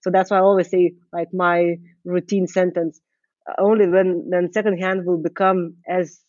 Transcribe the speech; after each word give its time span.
So 0.00 0.10
that's 0.10 0.30
why 0.30 0.38
I 0.38 0.40
always 0.40 0.70
say 0.70 0.94
like 1.12 1.28
my 1.32 1.76
routine 2.04 2.46
sentence. 2.46 3.00
Only 3.58 3.88
when 3.88 4.28
then 4.30 4.52
secondhand 4.52 5.06
will 5.06 5.18
become 5.22 5.76
as 5.88 6.20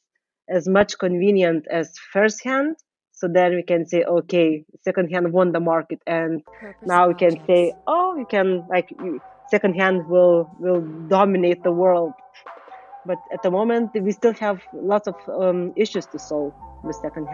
as 0.49 0.67
much 0.67 0.97
convenient 0.97 1.66
as 1.69 1.93
firsthand. 2.11 2.75
So 3.11 3.27
then 3.27 3.55
we 3.55 3.63
can 3.63 3.85
say, 3.85 4.03
okay, 4.03 4.63
secondhand 4.82 5.33
won 5.33 5.51
the 5.51 5.59
market, 5.59 6.00
and 6.08 6.42
now 6.85 7.09
we 7.09 7.16
can 7.16 7.45
say, 7.45 7.74
oh, 7.85 8.16
you 8.18 8.25
can 8.25 8.66
like 8.70 8.89
secondhand 9.50 10.08
will 10.08 10.50
will 10.60 10.82
dominate 11.10 11.64
the 11.64 11.72
world. 11.72 12.14
But 13.06 13.18
at 13.34 13.44
the 13.44 13.52
moment, 13.52 13.92
we 13.94 14.12
still 14.12 14.34
have 14.36 14.62
lots 14.74 15.08
of 15.08 15.16
um, 15.28 15.74
issues 15.76 16.06
to 16.08 16.20
solve 16.20 16.54
with 16.84 16.96
second 16.98 17.28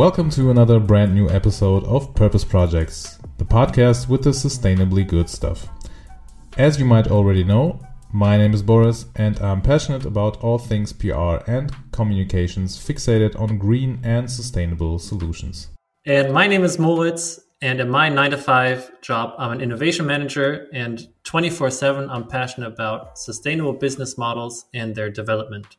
Welcome 0.00 0.30
to 0.30 0.50
another 0.50 0.80
brand 0.80 1.14
new 1.14 1.28
episode 1.28 1.84
of 1.84 2.14
Purpose 2.14 2.42
Projects, 2.42 3.18
the 3.36 3.44
podcast 3.44 4.08
with 4.08 4.22
the 4.22 4.30
sustainably 4.30 5.06
good 5.06 5.28
stuff. 5.28 5.68
As 6.56 6.78
you 6.78 6.86
might 6.86 7.08
already 7.08 7.44
know, 7.44 7.78
my 8.10 8.38
name 8.38 8.54
is 8.54 8.62
Boris 8.62 9.04
and 9.16 9.38
I'm 9.40 9.60
passionate 9.60 10.06
about 10.06 10.42
all 10.42 10.56
things 10.56 10.94
PR 10.94 11.44
and 11.46 11.70
communications 11.92 12.78
fixated 12.78 13.38
on 13.38 13.58
green 13.58 14.00
and 14.02 14.30
sustainable 14.30 14.98
solutions. 14.98 15.68
And 16.06 16.32
my 16.32 16.46
name 16.46 16.64
is 16.64 16.78
Moritz, 16.78 17.38
and 17.60 17.78
in 17.78 17.90
my 17.90 18.08
9 18.08 18.30
to 18.30 18.38
5 18.38 19.02
job, 19.02 19.34
I'm 19.36 19.52
an 19.52 19.60
innovation 19.60 20.06
manager, 20.06 20.66
and 20.72 21.06
24 21.24 21.70
7, 21.70 22.08
I'm 22.08 22.26
passionate 22.26 22.68
about 22.68 23.18
sustainable 23.18 23.74
business 23.74 24.16
models 24.16 24.64
and 24.72 24.94
their 24.94 25.10
development. 25.10 25.76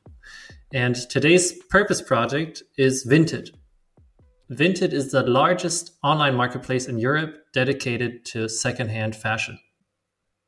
And 0.71 0.95
today's 1.09 1.53
purpose 1.53 2.03
project 2.03 2.61
is 2.77 3.03
Vinted 3.03 3.49
Vinted 4.51 4.91
is 4.91 5.11
the 5.11 5.23
largest 5.23 5.93
online 6.03 6.35
marketplace 6.35 6.89
in 6.89 6.99
Europe 6.99 7.37
dedicated 7.53 8.25
to 8.25 8.49
secondhand 8.49 9.15
fashion. 9.15 9.57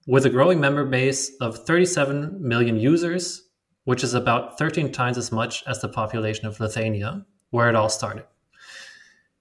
With 0.06 0.26
a 0.26 0.30
growing 0.30 0.60
member 0.60 0.84
base 0.84 1.32
of 1.40 1.66
37 1.66 2.38
million 2.46 2.78
users, 2.78 3.48
which 3.86 4.04
is 4.04 4.14
about 4.14 4.58
13 4.58 4.92
times 4.92 5.18
as 5.18 5.32
much 5.32 5.64
as 5.68 5.80
the 5.80 5.88
population 5.88 6.46
of 6.48 6.60
Lithuania, 6.60 7.26
where 7.52 7.70
it 7.70 7.76
all 7.76 7.88
started. 7.88 8.26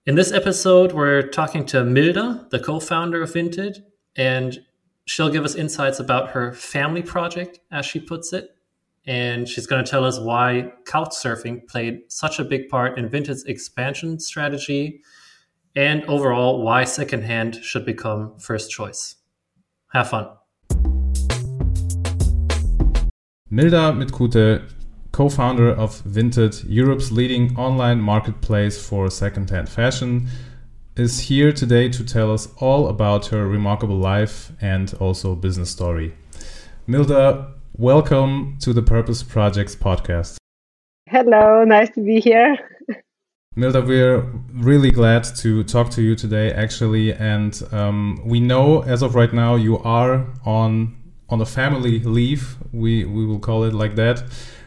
In 0.06 0.14
this 0.14 0.30
episode, 0.30 0.92
we're 0.92 1.22
talking 1.22 1.66
to 1.66 1.78
Milda, 1.78 2.48
the 2.50 2.60
co 2.60 2.78
founder 2.78 3.20
of 3.20 3.32
Vinted, 3.32 3.82
and 4.14 4.64
she'll 5.06 5.30
give 5.30 5.44
us 5.44 5.56
insights 5.56 5.98
about 5.98 6.30
her 6.30 6.52
family 6.52 7.02
project, 7.02 7.58
as 7.72 7.84
she 7.84 7.98
puts 7.98 8.32
it, 8.32 8.56
and 9.06 9.48
she's 9.48 9.66
going 9.66 9.84
to 9.84 9.90
tell 9.90 10.04
us 10.04 10.18
why 10.20 10.72
couchsurfing 10.84 11.66
played 11.66 12.00
such 12.08 12.38
a 12.38 12.44
big 12.44 12.68
part 12.68 12.98
in 12.98 13.08
Vinted's 13.08 13.44
expansion 13.44 14.20
strategy 14.20 15.02
and 15.74 16.04
overall 16.04 16.62
why 16.62 16.84
secondhand 16.84 17.56
should 17.56 17.84
become 17.84 18.38
first 18.38 18.70
choice. 18.70 19.16
Have 19.92 20.10
fun. 20.10 20.28
Milda 23.50 23.92
Mitkute, 23.92 24.70
co 25.12 25.28
founder 25.28 25.70
of 25.70 26.02
Vinted, 26.04 26.64
Europe's 26.66 27.10
leading 27.10 27.56
online 27.58 28.00
marketplace 28.00 28.82
for 28.86 29.10
secondhand 29.10 29.68
fashion, 29.68 30.28
is 30.96 31.20
here 31.20 31.52
today 31.52 31.88
to 31.88 32.04
tell 32.04 32.32
us 32.32 32.48
all 32.58 32.88
about 32.88 33.26
her 33.26 33.46
remarkable 33.46 33.96
life 33.96 34.52
and 34.60 34.94
also 35.00 35.34
business 35.34 35.70
story. 35.70 36.14
Milda, 36.88 37.52
Welcome 37.78 38.58
to 38.60 38.74
the 38.74 38.82
Purpose 38.82 39.22
Projects 39.22 39.74
podcast. 39.74 40.36
Hello, 41.08 41.64
nice 41.64 41.88
to 41.94 42.02
be 42.02 42.20
here. 42.20 42.58
Milda, 43.56 43.86
we're 43.86 44.20
really 44.52 44.90
glad 44.90 45.24
to 45.36 45.64
talk 45.64 45.90
to 45.92 46.02
you 46.02 46.14
today, 46.14 46.52
actually. 46.52 47.14
And 47.14 47.60
um, 47.72 48.20
we 48.26 48.40
know 48.40 48.82
as 48.82 49.00
of 49.00 49.14
right 49.14 49.32
now 49.32 49.54
you 49.54 49.78
are 49.78 50.26
on 50.44 50.98
on 51.30 51.40
a 51.40 51.46
family 51.46 52.00
leave. 52.00 52.56
We 52.72 53.06
we 53.06 53.24
will 53.24 53.38
call 53.38 53.64
it 53.64 53.72
like 53.72 53.94
that. 53.96 54.22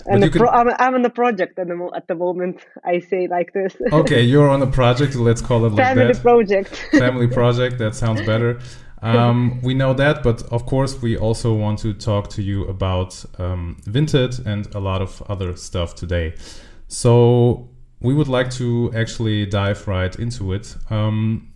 And 0.07 0.31
pro- 0.31 0.49
I'm, 0.49 0.69
I'm 0.79 0.95
on 0.95 1.05
a 1.05 1.09
project 1.09 1.57
at 1.59 1.67
the, 1.67 1.75
mo- 1.75 1.91
at 1.95 2.07
the 2.07 2.15
moment. 2.15 2.65
I 2.83 2.99
say 2.99 3.27
like 3.27 3.53
this. 3.53 3.75
okay, 3.91 4.21
you're 4.31 4.49
on 4.49 4.63
a 4.63 4.67
project. 4.67 5.15
Let's 5.15 5.41
call 5.41 5.65
it 5.65 5.69
like 5.69 5.85
family 5.85 6.05
that. 6.05 6.15
Family 6.17 6.21
project. 6.21 6.75
family 6.91 7.27
project. 7.39 7.77
That 7.77 7.93
sounds 7.93 8.21
better. 8.21 8.59
Um, 9.05 9.59
we 9.61 9.73
know 9.73 9.93
that, 9.93 10.23
but 10.23 10.41
of 10.51 10.65
course, 10.65 11.01
we 11.01 11.17
also 11.17 11.53
want 11.53 11.79
to 11.79 11.93
talk 11.93 12.29
to 12.31 12.41
you 12.41 12.65
about 12.65 13.23
um, 13.37 13.77
Vinted 13.85 14.45
and 14.45 14.73
a 14.73 14.79
lot 14.79 15.01
of 15.01 15.21
other 15.29 15.55
stuff 15.55 15.95
today. 15.95 16.33
So, 16.87 17.69
we 17.99 18.13
would 18.13 18.27
like 18.27 18.51
to 18.51 18.91
actually 18.95 19.45
dive 19.45 19.87
right 19.87 20.15
into 20.17 20.53
it. 20.53 20.75
Um, 20.89 21.53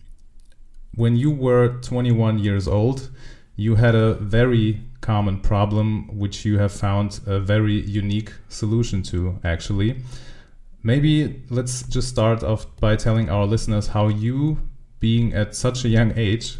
when 0.96 1.16
you 1.16 1.32
were 1.32 1.80
21 1.82 2.40
years 2.40 2.68
old, 2.68 3.10
you 3.56 3.76
had 3.76 3.96
a 3.96 4.14
very 4.16 4.82
common 5.02 5.40
problem 5.40 6.08
which 6.18 6.46
you 6.46 6.58
have 6.60 6.72
found 6.72 7.20
a 7.26 7.40
very 7.40 7.82
unique 7.82 8.34
solution 8.48 9.02
to, 9.04 9.40
actually. 9.44 10.02
Maybe 10.82 11.44
let's 11.50 11.84
just 11.84 12.08
start 12.08 12.44
off 12.44 12.66
by 12.78 12.96
telling 12.96 13.30
our 13.30 13.46
listeners 13.46 13.88
how 13.88 14.08
you, 14.08 14.60
being 15.00 15.34
at 15.34 15.56
such 15.56 15.86
a 15.86 15.90
young 15.90 16.18
age, 16.18 16.58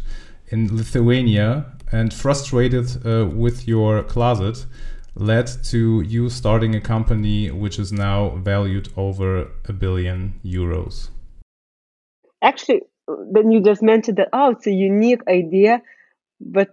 in 0.50 0.76
Lithuania 0.76 1.66
and 1.92 2.12
frustrated 2.12 3.06
uh, 3.06 3.26
with 3.26 3.66
your 3.66 4.02
closet 4.02 4.66
led 5.14 5.46
to 5.64 6.02
you 6.02 6.30
starting 6.30 6.74
a 6.74 6.80
company 6.80 7.50
which 7.50 7.78
is 7.78 7.92
now 7.92 8.30
valued 8.36 8.88
over 8.96 9.48
a 9.68 9.72
billion 9.72 10.38
euros. 10.44 11.10
Actually, 12.42 12.82
then 13.32 13.50
you 13.50 13.60
just 13.60 13.82
mentioned 13.82 14.18
that, 14.18 14.28
oh, 14.32 14.50
it's 14.50 14.66
a 14.66 14.72
unique 14.72 15.22
idea. 15.28 15.82
But 16.40 16.70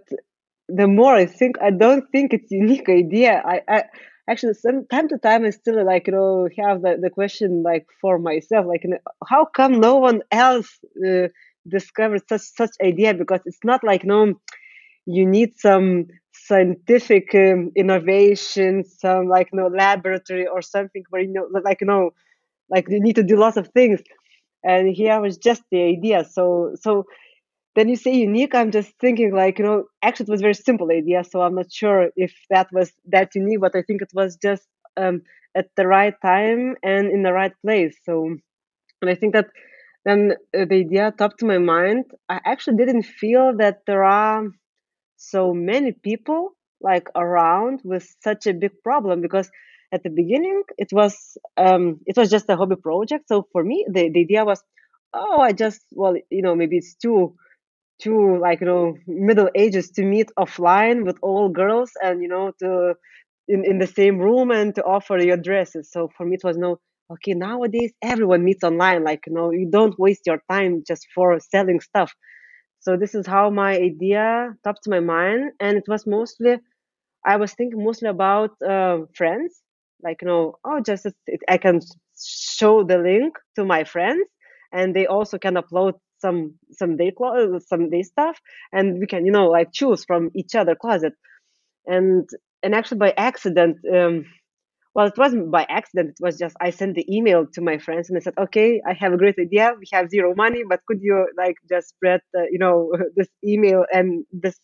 the 0.69 0.87
more 0.87 1.15
I 1.15 1.25
think, 1.25 1.57
I 1.61 1.71
don't 1.71 2.09
think 2.11 2.33
it's 2.33 2.51
unique 2.51 2.89
idea. 2.89 3.41
I, 3.45 3.61
I 3.67 3.83
actually, 4.29 4.53
some 4.53 4.85
time 4.87 5.09
to 5.09 5.17
time, 5.17 5.43
I 5.43 5.49
still 5.49 5.83
like, 5.85 6.07
you 6.07 6.13
know, 6.13 6.47
have 6.59 6.83
the, 6.83 6.97
the 7.01 7.09
question 7.09 7.63
like 7.63 7.87
for 7.99 8.19
myself, 8.19 8.65
like, 8.65 8.83
how 9.27 9.45
come 9.45 9.79
no 9.79 9.95
one 9.97 10.21
else 10.31 10.79
uh, 11.05 11.27
discovered 11.67 12.21
such 12.29 12.41
such 12.41 12.71
idea 12.83 13.13
because 13.13 13.41
it's 13.45 13.63
not 13.63 13.83
like 13.83 14.03
no 14.05 14.33
you 15.05 15.25
need 15.25 15.57
some 15.57 16.07
scientific 16.33 17.33
um, 17.35 17.71
innovation 17.75 18.83
some 18.83 19.27
like 19.27 19.49
no 19.53 19.67
laboratory 19.67 20.47
or 20.47 20.61
something 20.61 21.03
where 21.09 21.21
you 21.21 21.33
know 21.33 21.47
like 21.63 21.81
know 21.81 22.11
like 22.69 22.87
you 22.89 23.01
need 23.01 23.15
to 23.15 23.23
do 23.23 23.37
lots 23.37 23.57
of 23.57 23.69
things. 23.69 24.01
And 24.63 24.95
here 24.95 25.21
was 25.21 25.37
just 25.37 25.63
the 25.71 25.81
idea. 25.83 26.25
So 26.25 26.73
so 26.81 27.05
then 27.75 27.89
you 27.89 27.95
say 27.95 28.13
unique. 28.13 28.55
I'm 28.55 28.71
just 28.71 28.93
thinking 28.99 29.33
like 29.33 29.59
you 29.59 29.65
know 29.65 29.85
actually 30.03 30.25
it 30.25 30.31
was 30.31 30.41
very 30.41 30.55
simple 30.55 30.91
idea. 30.91 31.23
So 31.23 31.41
i'm 31.41 31.55
not 31.55 31.71
sure 31.71 32.09
if 32.15 32.33
that 32.49 32.67
was 32.73 32.91
that 33.07 33.35
unique 33.35 33.61
but 33.61 33.75
i 33.75 33.81
think 33.83 34.01
it 34.01 34.11
was 34.13 34.37
just 34.37 34.67
um, 34.97 35.21
at 35.55 35.69
the 35.77 35.87
right 35.87 36.15
time 36.21 36.75
and 36.83 37.11
in 37.11 37.23
the 37.23 37.33
right 37.33 37.53
place. 37.63 37.97
So 38.05 38.35
and 39.01 39.09
i 39.11 39.15
think 39.15 39.33
that 39.33 39.47
then 40.07 40.33
uh, 40.57 40.65
the 40.65 40.77
idea 40.85 41.13
topped 41.17 41.43
my 41.43 41.59
mind. 41.59 42.05
I 42.29 42.39
actually 42.45 42.77
didn't 42.77 43.03
feel 43.03 43.57
that 43.57 43.81
there 43.87 44.05
are 44.05 44.43
so 45.17 45.53
many 45.53 45.91
people 45.91 46.51
like 46.81 47.09
around 47.15 47.81
with 47.83 48.07
such 48.23 48.47
a 48.47 48.53
big 48.53 48.71
problem 48.83 49.21
because 49.21 49.49
at 49.91 50.03
the 50.03 50.09
beginning 50.09 50.63
it 50.77 50.89
was 50.93 51.37
um, 51.57 51.99
it 52.05 52.17
was 52.17 52.29
just 52.31 52.49
a 52.49 52.57
hobby 52.57 52.77
project. 52.77 53.27
So 53.27 53.47
for 53.51 53.63
me, 53.63 53.85
the, 53.89 54.09
the 54.11 54.21
idea 54.21 54.45
was, 54.45 54.63
oh, 55.13 55.39
I 55.41 55.53
just 55.53 55.81
well, 55.93 56.15
you 56.31 56.43
know, 56.43 56.55
maybe 56.55 56.77
it's 56.77 56.95
too 56.95 57.35
too 58.01 58.37
like 58.39 58.61
you 58.61 58.67
know 58.67 58.95
middle 59.07 59.49
ages 59.55 59.91
to 59.91 60.03
meet 60.03 60.31
offline 60.39 61.05
with 61.05 61.17
all 61.23 61.49
girls 61.49 61.91
and 62.03 62.21
you 62.21 62.29
know 62.29 62.51
to 62.59 62.95
in, 63.47 63.65
in 63.65 63.79
the 63.79 63.87
same 63.87 64.19
room 64.19 64.51
and 64.51 64.75
to 64.75 64.83
offer 64.83 65.17
your 65.19 65.37
dresses. 65.37 65.91
So 65.91 66.09
for 66.17 66.25
me, 66.25 66.35
it 66.35 66.43
was 66.43 66.57
no 66.57 66.79
okay 67.11 67.33
nowadays 67.33 67.93
everyone 68.01 68.43
meets 68.43 68.63
online 68.63 69.03
like 69.03 69.21
you 69.27 69.33
know 69.33 69.51
you 69.51 69.67
don't 69.69 69.97
waste 69.99 70.21
your 70.25 70.39
time 70.51 70.83
just 70.87 71.07
for 71.15 71.39
selling 71.39 71.79
stuff. 71.79 72.13
So 72.79 72.95
this 72.97 73.15
is 73.15 73.27
how 73.27 73.49
my 73.49 73.73
idea 73.75 74.53
topped 74.63 74.87
my 74.87 74.99
mind 74.99 75.51
and 75.59 75.77
it 75.77 75.85
was 75.87 76.05
mostly 76.07 76.57
i 77.25 77.35
was 77.37 77.53
thinking 77.53 77.83
mostly 77.83 78.09
about 78.09 78.51
uh, 78.67 78.99
friends. 79.15 79.61
Like 80.03 80.21
you 80.21 80.27
know 80.27 80.55
oh 80.65 80.79
just 80.81 81.07
i 81.49 81.57
can 81.57 81.79
show 82.59 82.83
the 82.83 82.97
link 82.99 83.35
to 83.55 83.65
my 83.65 83.83
friends 83.83 84.25
and 84.73 84.95
they 84.95 85.07
also 85.07 85.37
can 85.37 85.55
upload 85.55 85.93
some 86.19 86.55
some 86.71 86.97
day 86.97 87.11
clothes, 87.17 87.67
some 87.67 87.89
day 87.89 88.03
stuff 88.03 88.37
and 88.73 88.99
we 88.99 89.07
can 89.07 89.25
you 89.25 89.31
know 89.31 89.47
like 89.47 89.69
choose 89.73 90.05
from 90.05 90.31
each 90.35 90.55
other 90.55 90.75
closet. 90.75 91.13
And 91.85 92.27
and 92.63 92.75
actually 92.75 92.97
by 92.99 93.13
accident 93.17 93.77
um, 93.93 94.25
well 94.97 95.07
it 95.07 95.17
wasn't 95.17 95.51
by 95.51 95.65
accident. 95.69 96.11
It 96.11 96.19
was 96.21 96.37
just 96.39 96.57
i 96.61 96.71
sent 96.71 96.95
the 96.95 97.07
email 97.17 97.47
to 97.55 97.61
my 97.61 97.77
friends 97.79 98.09
and 98.09 98.17
i 98.17 98.21
said 98.21 98.35
okay 98.39 98.81
i 98.87 98.93
have 98.95 99.13
a 99.13 99.17
great 99.17 99.37
idea. 99.39 99.73
We 99.79 99.87
have 99.93 100.11
zero 100.11 100.35
money 100.35 100.63
but 100.69 100.81
could 100.87 101.01
you 101.03 101.29
like 101.37 101.57
just 101.69 101.89
spread 101.91 102.21
uh, 102.37 102.43
you 102.51 102.59
know 102.59 102.91
this 103.17 103.29
email 103.45 103.85
and 103.93 104.25
this 104.33 104.59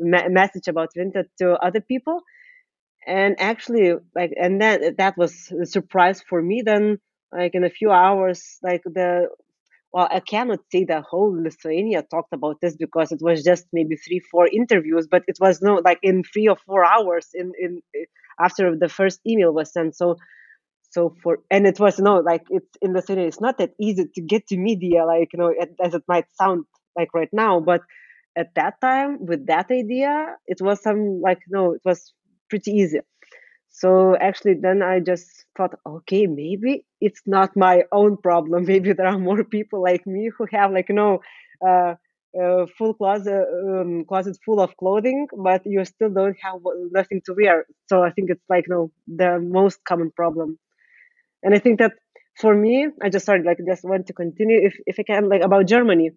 ma- 0.00 0.30
message 0.30 0.68
about 0.68 0.90
vinted 0.98 1.26
to 1.40 1.54
other 1.68 1.82
people? 1.82 2.22
And 3.06 3.36
actually 3.40 3.94
like 4.16 4.32
and 4.40 4.60
then 4.62 4.96
that 4.98 5.18
was 5.18 5.52
a 5.62 5.66
surprise 5.66 6.22
for 6.28 6.42
me 6.42 6.62
then 6.64 6.98
like 7.32 7.54
in 7.54 7.64
a 7.64 7.70
few 7.70 7.90
hours 7.92 8.58
like 8.62 8.82
the 8.84 9.28
well 9.92 10.08
i 10.10 10.20
cannot 10.20 10.60
say 10.70 10.84
the 10.84 11.00
whole 11.02 11.32
lithuania 11.42 12.02
talked 12.10 12.32
about 12.32 12.56
this 12.60 12.76
because 12.76 13.12
it 13.12 13.20
was 13.22 13.42
just 13.42 13.66
maybe 13.72 13.96
three 13.96 14.20
four 14.30 14.46
interviews 14.48 15.06
but 15.10 15.22
it 15.28 15.36
was 15.40 15.60
no 15.62 15.80
like 15.84 15.98
in 16.02 16.22
three 16.24 16.48
or 16.48 16.56
four 16.66 16.84
hours 16.84 17.28
in 17.34 17.52
in 17.58 17.80
eh, 17.96 18.04
after 18.40 18.74
the 18.76 18.88
first 18.88 19.20
email 19.26 19.52
was 19.52 19.72
sent. 19.72 19.94
So 19.94 20.16
so 20.90 21.14
for 21.22 21.38
and 21.50 21.66
it 21.66 21.80
was 21.80 21.98
no 21.98 22.16
like 22.18 22.42
it's 22.50 22.76
in 22.82 22.92
lithuania 22.92 23.26
it's 23.26 23.40
not 23.40 23.58
that 23.58 23.70
easy 23.80 24.04
to 24.14 24.20
get 24.20 24.46
to 24.48 24.56
media 24.56 25.04
like 25.06 25.28
you 25.32 25.38
know 25.38 25.52
as 25.82 25.94
it 25.94 26.02
might 26.08 26.26
sound 26.34 26.64
like 26.96 27.14
right 27.14 27.30
now 27.32 27.60
but 27.60 27.80
at 28.36 28.54
that 28.54 28.74
time 28.80 29.24
with 29.26 29.46
that 29.46 29.70
idea 29.70 30.36
it 30.46 30.60
was 30.60 30.82
some 30.82 31.20
like 31.22 31.40
no 31.48 31.72
it 31.72 31.80
was 31.84 32.12
pretty 32.50 32.72
easy 32.72 33.00
so 33.72 34.16
actually 34.20 34.54
then 34.54 34.82
i 34.82 35.00
just 35.00 35.46
thought 35.56 35.74
okay 35.86 36.26
maybe 36.26 36.84
it's 37.00 37.22
not 37.26 37.56
my 37.56 37.82
own 37.92 38.16
problem. 38.16 38.64
Maybe 38.72 38.92
there 38.92 39.06
are 39.08 39.18
more 39.18 39.42
people 39.44 39.82
like 39.82 40.06
me 40.06 40.30
who 40.36 40.46
have 40.52 40.70
like 40.72 40.88
you 40.88 40.94
know 40.94 41.20
uh, 41.66 41.94
uh, 42.40 42.66
full 42.78 42.94
closet 42.94 43.44
um, 43.68 44.04
closet 44.08 44.38
full 44.44 44.60
of 44.60 44.76
clothing 44.76 45.26
but 45.36 45.62
you 45.66 45.84
still 45.84 46.10
don't 46.10 46.36
have 46.42 46.60
nothing 46.92 47.20
to 47.26 47.34
wear. 47.34 47.66
So 47.88 48.02
i 48.04 48.10
think 48.10 48.30
it's 48.30 48.48
like 48.48 48.66
you 48.68 48.74
know 48.74 48.92
the 49.08 49.40
most 49.40 49.84
common 49.84 50.10
problem. 50.12 50.58
And 51.42 51.54
i 51.54 51.58
think 51.58 51.78
that 51.80 51.92
for 52.40 52.54
me 52.54 52.88
i 53.02 53.08
just 53.10 53.24
started 53.26 53.46
like 53.46 53.58
just 53.66 53.84
want 53.84 54.06
to 54.06 54.12
continue 54.12 54.58
if, 54.68 54.74
if 54.86 54.96
i 55.00 55.02
can 55.02 55.28
like 55.28 55.42
about 55.42 55.66
germany. 55.66 56.10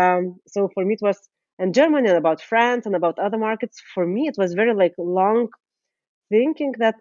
Um, 0.00 0.36
so 0.46 0.68
for 0.74 0.84
me 0.84 0.94
it 0.94 1.02
was 1.02 1.18
and 1.58 1.74
germany 1.74 2.08
and 2.08 2.18
about 2.18 2.40
france 2.42 2.86
and 2.86 2.94
about 2.96 3.18
other 3.18 3.38
markets 3.38 3.82
for 3.94 4.06
me 4.06 4.28
it 4.28 4.36
was 4.38 4.54
very 4.54 4.74
like 4.74 4.94
long 4.98 5.48
thinking 6.30 6.72
that 6.78 6.94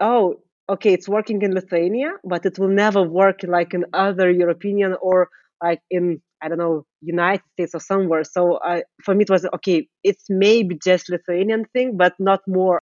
oh 0.00 0.34
okay 0.68 0.92
it's 0.92 1.08
working 1.08 1.42
in 1.42 1.54
lithuania 1.54 2.12
but 2.24 2.44
it 2.46 2.58
will 2.58 2.74
never 2.84 3.02
work 3.02 3.40
like 3.44 3.74
in 3.74 3.84
other 3.92 4.30
european 4.30 4.94
or 5.00 5.28
like 5.62 5.80
in 5.90 6.20
i 6.42 6.48
don't 6.48 6.58
know 6.58 6.84
united 7.02 7.42
states 7.52 7.74
or 7.74 7.80
somewhere. 7.80 8.24
So 8.24 8.56
uh, 8.56 8.80
for 9.04 9.14
me 9.14 9.22
it 9.22 9.30
was 9.30 9.46
okay 9.54 9.88
it's 10.02 10.24
maybe 10.28 10.78
just 10.82 11.08
lithuanian 11.08 11.64
thing 11.72 11.96
but 11.96 12.14
not 12.18 12.40
more. 12.46 12.82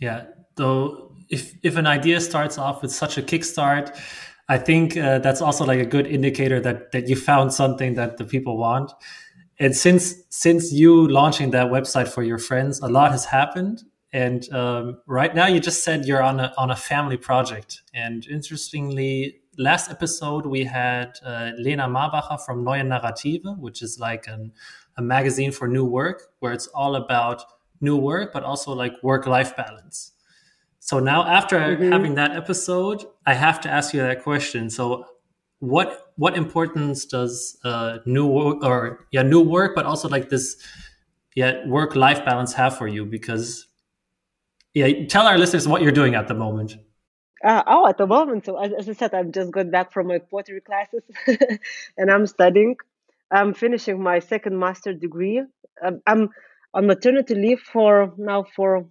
Yeah 0.00 0.24
though 0.56 1.12
if 1.28 1.54
if 1.62 1.76
an 1.76 1.86
idea 1.86 2.20
starts 2.20 2.58
off 2.58 2.82
with 2.82 2.92
such 2.92 3.16
a 3.16 3.22
kickstart 3.22 3.96
i 4.48 4.58
think 4.58 4.96
uh, 4.96 5.18
that's 5.20 5.40
also 5.40 5.64
like 5.64 5.78
a 5.78 5.86
good 5.86 6.06
indicator 6.06 6.60
that 6.60 6.90
that 6.92 7.08
you 7.08 7.16
found 7.16 7.52
something 7.52 7.94
that 7.94 8.16
the 8.16 8.24
people 8.24 8.56
want. 8.56 8.92
And 9.58 9.76
since 9.76 10.14
since 10.30 10.72
you 10.72 11.06
launching 11.08 11.50
that 11.50 11.66
website 11.70 12.08
for 12.08 12.22
your 12.22 12.38
friends 12.38 12.80
a 12.80 12.88
lot 12.88 13.10
has 13.10 13.24
happened 13.26 13.82
and 14.12 14.52
um, 14.52 14.98
right 15.06 15.34
now 15.34 15.46
you 15.46 15.60
just 15.60 15.84
said 15.84 16.04
you're 16.04 16.22
on 16.22 16.40
a 16.40 16.52
on 16.58 16.70
a 16.70 16.76
family 16.76 17.16
project. 17.16 17.82
And 17.94 18.26
interestingly 18.26 19.40
last 19.56 19.90
episode 19.90 20.46
we 20.46 20.64
had 20.64 21.18
uh, 21.24 21.52
lena 21.58 21.86
marbacher 21.86 22.40
from 22.44 22.64
neue 22.64 22.82
narrative 22.82 23.42
which 23.58 23.82
is 23.82 23.98
like 24.00 24.26
an, 24.26 24.52
a 24.96 25.02
magazine 25.02 25.52
for 25.52 25.68
new 25.68 25.84
work 25.84 26.22
where 26.38 26.52
it's 26.52 26.66
all 26.68 26.96
about 26.96 27.44
new 27.80 27.96
work 27.96 28.32
but 28.32 28.42
also 28.42 28.72
like 28.72 28.94
work 29.02 29.26
life 29.26 29.56
balance. 29.56 30.12
So 30.80 30.98
now 30.98 31.24
after 31.24 31.58
mm-hmm. 31.58 31.92
having 31.92 32.14
that 32.14 32.32
episode 32.32 33.04
i 33.26 33.34
have 33.34 33.60
to 33.60 33.70
ask 33.70 33.94
you 33.94 34.00
that 34.00 34.22
question. 34.24 34.70
So 34.70 35.04
what 35.60 36.12
what 36.16 36.36
importance 36.36 37.04
does 37.04 37.58
uh, 37.64 37.98
new 38.06 38.26
work 38.26 38.64
or 38.64 39.06
yeah 39.12 39.22
new 39.22 39.40
work 39.40 39.74
but 39.76 39.86
also 39.86 40.08
like 40.08 40.30
this 40.30 40.56
yeah 41.36 41.64
work 41.66 41.94
life 41.94 42.24
balance 42.24 42.52
have 42.54 42.76
for 42.76 42.88
you? 42.88 43.04
Because 43.04 43.66
yeah 44.74 45.06
tell 45.06 45.26
our 45.26 45.38
listeners 45.38 45.66
what 45.66 45.82
you're 45.82 45.92
doing 45.92 46.14
at 46.14 46.28
the 46.28 46.34
moment. 46.34 46.76
Uh, 47.44 47.62
oh 47.66 47.86
at 47.86 47.96
the 47.96 48.06
moment 48.06 48.44
so 48.44 48.58
as, 48.58 48.70
as 48.72 48.88
i 48.88 48.92
said 48.92 49.14
i've 49.14 49.30
just 49.30 49.50
got 49.50 49.70
back 49.70 49.90
from 49.92 50.08
my 50.08 50.18
pottery 50.18 50.60
classes 50.60 51.02
and 51.96 52.10
i'm 52.10 52.26
studying. 52.26 52.76
I'm 53.32 53.54
finishing 53.54 54.02
my 54.02 54.18
second 54.18 54.58
master 54.58 54.92
degree. 54.92 55.42
Um, 55.84 56.00
i'm 56.06 56.28
on 56.74 56.86
maternity 56.86 57.34
leave 57.34 57.60
for 57.60 58.12
now 58.18 58.44
for 58.56 58.86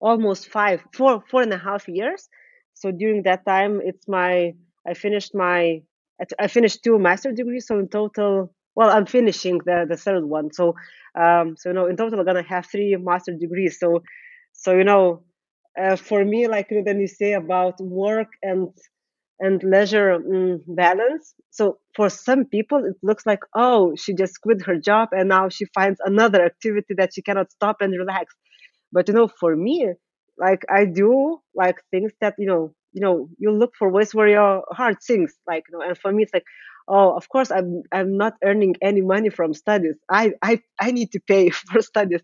almost 0.00 0.48
five 0.48 0.82
four 0.94 1.22
four 1.30 1.42
and 1.42 1.52
a 1.52 1.58
half 1.58 1.88
years. 1.88 2.28
So 2.74 2.90
during 2.90 3.24
that 3.24 3.44
time 3.44 3.80
it's 3.84 4.08
my 4.08 4.54
I 4.86 4.94
finished 4.94 5.34
my 5.34 5.82
I 6.38 6.48
finished 6.48 6.82
two 6.82 6.98
master 6.98 7.32
degrees, 7.32 7.66
so 7.66 7.78
in 7.78 7.88
total, 7.88 8.52
well, 8.74 8.90
I'm 8.90 9.06
finishing 9.06 9.58
the 9.64 9.86
the 9.88 9.96
third 9.96 10.24
one. 10.24 10.52
So, 10.52 10.74
um, 11.14 11.56
so 11.56 11.70
you 11.70 11.74
know, 11.74 11.86
in 11.86 11.96
total, 11.96 12.20
I'm 12.20 12.26
gonna 12.26 12.42
have 12.42 12.66
three 12.66 12.94
master 12.96 13.32
degrees. 13.32 13.78
So, 13.78 14.02
so 14.60 14.76
you 14.76 14.84
know, 14.84 15.24
uh, 15.80 15.96
for 15.96 16.24
me, 16.24 16.48
like 16.48 16.68
you 16.70 16.82
then 16.84 17.00
you 17.00 17.08
say 17.08 17.34
about 17.34 17.80
work 17.80 18.28
and 18.42 18.68
and 19.40 19.62
leisure 19.64 20.12
um, 20.14 20.60
balance. 20.68 21.34
So 21.50 21.78
for 21.96 22.10
some 22.10 22.44
people, 22.44 22.84
it 22.84 22.96
looks 23.02 23.26
like 23.26 23.40
oh, 23.56 23.94
she 23.96 24.14
just 24.14 24.40
quit 24.42 24.62
her 24.66 24.78
job 24.78 25.10
and 25.12 25.28
now 25.28 25.48
she 25.48 25.66
finds 25.74 26.00
another 26.04 26.44
activity 26.44 26.94
that 26.98 27.14
she 27.14 27.22
cannot 27.22 27.50
stop 27.52 27.78
and 27.80 27.92
relax. 27.98 28.34
But 28.92 29.08
you 29.08 29.14
know, 29.14 29.28
for 29.28 29.56
me, 29.56 29.88
like 30.38 30.64
I 30.70 30.84
do 30.86 31.40
like 31.54 31.76
things 31.90 32.12
that 32.20 32.34
you 32.38 32.46
know 32.46 32.74
you 32.92 33.00
know 33.02 33.28
you 33.38 33.52
look 33.52 33.72
for 33.78 33.90
ways 33.90 34.14
where 34.14 34.28
your 34.28 34.64
heart 34.72 35.02
sings 35.02 35.34
like 35.46 35.64
you 35.70 35.78
know 35.78 35.84
and 35.86 35.96
for 35.98 36.12
me 36.12 36.24
it's 36.24 36.34
like 36.34 36.44
oh 36.88 37.14
of 37.16 37.28
course 37.28 37.52
i'm 37.52 37.82
i'm 37.92 38.16
not 38.16 38.34
earning 38.44 38.74
any 38.82 39.00
money 39.00 39.28
from 39.30 39.54
studies 39.54 39.94
i 40.10 40.32
i, 40.42 40.60
I 40.80 40.90
need 40.90 41.12
to 41.12 41.20
pay 41.20 41.50
for 41.72 41.82
studies 41.82 42.20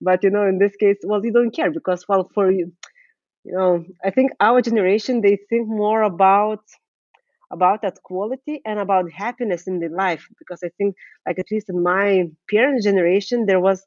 but 0.00 0.22
you 0.24 0.30
know 0.30 0.46
in 0.46 0.58
this 0.58 0.74
case 0.76 0.98
well 1.04 1.24
you 1.24 1.32
don't 1.32 1.54
care 1.54 1.70
because 1.70 2.04
well 2.08 2.30
for 2.34 2.50
you 2.50 2.72
you 3.44 3.52
know 3.52 3.84
i 4.04 4.10
think 4.10 4.32
our 4.40 4.60
generation 4.62 5.20
they 5.22 5.38
think 5.50 5.68
more 5.68 6.02
about 6.02 6.60
about 7.52 7.82
that 7.82 7.98
quality 8.04 8.60
and 8.64 8.78
about 8.78 9.10
happiness 9.10 9.66
in 9.66 9.80
the 9.80 9.88
life 9.88 10.26
because 10.38 10.60
i 10.64 10.70
think 10.78 10.94
like 11.26 11.38
at 11.38 11.50
least 11.50 11.68
in 11.68 11.82
my 11.82 12.24
parents 12.50 12.84
generation 12.84 13.46
there 13.46 13.60
was 13.60 13.84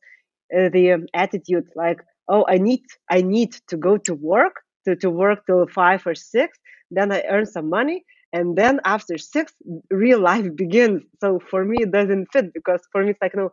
uh, 0.58 0.70
the 0.70 0.92
um, 0.92 1.06
attitude 1.14 1.66
like 1.76 2.00
oh 2.30 2.46
i 2.50 2.58
need 2.58 2.82
i 3.10 3.22
need 3.22 3.54
to 3.68 3.78
go 3.78 3.98
to 3.98 4.14
work 4.16 4.56
to, 4.86 4.96
to 4.96 5.10
work 5.10 5.46
till 5.46 5.68
five 5.68 6.06
or 6.06 6.16
six 6.16 6.58
then 6.92 7.12
i 7.12 7.24
earn 7.30 7.46
some 7.46 7.70
money 7.70 8.04
and 8.34 8.58
then 8.58 8.80
after 8.86 9.18
six 9.18 9.54
real 9.92 10.20
life 10.20 10.46
begins. 10.56 11.04
So 11.22 11.40
for 11.40 11.64
me 11.66 11.78
it 11.82 11.92
doesn't 11.92 12.28
fit 12.34 12.54
because 12.54 12.82
for 12.92 13.04
me 13.04 13.12
it's 13.12 13.22
like 13.22 13.36
no 13.36 13.50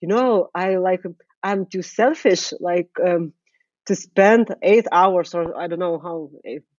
you 0.00 0.08
know 0.08 0.48
i 0.54 0.76
like 0.76 1.02
i'm 1.44 1.66
too 1.66 1.82
selfish 1.82 2.52
like 2.58 2.90
um, 3.06 3.32
to 3.86 3.94
spend 3.94 4.54
eight 4.62 4.86
hours 4.90 5.34
or 5.34 5.56
i 5.56 5.66
don't 5.68 5.78
know 5.78 5.98
how 5.98 6.30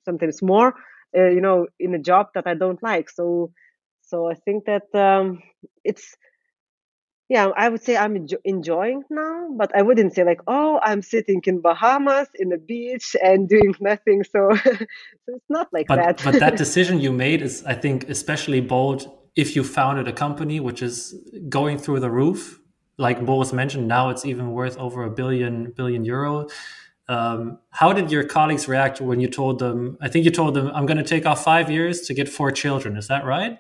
sometimes 0.06 0.42
more 0.42 0.74
uh, 1.18 1.30
you 1.30 1.42
know 1.42 1.68
in 1.80 1.94
a 1.94 2.00
job 2.00 2.28
that 2.36 2.48
i 2.48 2.54
don't 2.54 2.82
like. 2.84 3.10
So 3.10 3.52
so 4.02 4.30
i 4.30 4.34
think 4.34 4.66
that 4.66 4.94
um, 4.94 5.42
it's 5.84 6.16
yeah 7.30 7.48
i 7.58 7.68
would 7.70 7.84
say 7.84 7.98
i'm 7.98 8.16
enjoying 8.44 9.04
now 9.10 9.48
but 9.58 9.76
i 9.76 9.82
wouldn't 9.82 10.14
say 10.14 10.24
like 10.24 10.42
oh 10.46 10.80
i'm 10.84 11.02
sitting 11.02 11.42
in 11.46 11.60
bahamas 11.60 12.28
in 12.36 12.50
the 12.50 12.58
beach 12.58 13.16
and 13.24 13.50
doing 13.50 13.74
nothing. 13.80 14.24
So, 14.24 14.50
so 14.64 15.30
it's 15.38 15.50
not 15.50 15.70
like 15.74 15.88
but, 15.88 15.96
that. 15.96 16.22
but 16.24 16.40
that 16.40 16.58
decision 16.66 17.00
you 17.00 17.12
made 17.12 17.42
is 17.42 17.64
i 17.66 17.74
think 17.74 18.10
especially 18.10 18.62
bold 18.62 19.10
if 19.36 19.56
you 19.56 19.64
founded 19.64 20.08
a 20.08 20.14
company 20.14 20.60
which 20.60 20.82
is 20.82 21.16
going 21.50 21.78
through 21.78 22.00
the 22.00 22.12
roof 22.12 22.60
like 22.98 23.26
boris 23.26 23.54
mentioned 23.54 23.88
now 23.88 24.10
it's 24.10 24.26
even 24.26 24.52
worth 24.52 24.78
over 24.78 25.04
a 25.04 25.10
billion 25.10 25.72
billion 25.72 26.06
euro. 26.06 26.48
Um, 27.08 27.60
how 27.70 27.94
did 27.94 28.10
your 28.12 28.24
colleagues 28.24 28.68
react 28.68 29.00
when 29.00 29.20
you 29.20 29.28
told 29.28 29.60
them 29.60 29.98
i 30.02 30.08
think 30.10 30.26
you 30.26 30.32
told 30.32 30.56
them 30.56 30.72
i'm 30.74 30.88
going 30.88 30.98
to 30.98 31.04
take 31.04 31.26
off 31.26 31.44
five 31.44 31.70
years 31.70 32.02
to 32.08 32.14
get 32.14 32.28
four 32.28 32.52
children 32.52 32.98
is 32.98 33.08
that 33.08 33.26
right? 33.26 33.60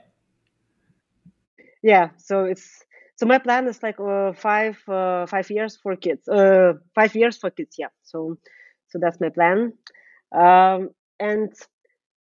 Yeah 1.84 2.10
so 2.18 2.46
it's 2.46 2.84
so 3.18 3.25
my 3.25 3.38
plan 3.38 3.68
is 3.68 3.84
like 3.84 4.00
uh, 4.00 4.34
five 4.34 4.77
uh, 4.89 5.25
five 5.27 5.50
years 5.51 5.77
for 5.77 5.96
kids 5.96 6.27
uh, 6.27 6.74
five 6.96 7.15
years 7.15 7.38
for 7.38 7.51
kids 7.51 7.75
yeah 7.77 7.89
so 8.04 8.38
so 8.96 9.00
that's 9.00 9.20
my 9.20 9.30
plan. 9.30 9.74
Um, 10.32 10.92
and 11.20 11.54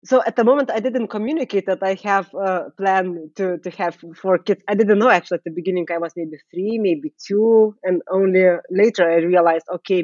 so 0.05 0.23
at 0.27 0.37
the 0.37 0.45
moment 0.45 0.71
i 0.71 0.81
didn't 0.81 1.09
communicate 1.09 1.67
that 1.67 1.83
i 1.83 1.95
have 2.03 2.33
a 2.35 2.71
plan 2.77 3.31
to 3.37 3.59
to 3.59 3.71
have 3.71 3.97
four 4.17 4.39
kids. 4.39 4.63
I 4.69 4.75
didn't 4.75 4.99
know 4.99 5.09
actually 5.09 5.37
at 5.37 5.45
the 5.45 5.51
beginning 5.51 5.87
i 5.93 5.99
was 5.99 6.13
maybe 6.17 6.39
three 6.51 6.79
maybe 6.79 7.13
two 7.25 7.75
and 7.83 8.03
only 8.11 8.45
later 8.71 9.09
i 9.09 9.17
realized 9.17 9.67
okay 9.73 10.03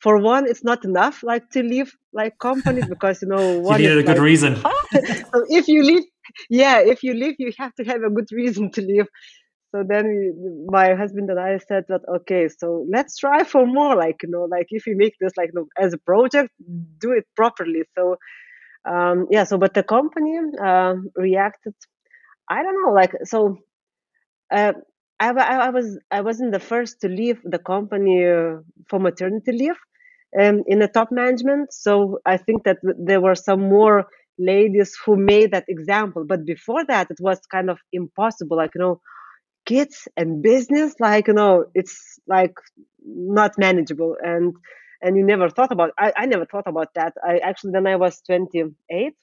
for 0.00 0.18
one 0.18 0.46
it's 0.46 0.64
not 0.64 0.84
enough 0.84 1.22
like 1.22 1.48
to 1.50 1.62
leave 1.62 1.94
like 2.12 2.38
companies 2.38 2.86
because 2.94 3.20
you 3.22 3.28
know 3.28 3.58
one 3.58 3.80
you 3.80 3.88
needed 3.88 3.98
a 3.98 4.02
good 4.02 4.18
like, 4.18 4.24
reason. 4.24 4.56
So 5.32 5.44
if 5.48 5.68
you 5.68 5.82
leave 5.82 6.04
yeah 6.48 6.78
if 6.78 7.02
you 7.02 7.14
leave 7.14 7.36
you 7.38 7.52
have 7.58 7.74
to 7.74 7.84
have 7.84 8.02
a 8.02 8.10
good 8.10 8.30
reason 8.32 8.70
to 8.72 8.80
leave. 8.80 9.06
So 9.72 9.84
then 9.86 10.04
we, 10.08 10.66
my 10.66 10.94
husband 10.94 11.30
and 11.30 11.38
i 11.38 11.58
said 11.58 11.84
that 11.88 12.00
okay 12.16 12.48
so 12.48 12.86
let's 12.90 13.16
try 13.16 13.44
for 13.44 13.66
more 13.66 13.94
like 13.94 14.16
you 14.24 14.30
know 14.30 14.44
like 14.50 14.66
if 14.70 14.86
you 14.86 14.96
make 14.96 15.14
this 15.20 15.32
like 15.36 15.50
you 15.52 15.60
know, 15.60 15.66
as 15.78 15.92
a 15.92 15.98
project 15.98 16.50
do 16.98 17.12
it 17.12 17.24
properly. 17.36 17.82
So 17.96 18.16
um 18.88 19.26
yeah 19.30 19.44
so 19.44 19.58
but 19.58 19.74
the 19.74 19.82
company 19.82 20.38
uh, 20.62 20.94
reacted 21.16 21.74
i 22.48 22.62
don't 22.62 22.82
know 22.82 22.92
like 22.92 23.12
so 23.24 23.58
uh, 24.50 24.72
I, 25.18 25.30
I, 25.30 25.56
I 25.66 25.70
was 25.70 25.98
I 26.10 26.20
wasn't 26.22 26.52
the 26.52 26.60
first 26.60 27.00
to 27.02 27.08
leave 27.08 27.40
the 27.44 27.58
company 27.58 28.26
uh, 28.26 28.58
for 28.88 28.98
maternity 28.98 29.52
leave 29.52 29.78
um, 30.40 30.62
in 30.66 30.78
the 30.78 30.88
top 30.88 31.12
management. 31.12 31.72
So 31.72 32.20
I 32.26 32.36
think 32.36 32.64
that 32.64 32.78
there 32.98 33.20
were 33.20 33.34
some 33.34 33.60
more 33.68 34.06
ladies 34.38 34.96
who 35.04 35.16
made 35.16 35.52
that 35.52 35.64
example. 35.68 36.24
But 36.26 36.46
before 36.46 36.84
that, 36.86 37.10
it 37.10 37.18
was 37.20 37.38
kind 37.50 37.68
of 37.70 37.78
impossible. 37.92 38.56
Like, 38.56 38.72
you 38.74 38.80
know, 38.80 39.00
kids 39.66 40.08
and 40.16 40.42
business, 40.42 40.94
like, 41.00 41.28
you 41.28 41.34
know, 41.34 41.66
it's 41.74 42.18
like 42.26 42.54
not 43.04 43.58
manageable. 43.58 44.16
And 44.22 44.54
and 45.02 45.16
you 45.16 45.24
never 45.24 45.48
thought 45.48 45.72
about 45.72 45.90
I, 45.98 46.12
I 46.16 46.26
never 46.26 46.46
thought 46.46 46.66
about 46.66 46.94
that. 46.94 47.14
I 47.26 47.38
actually 47.38 47.72
then 47.72 47.86
I 47.86 47.96
was 47.96 48.20
28. 48.22 49.14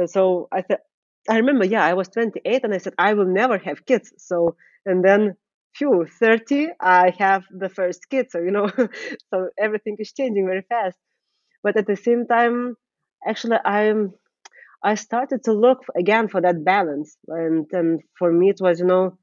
Uh, 0.00 0.06
so 0.06 0.48
I 0.52 0.62
thought 0.62 0.80
I 1.28 1.36
remember, 1.36 1.64
yeah, 1.64 1.84
I 1.84 1.94
was 1.94 2.08
28 2.08 2.64
and 2.64 2.74
I 2.74 2.78
said, 2.78 2.94
I 2.98 3.14
will 3.14 3.26
never 3.26 3.58
have 3.58 3.86
kids. 3.86 4.12
So, 4.18 4.56
and 4.84 5.04
then, 5.04 5.36
phew, 5.76 6.06
30, 6.06 6.68
I 6.80 7.12
have 7.18 7.44
the 7.50 7.68
first 7.68 8.08
kid. 8.10 8.30
So, 8.30 8.40
you 8.40 8.50
know, 8.50 8.68
so 9.30 9.48
everything 9.58 9.96
is 9.98 10.12
changing 10.12 10.46
very 10.46 10.62
fast. 10.68 10.98
But 11.62 11.76
at 11.76 11.86
the 11.86 11.96
same 11.96 12.26
time, 12.26 12.76
actually, 13.26 13.58
I'm, 13.64 14.14
I 14.82 14.96
started 14.96 15.44
to 15.44 15.52
look 15.52 15.78
again 15.96 16.28
for 16.28 16.40
that 16.40 16.64
balance. 16.64 17.16
And, 17.28 17.66
and 17.72 18.00
for 18.18 18.32
me, 18.32 18.50
it 18.50 18.58
was, 18.60 18.80
you 18.80 18.86
know, 18.86 19.16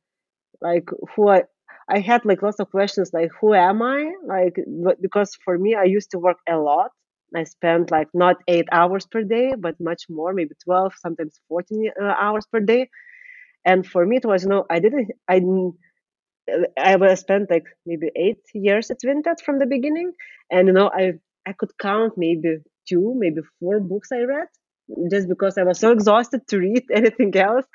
like 0.61 0.89
who 1.15 1.29
I, 1.29 1.43
I 1.89 1.99
had 1.99 2.25
like 2.25 2.41
lots 2.41 2.59
of 2.59 2.69
questions 2.69 3.11
like, 3.13 3.31
who 3.41 3.53
am 3.53 3.81
I? 3.81 4.11
Like, 4.25 4.55
because 5.01 5.35
for 5.43 5.57
me, 5.57 5.75
I 5.75 5.85
used 5.85 6.11
to 6.11 6.19
work 6.19 6.37
a 6.47 6.57
lot 6.57 6.91
I 7.35 7.43
spent 7.43 7.91
like 7.91 8.07
not 8.13 8.37
eight 8.47 8.67
hours 8.71 9.05
per 9.05 9.23
day, 9.23 9.53
but 9.57 9.75
much 9.79 10.03
more, 10.09 10.33
maybe 10.33 10.55
12, 10.63 10.93
sometimes 10.99 11.39
14 11.47 11.91
uh, 12.01 12.05
hours 12.19 12.45
per 12.51 12.59
day. 12.59 12.89
And 13.65 13.85
for 13.85 14.05
me, 14.05 14.17
it 14.17 14.25
was, 14.25 14.43
you 14.43 14.49
know, 14.49 14.65
I 14.69 14.79
didn't, 14.79 15.11
I, 15.27 15.41
I 16.77 16.95
was 16.95 17.19
spent 17.19 17.49
like 17.49 17.65
maybe 17.85 18.09
eight 18.15 18.41
years 18.53 18.89
at 18.89 18.97
Vinted 19.05 19.41
from 19.43 19.59
the 19.59 19.67
beginning. 19.67 20.13
And, 20.51 20.67
you 20.67 20.73
know, 20.73 20.89
I, 20.93 21.13
I 21.45 21.53
could 21.53 21.77
count 21.79 22.13
maybe 22.17 22.57
two, 22.87 23.13
maybe 23.17 23.41
four 23.59 23.79
books 23.79 24.09
I 24.11 24.21
read 24.21 24.47
just 25.11 25.27
because 25.29 25.57
I 25.57 25.63
was 25.63 25.79
so 25.79 25.91
exhausted 25.97 26.47
to 26.47 26.57
read 26.59 26.83
anything 26.93 27.35
else. 27.35 27.65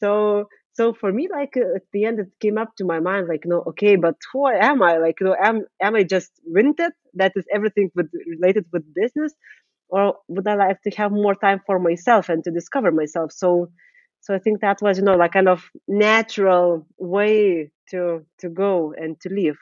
So 0.00 0.48
so 0.74 0.92
for 0.92 1.12
me 1.12 1.28
like 1.32 1.56
uh, 1.56 1.76
at 1.76 1.82
the 1.92 2.04
end 2.04 2.18
it 2.20 2.28
came 2.40 2.58
up 2.58 2.74
to 2.76 2.84
my 2.84 3.00
mind 3.00 3.28
like 3.28 3.44
no 3.46 3.62
okay 3.70 3.96
but 3.96 4.16
who 4.32 4.46
am? 4.48 4.82
I 4.82 4.98
like 4.98 5.16
you 5.20 5.26
know 5.26 5.36
am 5.40 5.64
am 5.80 5.94
i 5.96 6.02
just 6.04 6.32
Vinted 6.54 6.90
that 7.14 7.32
is 7.36 7.46
everything 7.54 7.90
with 7.94 8.10
related 8.28 8.66
with 8.72 8.84
business? 8.94 9.34
Or 9.88 10.16
would 10.28 10.46
i 10.48 10.54
like 10.56 10.82
to 10.82 10.90
have 10.96 11.12
more 11.12 11.34
time 11.36 11.60
for 11.66 11.78
myself 11.78 12.28
and 12.28 12.42
to 12.44 12.50
discover 12.50 12.90
myself? 12.92 13.32
So 13.32 13.70
so 14.20 14.34
i 14.34 14.38
think 14.38 14.60
that 14.60 14.78
was 14.82 14.98
you 14.98 15.04
know 15.04 15.16
like 15.16 15.32
kind 15.32 15.48
of 15.48 15.64
natural 15.88 16.86
way 16.98 17.70
to 17.90 18.24
to 18.40 18.48
go 18.48 18.94
and 19.00 19.20
to 19.22 19.28
live 19.28 19.56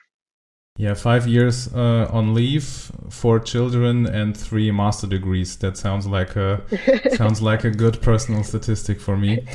yeah, 0.75 0.95
five 0.95 1.27
years 1.27 1.71
uh, 1.75 2.09
on 2.11 2.33
leave, 2.33 2.91
four 3.09 3.39
children, 3.39 4.07
and 4.07 4.35
three 4.35 4.71
master 4.71 5.05
degrees. 5.05 5.55
That 5.57 5.77
sounds 5.77 6.07
like 6.07 6.35
a 6.35 6.63
sounds 7.15 7.43
like 7.43 7.63
a 7.63 7.69
good 7.69 8.01
personal 8.01 8.43
statistic 8.43 8.99
for 8.99 9.15
me. 9.15 9.45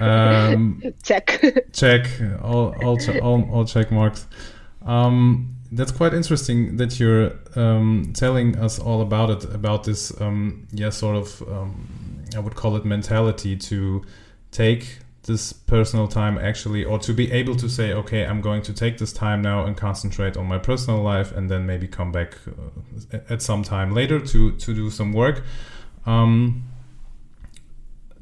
Um, 0.00 0.82
check. 1.02 1.44
Check. 1.72 2.06
All 2.42 2.74
all, 2.82 2.98
all, 3.22 3.50
all 3.52 3.64
check 3.66 3.90
marks. 3.92 4.26
Um, 4.86 5.56
that's 5.72 5.92
quite 5.92 6.14
interesting 6.14 6.78
that 6.78 6.98
you're 6.98 7.32
um, 7.54 8.12
telling 8.14 8.56
us 8.56 8.78
all 8.78 9.02
about 9.02 9.28
it 9.28 9.54
about 9.54 9.84
this 9.84 10.18
um, 10.20 10.66
yeah 10.72 10.90
sort 10.90 11.16
of 11.16 11.42
um, 11.48 12.24
I 12.34 12.38
would 12.38 12.54
call 12.54 12.76
it 12.76 12.84
mentality 12.86 13.56
to 13.56 14.02
take 14.50 14.98
this 15.24 15.52
personal 15.52 16.08
time 16.08 16.36
actually 16.38 16.84
or 16.84 16.98
to 16.98 17.12
be 17.12 17.30
able 17.30 17.54
to 17.54 17.68
say 17.68 17.92
okay 17.92 18.24
i'm 18.24 18.40
going 18.40 18.60
to 18.60 18.72
take 18.72 18.98
this 18.98 19.12
time 19.12 19.40
now 19.40 19.64
and 19.64 19.76
concentrate 19.76 20.36
on 20.36 20.46
my 20.46 20.58
personal 20.58 21.00
life 21.00 21.30
and 21.30 21.48
then 21.48 21.64
maybe 21.64 21.86
come 21.86 22.10
back 22.10 22.36
uh, 22.48 23.18
at 23.28 23.40
some 23.40 23.62
time 23.62 23.94
later 23.94 24.18
to 24.18 24.52
to 24.52 24.74
do 24.74 24.90
some 24.90 25.12
work. 25.12 25.44
Um, 26.06 26.64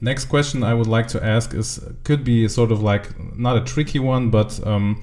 next 0.02 0.26
question 0.26 0.62
i 0.62 0.74
would 0.74 0.86
like 0.86 1.06
to 1.08 1.22
ask 1.24 1.54
is 1.54 1.80
could 2.04 2.24
be 2.24 2.48
sort 2.48 2.72
of 2.72 2.82
like 2.82 3.06
not 3.38 3.56
a 3.56 3.60
tricky 3.60 3.98
one 3.98 4.30
but 4.30 4.66
um, 4.66 5.02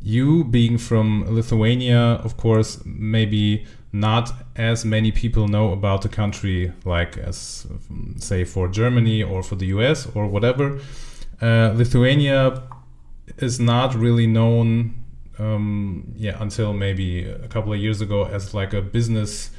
you 0.00 0.44
being 0.44 0.78
from 0.78 1.24
lithuania 1.28 1.98
of 1.98 2.36
course 2.36 2.80
maybe 2.84 3.66
not 3.92 4.30
as 4.54 4.84
many 4.84 5.10
people 5.10 5.48
know 5.48 5.72
about 5.72 6.02
the 6.02 6.08
country 6.08 6.72
like 6.84 7.16
as 7.18 7.66
say 8.18 8.44
for 8.44 8.68
germany 8.68 9.22
or 9.22 9.42
for 9.42 9.56
the 9.56 9.66
us 9.66 10.06
or 10.14 10.26
whatever 10.26 10.78
uh, 11.40 11.72
Lithuania 11.74 12.62
is 13.38 13.60
not 13.60 13.94
really 13.94 14.26
known, 14.26 15.04
um, 15.38 16.12
yeah, 16.16 16.36
until 16.40 16.72
maybe 16.72 17.24
a 17.24 17.48
couple 17.48 17.72
of 17.72 17.78
years 17.78 18.00
ago 18.00 18.24
as 18.24 18.54
like 18.54 18.72
a 18.72 18.82
business 18.82 19.50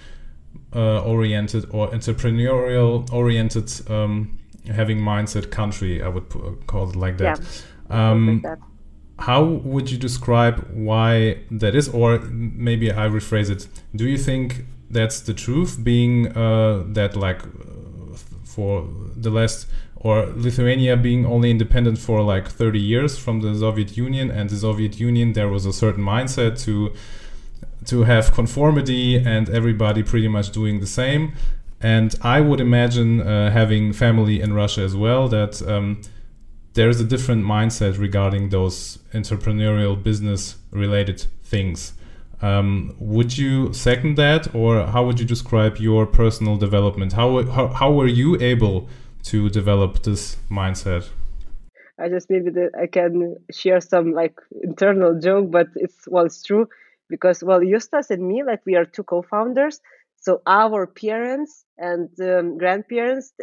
uh, 0.76 1.02
oriented 1.04 1.66
or 1.72 1.90
entrepreneurial 1.90 3.12
oriented 3.12 3.72
um, 3.90 4.40
having 4.72 5.00
mindset 5.00 5.52
country. 5.52 6.02
I 6.02 6.08
would 6.10 6.30
call 6.68 6.90
it 6.90 6.96
like 6.96 7.18
that. 7.18 7.40
Yeah, 7.90 8.10
um, 8.12 8.28
like 8.28 8.44
that. 8.44 8.60
How 9.20 9.44
would 9.44 9.92
you 9.92 9.98
describe 9.98 10.66
why 10.74 11.40
that 11.52 11.76
is, 11.76 11.90
or 11.90 12.20
maybe 12.20 12.92
I 12.92 13.08
rephrase 13.08 13.50
it? 13.50 13.68
Do 13.94 14.08
you 14.08 14.18
think 14.18 14.66
that's 14.90 15.20
the 15.20 15.34
truth, 15.34 15.84
being 15.84 16.36
uh, 16.38 16.84
that 16.88 17.16
like 17.16 17.42
for 18.44 18.88
the 19.16 19.30
last 19.30 19.68
or 20.00 20.28
Lithuania 20.36 20.96
being 20.96 21.26
only 21.26 21.52
independent 21.52 21.98
for 21.98 22.22
like 22.22 22.48
30 22.48 22.80
years 22.80 23.18
from 23.18 23.42
the 23.42 23.54
Soviet 23.54 23.98
Union 23.98 24.32
and 24.32 24.50
the 24.50 24.56
Soviet 24.56 25.00
Union 25.00 25.34
there 25.34 25.50
was 25.50 25.66
a 25.66 25.74
certain 25.74 26.04
mindset 26.04 26.62
to 26.64 26.94
to 27.86 28.04
have 28.04 28.34
conformity 28.34 29.18
and 29.18 29.50
everybody 29.50 30.04
pretty 30.04 30.28
much 30.28 30.52
doing 30.52 30.80
the 30.80 30.88
same. 30.88 31.34
And 31.82 32.14
I 32.22 32.42
would 32.42 32.60
imagine 32.60 33.22
uh, 33.22 33.52
having 33.52 33.94
family 33.94 34.42
in 34.42 34.54
Russia 34.54 34.82
as 34.82 34.96
well 34.96 35.28
that 35.30 35.62
um, 35.68 36.02
there's 36.74 37.00
a 37.00 37.06
different 37.06 37.46
mindset 37.46 37.98
regarding 37.98 38.50
those 38.50 39.00
entrepreneurial 39.14 40.02
business 40.02 40.58
related 40.72 41.26
things. 41.44 41.94
Um, 42.42 42.96
would 43.00 43.38
you 43.38 43.74
second 43.74 44.16
that 44.18 44.54
or 44.54 44.86
how 44.88 45.06
would 45.06 45.20
you 45.20 45.26
describe 45.26 45.78
your 45.78 46.06
personal 46.06 46.58
development? 46.58 47.14
How, 47.14 47.44
how, 47.44 47.68
how 47.68 47.92
were 47.92 48.08
you 48.08 48.40
able 48.42 48.88
to 49.24 49.50
develop 49.50 50.04
this 50.04 50.38
mindset? 50.50 51.10
I 52.00 52.08
just 52.08 52.30
maybe 52.30 52.50
that 52.52 52.72
I 52.82 52.88
can 52.88 53.36
share 53.52 53.82
some 53.82 54.14
like 54.14 54.40
internal 54.64 55.20
joke, 55.20 55.52
but 55.52 55.68
it's 55.76 56.08
well, 56.08 56.26
it's 56.26 56.42
true 56.44 56.68
because 57.10 57.44
well, 57.44 57.60
Justas 57.60 58.10
and 58.10 58.26
me, 58.26 58.44
like 58.44 58.66
we 58.66 58.76
are 58.76 58.86
two 58.86 59.04
co-founders. 59.04 59.82
So 60.22 60.42
our 60.46 60.88
parents 60.88 61.66
and 61.78 62.10
um, 62.22 62.58
grandparents, 62.58 63.34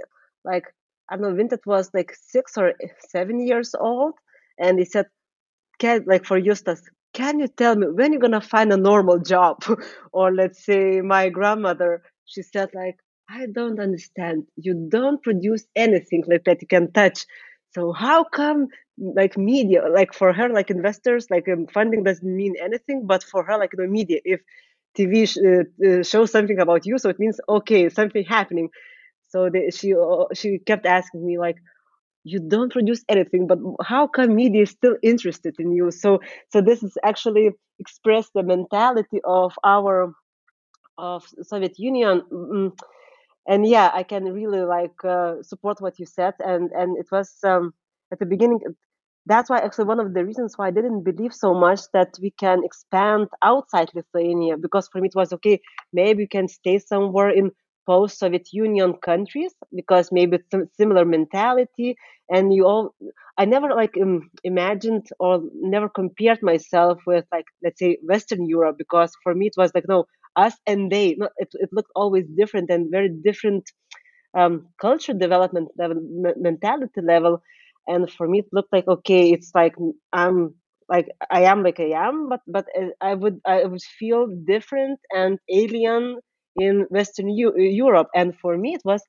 like 0.44 0.64
I 1.10 1.16
don't 1.16 1.36
know, 1.36 1.42
Vinted 1.42 1.66
was 1.66 1.90
like 1.92 2.14
six 2.14 2.56
or 2.56 2.74
seven 3.08 3.46
years 3.46 3.74
old, 3.78 4.14
and 4.58 4.78
he 4.78 4.84
said, 4.84 5.06
"Can 5.78 6.04
like 6.06 6.24
for 6.24 6.40
Justas, 6.40 6.82
can 7.12 7.38
you 7.38 7.48
tell 7.48 7.76
me 7.76 7.88
when 7.88 8.12
you're 8.12 8.20
gonna 8.20 8.40
find 8.40 8.72
a 8.72 8.76
normal 8.76 9.18
job?" 9.18 9.64
or 10.12 10.32
let's 10.32 10.64
say 10.64 11.02
my 11.02 11.28
grandmother, 11.28 12.02
she 12.24 12.42
said 12.42 12.70
like, 12.74 12.96
I 13.28 13.46
don't 13.46 13.80
understand. 13.80 14.46
You 14.56 14.88
don't 14.88 15.22
produce 15.22 15.66
anything 15.74 16.24
like 16.26 16.44
that 16.44 16.62
you 16.62 16.68
can 16.68 16.92
touch. 16.92 17.26
So 17.74 17.92
how 17.92 18.24
come 18.24 18.68
like 18.98 19.36
media, 19.36 19.82
like 19.88 20.14
for 20.14 20.32
her, 20.32 20.48
like 20.48 20.70
investors, 20.70 21.26
like 21.30 21.48
um, 21.48 21.66
funding 21.66 22.04
doesn't 22.04 22.36
mean 22.36 22.54
anything, 22.62 23.06
but 23.06 23.22
for 23.24 23.44
her, 23.44 23.58
like 23.58 23.72
the 23.72 23.86
media, 23.86 24.20
if 24.24 24.40
TV 24.96 25.26
sh- 25.26 25.38
uh, 25.38 25.64
uh, 25.86 26.02
shows 26.02 26.30
something 26.30 26.58
about 26.58 26.86
you, 26.86 26.98
so 26.98 27.10
it 27.10 27.18
means 27.18 27.38
okay, 27.48 27.88
something 27.90 28.24
happening. 28.24 28.70
So 29.28 29.50
the, 29.50 29.70
she 29.72 29.94
uh, 29.94 30.26
she 30.34 30.58
kept 30.58 30.86
asking 30.86 31.26
me 31.26 31.38
like, 31.38 31.56
you 32.24 32.40
don't 32.40 32.72
produce 32.72 33.04
anything, 33.08 33.46
but 33.46 33.58
how 33.84 34.06
come 34.08 34.34
media 34.36 34.62
is 34.62 34.70
still 34.70 34.96
interested 35.02 35.56
in 35.58 35.72
you? 35.72 35.90
So 35.90 36.20
so 36.52 36.60
this 36.62 36.82
is 36.82 36.96
actually 37.04 37.50
express 37.80 38.30
the 38.34 38.42
mentality 38.44 39.20
of 39.24 39.54
our 39.64 40.12
of 40.98 41.24
Soviet 41.42 41.78
Union. 41.78 42.22
Mm, 42.32 42.78
and 43.46 43.66
yeah 43.66 43.90
i 43.94 44.02
can 44.02 44.24
really 44.24 44.60
like 44.60 45.04
uh, 45.04 45.34
support 45.42 45.80
what 45.80 45.98
you 45.98 46.06
said 46.06 46.34
and 46.40 46.70
and 46.72 46.96
it 46.98 47.06
was 47.12 47.36
um, 47.44 47.72
at 48.12 48.18
the 48.18 48.26
beginning 48.26 48.60
that's 49.26 49.50
why 49.50 49.58
actually 49.58 49.84
one 49.84 50.00
of 50.00 50.14
the 50.14 50.24
reasons 50.24 50.54
why 50.56 50.68
i 50.68 50.70
didn't 50.70 51.02
believe 51.02 51.32
so 51.34 51.54
much 51.54 51.80
that 51.92 52.10
we 52.22 52.30
can 52.30 52.62
expand 52.64 53.28
outside 53.42 53.90
lithuania 53.94 54.56
because 54.56 54.88
for 54.88 55.00
me 55.00 55.08
it 55.08 55.14
was 55.16 55.32
okay 55.32 55.60
maybe 55.92 56.22
we 56.24 56.26
can 56.28 56.48
stay 56.48 56.78
somewhere 56.78 57.30
in 57.30 57.50
post-soviet 57.86 58.48
union 58.52 58.94
countries 59.04 59.54
because 59.74 60.10
maybe 60.12 60.36
it's 60.38 60.76
similar 60.76 61.04
mentality 61.04 61.96
and 62.30 62.52
you 62.52 62.64
all 62.66 62.94
i 63.38 63.44
never 63.44 63.68
like 63.74 63.94
um, 64.02 64.30
imagined 64.44 65.06
or 65.18 65.40
never 65.54 65.88
compared 65.88 66.42
myself 66.42 66.98
with 67.06 67.24
like 67.32 67.44
let's 67.62 67.78
say 67.78 67.96
western 68.02 68.46
europe 68.46 68.76
because 68.78 69.12
for 69.22 69.34
me 69.34 69.46
it 69.46 69.54
was 69.56 69.70
like 69.74 69.86
no 69.88 70.04
us 70.36 70.54
and 70.66 70.90
they. 70.92 71.14
No, 71.18 71.28
it, 71.38 71.48
it 71.54 71.70
looked 71.72 71.92
always 71.96 72.26
different 72.36 72.70
and 72.70 72.90
very 72.90 73.10
different 73.10 73.64
um, 74.36 74.68
culture 74.80 75.12
development 75.14 75.68
level, 75.78 75.96
mentality 76.36 77.00
level. 77.02 77.42
And 77.86 78.10
for 78.10 78.28
me, 78.28 78.40
it 78.40 78.46
looked 78.52 78.72
like 78.72 78.88
okay, 78.88 79.32
it's 79.32 79.52
like 79.54 79.74
I'm 80.12 80.54
like 80.88 81.08
I 81.30 81.42
am 81.42 81.62
like 81.62 81.80
I 81.80 81.90
am, 82.06 82.28
but 82.28 82.40
but 82.46 82.66
uh, 82.78 82.88
I 83.00 83.14
would 83.14 83.40
I 83.46 83.64
would 83.64 83.82
feel 83.82 84.26
different 84.46 84.98
and 85.12 85.38
alien 85.52 86.18
in 86.56 86.86
Western 86.90 87.28
U- 87.30 87.56
Europe. 87.56 88.08
And 88.14 88.36
for 88.38 88.56
me, 88.58 88.74
it 88.74 88.82
was 88.84 89.02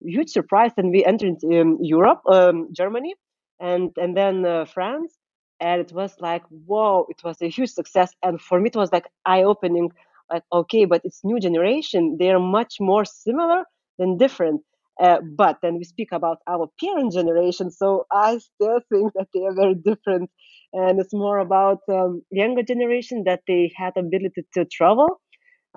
huge 0.00 0.30
surprise. 0.30 0.72
And 0.76 0.90
we 0.90 1.04
entered 1.04 1.42
um, 1.44 1.78
Europe, 1.80 2.20
um, 2.26 2.68
Germany, 2.72 3.14
and 3.60 3.90
and 3.98 4.16
then 4.16 4.44
uh, 4.44 4.64
France, 4.64 5.16
and 5.60 5.80
it 5.80 5.92
was 5.92 6.14
like 6.20 6.42
whoa, 6.66 7.06
it 7.08 7.22
was 7.24 7.40
a 7.42 7.48
huge 7.48 7.70
success. 7.70 8.12
And 8.22 8.40
for 8.40 8.60
me, 8.60 8.68
it 8.68 8.76
was 8.76 8.92
like 8.92 9.06
eye 9.26 9.42
opening. 9.42 9.90
Like 10.30 10.44
okay, 10.52 10.84
but 10.84 11.02
it's 11.04 11.20
new 11.24 11.40
generation. 11.40 12.16
They 12.18 12.30
are 12.30 12.38
much 12.40 12.76
more 12.80 13.04
similar 13.04 13.64
than 13.98 14.16
different. 14.16 14.62
Uh, 15.00 15.18
but 15.36 15.58
then 15.62 15.76
we 15.78 15.84
speak 15.84 16.08
about 16.12 16.38
our 16.46 16.68
parent 16.78 17.12
generation, 17.12 17.70
so 17.70 18.04
I 18.12 18.38
still 18.38 18.80
think 18.92 19.12
that 19.14 19.28
they 19.34 19.40
are 19.46 19.54
very 19.54 19.74
different, 19.74 20.30
and 20.74 21.00
it's 21.00 21.14
more 21.14 21.38
about 21.38 21.78
um, 21.88 22.22
younger 22.30 22.62
generation 22.62 23.24
that 23.24 23.40
they 23.48 23.72
had 23.76 23.94
ability 23.96 24.44
to 24.54 24.66
travel, 24.66 25.20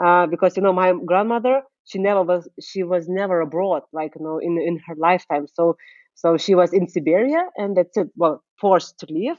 uh, 0.03 0.27
because 0.27 0.57
you 0.57 0.63
know 0.63 0.74
my 0.74 0.93
grandmother 1.05 1.62
she 1.86 2.00
never 2.00 2.24
was 2.24 2.48
she 2.62 2.83
was 2.83 3.07
never 3.07 3.41
abroad 3.41 3.83
like 3.91 4.13
you 4.17 4.24
know 4.25 4.38
in 4.39 4.57
in 4.60 4.79
her 4.88 4.95
lifetime, 4.98 5.45
so 5.53 5.75
so 6.15 6.38
she 6.38 6.55
was 6.55 6.74
in 6.74 6.88
Siberia 6.88 7.45
and 7.57 7.75
that's 7.77 7.98
it. 7.98 8.07
Well, 8.15 8.43
forced 8.60 9.00
to 9.00 9.07
leave, 9.10 9.38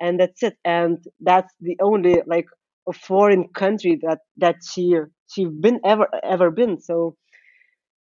and 0.00 0.20
that's 0.20 0.42
it, 0.42 0.56
and 0.64 0.98
that's 1.20 1.52
the 1.60 1.76
only 1.82 2.22
like 2.26 2.46
a 2.88 2.92
foreign 2.92 3.48
country 3.48 3.98
that 4.02 4.20
that 4.38 4.56
she 4.70 4.96
she 5.32 5.46
been 5.46 5.80
ever 5.84 6.08
ever 6.24 6.50
been. 6.50 6.80
So 6.80 7.16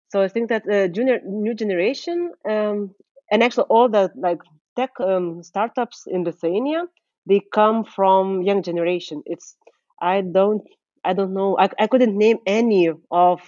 so 0.09 0.23
I 0.23 0.29
think 0.29 0.49
that 0.49 0.63
uh, 0.71 0.89
junior 0.89 1.21
new 1.25 1.55
generation 1.55 2.33
um, 2.49 2.95
and 3.31 3.43
actually 3.43 3.67
all 3.69 3.89
the 3.89 4.11
like 4.17 4.39
tech 4.77 4.91
um, 5.01 5.43
startups 5.43 6.05
in 6.07 6.25
Lithuania 6.25 6.85
they 7.27 7.41
come 7.53 7.85
from 7.85 8.43
young 8.43 8.63
generation. 8.63 9.23
It's 9.27 9.57
I 10.01 10.23
don't 10.23 10.63
I 11.05 11.13
don't 11.13 11.35
know 11.35 11.59
I, 11.59 11.69
I 11.79 11.87
couldn't 11.87 12.17
name 12.17 12.39
any 12.47 12.91
of 13.11 13.41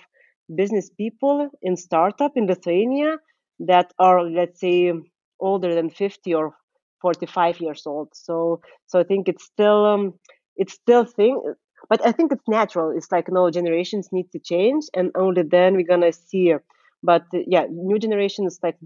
business 0.55 0.91
people 0.91 1.49
in 1.63 1.77
startup 1.77 2.33
in 2.37 2.47
Lithuania 2.47 3.17
that 3.61 3.93
are 3.99 4.23
let's 4.25 4.61
say 4.61 4.93
older 5.41 5.75
than 5.75 5.91
50 5.91 6.35
or 6.35 6.55
45 7.01 7.61
years 7.61 7.87
old. 7.87 8.09
So 8.13 8.61
so 8.87 8.99
I 9.01 9.05
think 9.05 9.29
it's 9.29 9.45
still 9.45 9.87
um, 9.87 10.15
it's 10.57 10.75
still 10.75 11.05
thing 11.05 11.41
but 11.89 12.07
I 12.07 12.13
think 12.13 12.31
it's 12.31 12.47
natural. 12.47 12.91
It's 12.97 13.11
like 13.11 13.29
no 13.33 13.51
generations 13.51 14.11
need 14.13 14.31
to 14.33 14.39
change, 14.39 14.85
and 14.95 15.11
only 15.17 15.43
then 15.43 15.75
we're 15.77 15.87
gonna 15.87 16.13
see. 16.13 16.55
But 17.03 17.23
uh, 17.35 17.39
yeah, 17.47 17.67
new 17.71 17.99
generation 17.99 18.47
is 18.47 18.59
like 18.63 18.77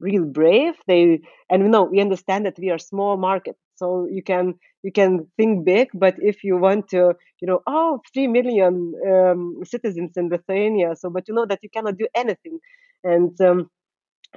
real 0.00 0.24
brave. 0.24 0.74
They 0.86 1.20
and 1.50 1.62
we 1.64 1.68
know 1.68 1.82
we 1.84 2.00
understand 2.00 2.46
that 2.46 2.58
we 2.58 2.70
are 2.70 2.78
small 2.78 3.16
market, 3.16 3.56
so 3.74 4.06
you 4.10 4.22
can 4.22 4.54
you 4.82 4.92
can 4.92 5.26
think 5.36 5.64
big. 5.64 5.88
But 5.92 6.14
if 6.18 6.44
you 6.44 6.56
want 6.56 6.88
to, 6.90 7.14
you 7.40 7.48
know, 7.48 7.60
oh, 7.66 8.00
three 8.14 8.28
million 8.28 8.92
um, 9.10 9.60
citizens 9.64 10.12
in 10.16 10.28
Lithuania, 10.28 10.94
so 10.96 11.10
but 11.10 11.26
you 11.26 11.34
know 11.34 11.46
that 11.46 11.58
you 11.62 11.70
cannot 11.70 11.98
do 11.98 12.06
anything, 12.14 12.60
and 13.02 13.38
um, 13.40 13.68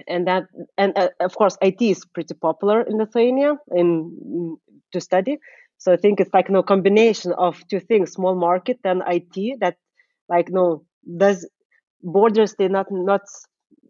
and 0.08 0.28
that 0.28 0.46
and 0.78 0.94
uh, 0.98 1.10
of 1.20 1.36
course 1.36 1.58
IT 1.62 1.90
is 1.92 2.06
pretty 2.06 2.34
popular 2.34 2.82
in 2.82 2.98
Lithuania 2.98 3.56
in 3.76 4.58
to 4.94 5.02
study 5.02 5.38
so 5.82 5.92
I 5.92 5.98
think 5.98 6.20
it's 6.20 6.32
like 6.32 6.48
no 6.48 6.62
combination 6.62 7.34
of 7.34 7.68
two 7.68 7.80
things: 7.80 8.12
small 8.12 8.36
market 8.36 8.78
and 8.84 9.02
IT. 9.08 9.60
That 9.62 9.78
like 10.30 10.50
no 10.50 10.86
does 11.18 11.50
borders 12.04 12.54
they 12.54 12.68
not 12.68 12.86
not 12.92 13.22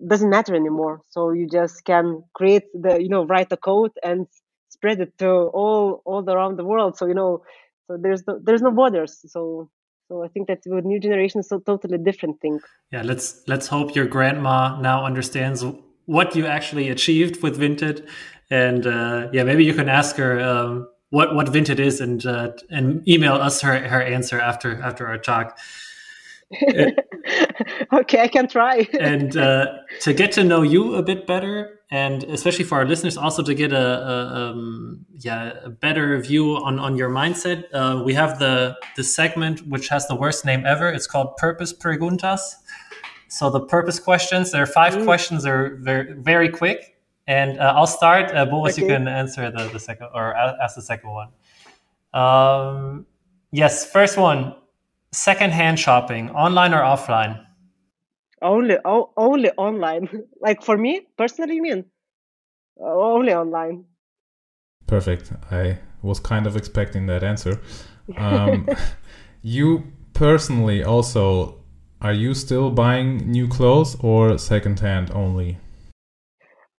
doesn't 0.08 0.30
matter 0.30 0.56
anymore. 0.56 1.02
So 1.10 1.32
you 1.32 1.50
just 1.50 1.84
can 1.84 2.24
create 2.34 2.64
the 2.74 3.02
you 3.02 3.10
know 3.10 3.26
write 3.26 3.52
a 3.52 3.58
code 3.58 3.92
and 4.02 4.26
spread 4.70 5.02
it 5.02 5.18
to 5.18 5.30
all 5.30 6.02
all 6.06 6.24
around 6.30 6.58
the 6.58 6.64
world. 6.64 6.98
So 6.98 7.08
you 7.08 7.14
know 7.14 7.44
so 7.88 7.98
there's 8.02 8.26
no, 8.26 8.40
there's 8.42 8.62
no 8.62 8.72
borders. 8.72 9.20
So 9.28 9.70
so 10.08 10.24
I 10.24 10.30
think 10.30 10.48
that 10.48 10.60
with 10.66 10.86
new 10.86 11.00
generation, 11.00 11.42
a 11.42 11.60
totally 11.60 11.98
different 11.98 12.40
thing. 12.40 12.62
Yeah, 12.94 13.02
let's 13.02 13.44
let's 13.48 13.68
hope 13.68 13.96
your 13.96 14.08
grandma 14.08 14.80
now 14.80 15.06
understands 15.06 15.66
what 16.06 16.38
you 16.38 16.46
actually 16.46 16.88
achieved 16.88 17.44
with 17.44 17.60
Vinted, 17.60 18.08
and 18.50 18.88
uh, 18.88 19.28
yeah, 19.34 19.44
maybe 19.44 19.66
you 19.66 19.74
can 19.74 19.90
ask 19.90 20.16
her 20.16 20.40
um, 20.40 20.88
what 21.12 21.36
what 21.36 21.48
Vinted 21.48 21.80
is 21.80 22.02
and 22.02 22.26
uh, 22.26 22.54
and 22.70 23.08
email 23.08 23.36
us 23.36 23.62
her, 23.62 23.88
her 23.88 24.02
answer 24.02 24.40
after 24.40 24.82
after 24.82 25.08
our 25.08 25.18
talk. 25.18 25.58
okay, 27.94 28.22
I 28.22 28.28
can 28.28 28.48
try. 28.48 28.88
and 29.00 29.38
uh, 29.38 29.68
to 30.02 30.14
get 30.14 30.32
to 30.34 30.44
know 30.44 30.64
you 30.64 30.96
a 30.96 31.04
bit 31.04 31.28
better, 31.28 31.80
and 31.92 32.24
especially 32.24 32.66
for 32.66 32.78
our 32.78 32.86
listeners, 32.86 33.18
also 33.18 33.44
to 33.44 33.54
get 33.54 33.72
a, 33.72 33.78
a 33.78 34.52
um, 34.52 35.06
yeah 35.20 35.54
a 35.64 35.70
better 35.70 36.18
view 36.20 36.56
on 36.56 36.80
on 36.80 36.98
your 36.98 37.10
mindset, 37.10 37.66
uh, 37.74 38.02
we 38.04 38.14
have 38.14 38.40
the 38.40 38.76
the 38.96 39.04
segment 39.04 39.68
which 39.68 39.90
has 39.90 40.08
the 40.08 40.16
worst 40.16 40.46
name 40.46 40.66
ever. 40.66 40.90
It's 40.90 41.08
called 41.08 41.38
Purpose 41.38 41.74
Preguntas. 41.74 42.42
So 43.28 43.50
the 43.50 43.62
purpose 43.62 44.00
questions. 44.00 44.52
There 44.52 44.62
are 44.62 44.66
five 44.66 44.94
mm. 44.94 45.04
questions. 45.06 45.44
They're 45.44 45.76
very 45.76 46.14
very 46.14 46.50
quick, 46.50 46.91
and 47.32 47.60
uh, 47.60 47.74
I'll 47.78 47.88
start. 47.88 48.26
Uh, 48.36 48.46
Boris, 48.46 48.76
okay. 48.76 48.82
you 48.82 48.88
can 48.88 49.08
answer 49.08 49.50
the, 49.50 49.64
the 49.70 49.80
second 49.80 50.10
or 50.14 50.36
ask 50.36 50.76
the 50.76 50.82
second 50.82 51.12
one. 51.12 51.30
Um, 52.14 53.06
yes, 53.52 53.90
first 53.90 54.18
one: 54.18 54.56
secondhand 55.12 55.80
shopping, 55.80 56.30
online 56.32 56.74
or 56.74 56.82
offline? 56.82 57.34
Only, 58.42 58.78
o- 58.84 59.12
only 59.18 59.52
online. 59.52 60.10
like 60.42 60.64
for 60.64 60.78
me 60.78 61.02
personally, 61.18 61.56
you 61.56 61.62
mean 61.62 61.86
only 62.80 63.34
online. 63.34 63.86
Perfect. 64.88 65.32
I 65.52 65.80
was 66.02 66.20
kind 66.20 66.46
of 66.48 66.58
expecting 66.58 67.06
that 67.06 67.24
answer. 67.24 67.62
Um, 68.18 68.68
you 69.42 69.84
personally 70.14 70.84
also 70.84 71.62
are 72.02 72.14
you 72.14 72.34
still 72.34 72.72
buying 72.72 73.30
new 73.30 73.48
clothes 73.48 73.96
or 74.00 74.36
secondhand 74.40 75.12
only? 75.12 75.60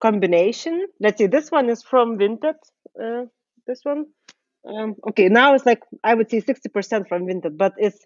Combination. 0.03 0.87
Let's 1.01 1.19
see, 1.19 1.29
this 1.29 1.51
one 1.53 1.71
is 1.71 1.85
from 1.85 2.19
Vinted. 2.19 2.57
Uh, 3.03 3.27
this 3.69 3.81
one. 3.85 4.07
Um, 4.69 4.97
okay, 5.11 5.29
now 5.29 5.55
it's 5.55 5.67
like 5.67 5.83
I 6.05 6.15
would 6.15 6.31
say 6.31 6.41
60% 6.43 7.09
from 7.09 7.27
Vinted, 7.27 7.59
but 7.59 7.75
it's 7.79 8.01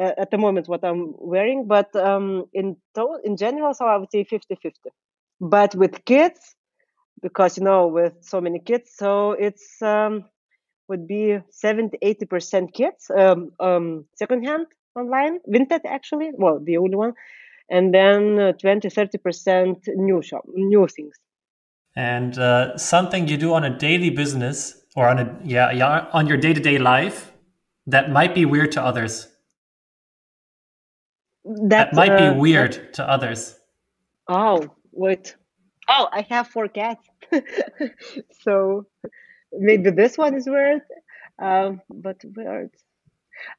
uh, 0.00 0.12
at 0.18 0.30
the 0.32 0.38
moment 0.38 0.68
what 0.68 0.84
I'm 0.84 1.14
wearing. 1.18 1.66
But 1.68 1.94
um, 1.96 2.46
in 2.54 2.76
to- 2.96 3.20
in 3.24 3.36
general, 3.36 3.74
so 3.74 3.86
I 3.86 3.98
would 3.98 4.12
say 4.12 4.24
50 4.24 4.56
50. 4.56 4.90
But 5.40 5.74
with 5.76 6.04
kids, 6.06 6.40
because 7.22 7.58
you 7.58 7.64
know, 7.64 7.88
with 7.88 8.14
so 8.22 8.40
many 8.40 8.60
kids, 8.60 8.92
so 8.96 9.32
it's 9.32 9.82
um, 9.82 10.24
would 10.88 11.06
be 11.08 11.38
70 11.50 11.98
80% 12.02 12.74
kids, 12.74 13.10
um, 13.16 13.52
um, 13.60 14.06
secondhand 14.16 14.66
online, 14.96 15.40
Vinted 15.48 15.82
actually, 15.86 16.30
well, 16.34 16.60
the 16.62 16.78
only 16.78 16.96
one 16.96 17.14
and 17.70 17.94
then 17.94 18.38
uh, 18.40 18.52
20 18.52 18.90
30% 18.90 19.78
new 19.96 20.22
shop 20.22 20.44
new 20.54 20.86
things 20.88 21.16
and 21.96 22.38
uh, 22.38 22.76
something 22.76 23.28
you 23.28 23.36
do 23.36 23.54
on 23.54 23.64
a 23.64 23.78
daily 23.78 24.10
business 24.10 24.82
or 24.96 25.08
on 25.08 25.18
a 25.18 25.38
yeah, 25.44 25.70
yeah 25.70 26.06
on 26.12 26.26
your 26.26 26.36
day-to-day 26.36 26.78
life 26.78 27.32
that 27.86 28.10
might 28.10 28.34
be 28.34 28.44
weird 28.44 28.72
to 28.72 28.82
others. 28.82 29.28
That, 31.44 31.90
that 31.90 31.94
might 31.94 32.12
uh, 32.12 32.32
be 32.32 32.38
weird 32.38 32.74
that... 32.74 32.94
to 32.94 33.08
others. 33.08 33.58
Oh 34.28 34.68
wait 34.92 35.34
oh 35.88 36.08
i 36.12 36.22
have 36.22 36.48
four 36.48 36.68
cats. 36.68 37.06
So 38.42 38.86
maybe 39.52 39.90
this 39.90 40.16
one 40.16 40.34
is 40.34 40.46
weird 40.46 40.82
um, 41.38 41.80
but 41.90 42.20
weird. 42.36 42.70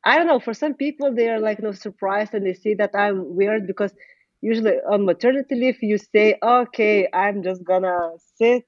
I 0.03 0.17
don't 0.17 0.27
know. 0.27 0.39
For 0.39 0.53
some 0.53 0.73
people, 0.73 1.13
they 1.13 1.29
are 1.29 1.39
like 1.39 1.61
no 1.61 1.71
surprised 1.73 2.33
and 2.33 2.45
they 2.45 2.53
see 2.53 2.73
that 2.75 2.91
I'm 2.95 3.35
weird 3.35 3.67
because 3.67 3.93
usually 4.41 4.77
on 4.89 5.05
maternity 5.05 5.55
leave 5.55 5.77
you 5.81 5.97
say, 5.97 6.37
okay, 6.43 7.07
I'm 7.13 7.43
just 7.43 7.63
gonna 7.63 8.11
sit 8.37 8.65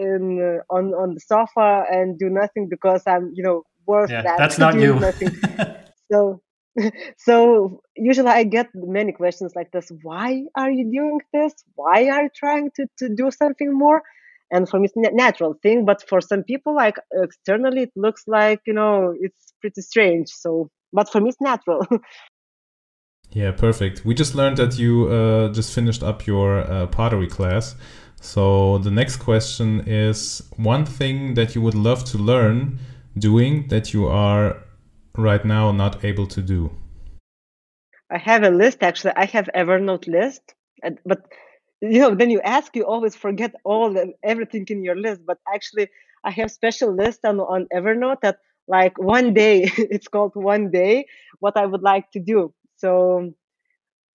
in 0.00 0.40
uh, 0.40 0.74
on 0.74 0.94
on 0.94 1.14
the 1.14 1.20
sofa 1.20 1.84
and 1.90 2.18
do 2.18 2.28
nothing 2.28 2.68
because 2.68 3.02
I'm 3.06 3.32
you 3.34 3.42
know 3.42 3.62
worth 3.86 4.10
yeah, 4.10 4.22
that. 4.22 4.38
That's 4.38 4.58
not 4.58 4.78
you. 4.78 5.00
so 6.12 6.40
so 7.18 7.80
usually 7.96 8.28
I 8.28 8.44
get 8.44 8.68
many 8.74 9.12
questions 9.12 9.52
like 9.54 9.70
this. 9.72 9.90
Why 10.02 10.44
are 10.54 10.70
you 10.70 10.90
doing 10.90 11.20
this? 11.32 11.54
Why 11.74 12.08
are 12.08 12.24
you 12.24 12.30
trying 12.34 12.70
to 12.76 12.86
to 12.98 13.08
do 13.08 13.30
something 13.30 13.72
more? 13.72 14.02
and 14.50 14.68
for 14.68 14.78
me 14.78 14.86
it's 14.86 14.96
a 14.96 15.14
natural 15.14 15.54
thing 15.62 15.84
but 15.84 16.02
for 16.08 16.20
some 16.20 16.42
people 16.42 16.74
like 16.74 16.96
externally 17.12 17.82
it 17.82 17.92
looks 17.96 18.24
like 18.26 18.60
you 18.66 18.72
know 18.72 19.14
it's 19.20 19.52
pretty 19.60 19.80
strange 19.80 20.28
so 20.28 20.70
but 20.92 21.10
for 21.10 21.20
me 21.20 21.28
it's 21.28 21.40
natural 21.40 21.86
yeah 23.30 23.52
perfect. 23.52 24.04
We 24.04 24.14
just 24.14 24.34
learned 24.34 24.56
that 24.58 24.78
you 24.78 25.08
uh, 25.08 25.52
just 25.52 25.74
finished 25.74 26.02
up 26.02 26.26
your 26.26 26.60
uh, 26.60 26.86
pottery 26.86 27.28
class. 27.28 27.74
So 28.20 28.78
the 28.78 28.90
next 28.90 29.16
question 29.16 29.84
is 29.86 30.42
one 30.56 30.84
thing 30.84 31.34
that 31.34 31.54
you 31.54 31.62
would 31.62 31.74
love 31.74 32.04
to 32.06 32.18
learn 32.18 32.78
doing 33.16 33.68
that 33.68 33.94
you 33.94 34.06
are 34.06 34.56
right 35.16 35.44
now 35.44 35.72
not 35.72 36.04
able 36.04 36.26
to 36.26 36.42
do? 36.42 36.70
I 38.10 38.18
have 38.18 38.42
a 38.42 38.50
list 38.50 38.82
actually. 38.82 39.12
I 39.16 39.26
have 39.26 39.48
evernote 39.54 40.08
list 40.08 40.54
but 41.04 41.26
you 41.80 42.00
know 42.00 42.14
then 42.14 42.30
you 42.30 42.40
ask 42.42 42.74
you 42.76 42.84
always 42.84 43.14
forget 43.14 43.54
all 43.64 43.92
the, 43.92 44.12
everything 44.22 44.64
in 44.68 44.82
your 44.82 44.96
list. 44.96 45.20
But 45.26 45.38
actually 45.52 45.88
i 46.24 46.30
have 46.30 46.50
special 46.50 46.94
list 46.94 47.24
on, 47.24 47.40
on 47.40 47.66
evernote 47.74 48.20
that 48.22 48.38
like 48.66 48.98
one 48.98 49.32
day 49.34 49.70
it's 49.78 50.08
called 50.08 50.32
one 50.34 50.70
day 50.70 51.06
what 51.40 51.56
i 51.56 51.66
would 51.66 51.82
like 51.82 52.10
to 52.10 52.20
do 52.20 52.52
so 52.78 53.32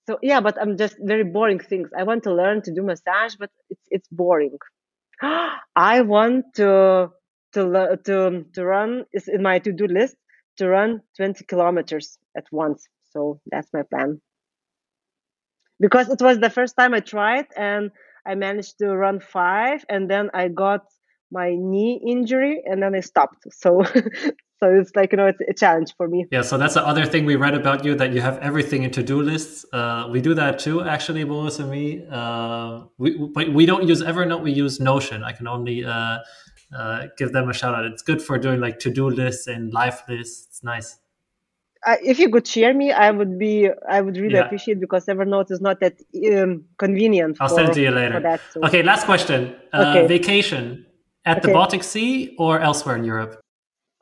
so 0.07 0.19
yeah, 0.21 0.41
but 0.41 0.59
I'm 0.61 0.77
just 0.77 0.97
very 0.99 1.23
boring 1.23 1.59
things. 1.59 1.89
I 1.97 2.03
want 2.03 2.23
to 2.23 2.33
learn 2.33 2.61
to 2.63 2.73
do 2.73 2.83
massage, 2.83 3.35
but 3.39 3.51
it's 3.69 3.87
it's 3.89 4.07
boring. 4.11 4.57
I 5.75 6.01
want 6.01 6.45
to 6.55 7.09
to 7.53 7.99
to 8.05 8.45
to 8.53 8.65
run 8.65 9.05
is 9.13 9.27
in 9.27 9.41
my 9.43 9.59
to 9.59 9.71
do 9.71 9.87
list 9.87 10.15
to 10.57 10.69
run 10.69 11.01
20 11.17 11.45
kilometers 11.45 12.17
at 12.37 12.45
once. 12.51 12.87
So 13.11 13.41
that's 13.51 13.71
my 13.73 13.83
plan. 13.83 14.21
Because 15.79 16.09
it 16.09 16.21
was 16.21 16.39
the 16.39 16.49
first 16.49 16.75
time 16.77 16.93
I 16.93 16.99
tried 16.99 17.47
and 17.55 17.91
I 18.25 18.35
managed 18.35 18.79
to 18.79 18.95
run 18.95 19.19
five, 19.19 19.83
and 19.89 20.09
then 20.09 20.29
I 20.33 20.47
got 20.47 20.85
my 21.31 21.55
knee 21.55 22.01
injury, 22.07 22.63
and 22.65 22.81
then 22.81 22.95
I 22.95 23.01
stopped. 23.01 23.45
So 23.51 23.83
so 24.63 24.73
it's 24.79 24.95
like 24.95 25.11
you 25.11 25.17
know 25.17 25.27
it's 25.27 25.41
a 25.53 25.53
challenge 25.53 25.93
for 25.97 26.07
me 26.07 26.25
yeah 26.31 26.41
so 26.41 26.57
that's 26.57 26.75
the 26.79 26.85
other 26.91 27.05
thing 27.05 27.25
we 27.25 27.35
read 27.35 27.53
about 27.53 27.83
you 27.85 27.93
that 27.95 28.13
you 28.13 28.21
have 28.21 28.37
everything 28.49 28.83
in 28.83 28.91
to-do 28.91 29.21
lists 29.21 29.65
uh, 29.73 30.07
we 30.13 30.21
do 30.21 30.33
that 30.33 30.57
too 30.65 30.81
actually 30.95 31.23
Boris 31.23 31.59
and 31.59 31.69
me 31.69 31.85
uh, 32.09 32.81
we, 32.97 33.09
but 33.35 33.53
we 33.57 33.65
don't 33.65 33.87
use 33.87 34.01
evernote 34.01 34.41
we 34.41 34.53
use 34.65 34.79
notion 34.79 35.23
i 35.23 35.33
can 35.37 35.47
only 35.47 35.77
uh, 35.83 36.17
uh 36.77 37.07
give 37.19 37.31
them 37.33 37.49
a 37.49 37.53
shout 37.53 37.75
out 37.75 37.83
it's 37.85 38.03
good 38.09 38.21
for 38.21 38.37
doing 38.37 38.59
like 38.65 38.79
to-do 38.79 39.09
lists 39.09 39.47
and 39.47 39.73
life 39.73 40.01
lists 40.07 40.47
it's 40.49 40.63
nice 40.63 40.89
if 42.11 42.17
you 42.17 42.29
could 42.29 42.47
share 42.47 42.73
me, 42.73 42.93
I 42.93 43.11
would 43.11 43.37
be, 43.37 43.69
I 43.89 43.99
would 43.99 44.15
really 44.15 44.35
yeah. 44.35 44.45
appreciate 44.45 44.79
because 44.79 45.05
Evernote 45.07 45.51
is 45.51 45.59
not 45.59 45.81
that 45.81 45.95
um, 46.31 46.63
convenient. 46.77 47.35
I'll 47.41 47.49
for, 47.49 47.55
send 47.55 47.69
it 47.71 47.73
to 47.73 47.81
you 47.81 47.91
later. 47.91 48.21
That, 48.21 48.39
so. 48.53 48.61
Okay, 48.63 48.83
last 48.83 49.03
question. 49.03 49.53
Uh, 49.73 49.93
okay. 49.93 50.07
Vacation 50.07 50.85
at 51.25 51.39
okay. 51.39 51.47
the 51.47 51.53
Baltic 51.53 51.83
Sea 51.83 52.37
or 52.39 52.61
elsewhere 52.61 52.95
in 52.95 53.03
Europe? 53.03 53.42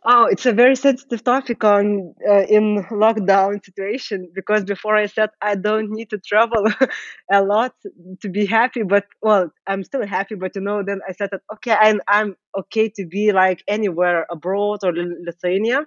Oh, 0.04 0.26
it's 0.26 0.48
a 0.48 0.52
very 0.54 0.76
sensitive 0.76 1.24
topic 1.24 1.64
on 1.64 2.16
uh, 2.28 2.42
in 2.50 2.84
lockdown 2.90 3.64
situation 3.64 4.32
because 4.34 4.64
before 4.64 4.96
I 4.96 5.06
said 5.06 5.30
I 5.44 5.54
don't 5.54 5.92
need 5.92 6.10
to 6.10 6.18
travel 6.18 6.66
a 7.32 7.44
lot 7.44 7.76
to 8.22 8.30
be 8.30 8.48
happy, 8.48 8.82
but 8.82 9.06
well, 9.22 9.52
I'm 9.68 9.84
still 9.84 10.06
happy. 10.08 10.34
But 10.34 10.56
you 10.56 10.62
know, 10.62 10.82
then 10.84 11.02
I 11.08 11.12
said 11.14 11.30
that 11.32 11.42
okay, 11.54 11.74
I'm 11.80 12.02
I'm 12.08 12.36
okay 12.58 12.90
to 12.96 13.06
be 13.06 13.32
like 13.32 13.64
anywhere 13.68 14.26
abroad 14.32 14.80
or 14.84 14.92
Lithuania, 14.96 15.86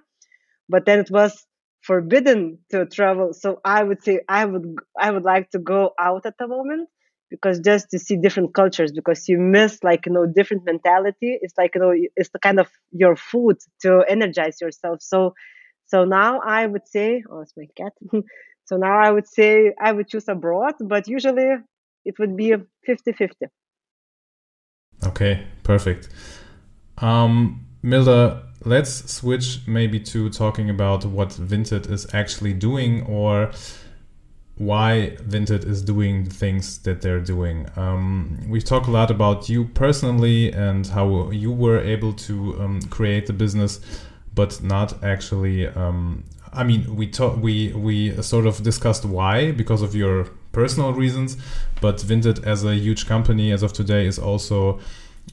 but 0.69 0.85
then 0.85 0.99
it 0.99 1.11
was 1.11 1.45
forbidden 1.81 2.59
to 2.71 2.85
travel. 2.85 3.33
So 3.33 3.61
I 3.65 3.83
would 3.83 4.03
say 4.03 4.21
I 4.29 4.45
would 4.45 4.75
I 4.99 5.11
would 5.11 5.23
like 5.23 5.51
to 5.51 5.59
go 5.59 5.93
out 5.99 6.25
at 6.25 6.37
the 6.39 6.47
moment 6.47 6.89
because 7.29 7.59
just 7.59 7.89
to 7.91 7.99
see 7.99 8.15
different 8.17 8.53
cultures 8.53 8.91
because 8.91 9.27
you 9.27 9.37
miss 9.39 9.83
like 9.83 10.05
you 10.05 10.11
know 10.11 10.25
different 10.25 10.63
mentality. 10.65 11.37
It's 11.41 11.55
like 11.57 11.75
you 11.75 11.81
know 11.81 11.93
it's 12.15 12.29
the 12.29 12.39
kind 12.39 12.59
of 12.59 12.69
your 12.91 13.15
food 13.15 13.57
to 13.81 14.03
energize 14.07 14.61
yourself. 14.61 15.01
So 15.01 15.33
so 15.87 16.03
now 16.03 16.39
i 16.45 16.65
would 16.65 16.87
say 16.87 17.23
oh 17.29 17.41
it's 17.41 17.53
my 17.57 17.67
cat. 17.77 17.93
So 18.67 18.77
now 18.77 18.97
i 18.97 19.11
would 19.11 19.27
say 19.27 19.73
i 19.79 19.91
would 19.91 20.07
choose 20.07 20.27
abroad 20.27 20.73
but 20.79 21.07
usually 21.07 21.57
it 22.03 22.17
would 22.17 22.35
be 22.35 22.55
50 22.85 23.11
50 23.13 23.45
okay 25.05 25.45
perfect. 25.63 26.09
Um 26.97 27.65
milda 27.83 28.41
let's 28.63 29.13
switch 29.13 29.59
maybe 29.67 29.99
to 29.99 30.29
talking 30.31 30.69
about 30.69 31.05
what 31.05 31.29
vinted 31.29 31.91
is 31.91 32.07
actually 32.11 32.53
doing 32.53 33.03
or 33.05 33.51
why 34.57 35.17
Vinted 35.21 35.65
is 35.65 35.81
doing 35.81 36.23
the 36.23 36.29
things 36.29 36.77
that 36.79 37.01
they're 37.01 37.19
doing. 37.19 37.67
Um, 37.75 38.39
we've 38.47 38.63
talked 38.63 38.87
a 38.87 38.91
lot 38.91 39.11
about 39.11 39.49
you 39.49 39.65
personally 39.65 40.51
and 40.53 40.87
how 40.87 41.29
you 41.31 41.51
were 41.51 41.79
able 41.79 42.13
to 42.13 42.61
um, 42.61 42.81
create 42.83 43.27
the 43.27 43.33
business, 43.33 43.81
but 44.33 44.61
not 44.63 45.03
actually. 45.03 45.67
Um, 45.67 46.23
I 46.53 46.63
mean, 46.63 46.95
we 46.95 47.07
talk, 47.07 47.35
we 47.37 47.73
we 47.73 48.21
sort 48.21 48.45
of 48.45 48.63
discussed 48.63 49.03
why 49.03 49.51
because 49.51 49.81
of 49.81 49.93
your 49.93 50.29
personal 50.53 50.93
reasons, 50.93 51.35
but 51.81 51.97
Vinted 51.97 52.45
as 52.45 52.63
a 52.63 52.75
huge 52.75 53.07
company 53.07 53.51
as 53.51 53.61
of 53.61 53.73
today 53.73 54.05
is 54.05 54.17
also 54.17 54.79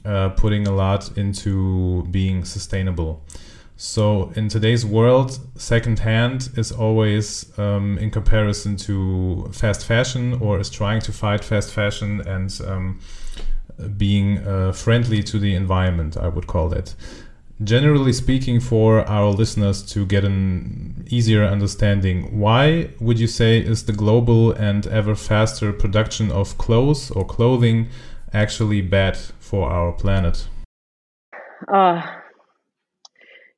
uh, 0.03 0.29
putting 0.29 0.67
a 0.67 0.71
lot 0.71 1.17
into 1.17 2.03
being 2.11 2.43
sustainable. 2.43 3.23
So 3.75 4.31
in 4.35 4.49
today's 4.49 4.85
world, 4.85 5.39
secondhand 5.55 6.49
is 6.55 6.71
always 6.71 7.57
um, 7.57 7.97
in 7.97 8.11
comparison 8.11 8.77
to 8.77 9.49
fast 9.51 9.85
fashion, 9.85 10.33
or 10.41 10.59
is 10.59 10.69
trying 10.69 11.01
to 11.01 11.11
fight 11.11 11.43
fast 11.43 11.73
fashion 11.73 12.21
and 12.27 12.61
um, 12.67 12.99
being 13.97 14.39
uh, 14.39 14.71
friendly 14.71 15.23
to 15.23 15.39
the 15.39 15.55
environment. 15.55 16.17
I 16.17 16.27
would 16.27 16.47
call 16.47 16.73
it. 16.73 16.95
Generally 17.63 18.13
speaking, 18.13 18.59
for 18.59 19.07
our 19.07 19.29
listeners 19.29 19.83
to 19.93 20.05
get 20.05 20.25
an 20.25 21.05
easier 21.09 21.43
understanding, 21.43 22.39
why 22.39 22.89
would 22.99 23.19
you 23.19 23.27
say 23.27 23.59
is 23.59 23.85
the 23.85 23.93
global 23.93 24.51
and 24.51 24.85
ever 24.87 25.15
faster 25.15 25.71
production 25.71 26.31
of 26.31 26.57
clothes 26.57 27.11
or 27.11 27.25
clothing 27.25 27.89
actually 28.33 28.81
bad 28.81 29.17
for 29.39 29.69
our 29.69 29.91
planet? 29.93 30.47
Uh, 31.71 32.01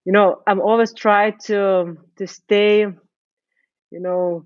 you 0.05 0.13
know 0.13 0.41
i'm 0.47 0.61
always 0.61 0.93
try 0.93 1.31
to 1.31 1.97
to 2.17 2.27
stay 2.27 2.81
you 3.91 3.99
know 4.01 4.45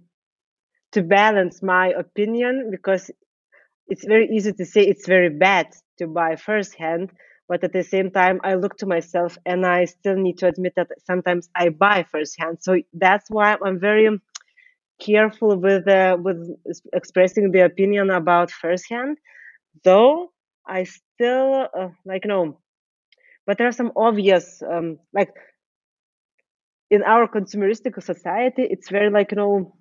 to 0.94 1.04
balance 1.04 1.64
my 1.64 1.90
opinion 1.90 2.70
because 2.72 3.12
it's 3.88 4.06
very 4.06 4.30
easy 4.30 4.54
to 4.54 4.66
say 4.66 4.82
it's 4.84 5.08
very 5.08 5.30
bad 5.30 5.68
to 5.98 6.08
buy 6.08 6.36
firsthand 6.36 7.12
but 7.50 7.64
at 7.64 7.74
the 7.74 7.84
same 7.84 8.12
time 8.12 8.40
i 8.44 8.56
look 8.56 8.78
to 8.78 8.86
myself 8.88 9.38
and 9.46 9.66
i 9.66 9.86
still 9.86 10.16
need 10.18 10.38
to 10.40 10.48
admit 10.48 10.74
that 10.76 10.88
sometimes 11.06 11.50
i 11.56 11.70
buy 11.70 12.06
firsthand. 12.12 12.60
So 12.62 12.78
that's 12.94 13.30
why 13.30 13.58
i'm 13.66 13.80
very 13.80 14.10
careful 15.02 15.58
with 15.60 15.88
uh, 15.88 16.18
with 16.22 16.40
expressing 16.94 17.52
the 17.52 17.62
opinion 17.62 18.10
about 18.10 18.52
firsthand 18.52 19.18
though 19.84 20.32
i 20.68 20.84
still 20.86 21.68
uh, 21.80 21.90
like 22.06 22.26
know 22.26 22.60
but 23.46 23.58
there 23.58 23.68
are 23.68 23.72
some 23.74 23.92
obvious 23.96 24.62
um, 24.64 25.00
like 25.14 25.32
in 26.90 27.04
our 27.04 27.28
consumeristic 27.28 28.02
society 28.04 28.64
it's 28.70 28.90
very 28.90 29.10
like 29.10 29.32
you 29.32 29.38
know 29.38 29.76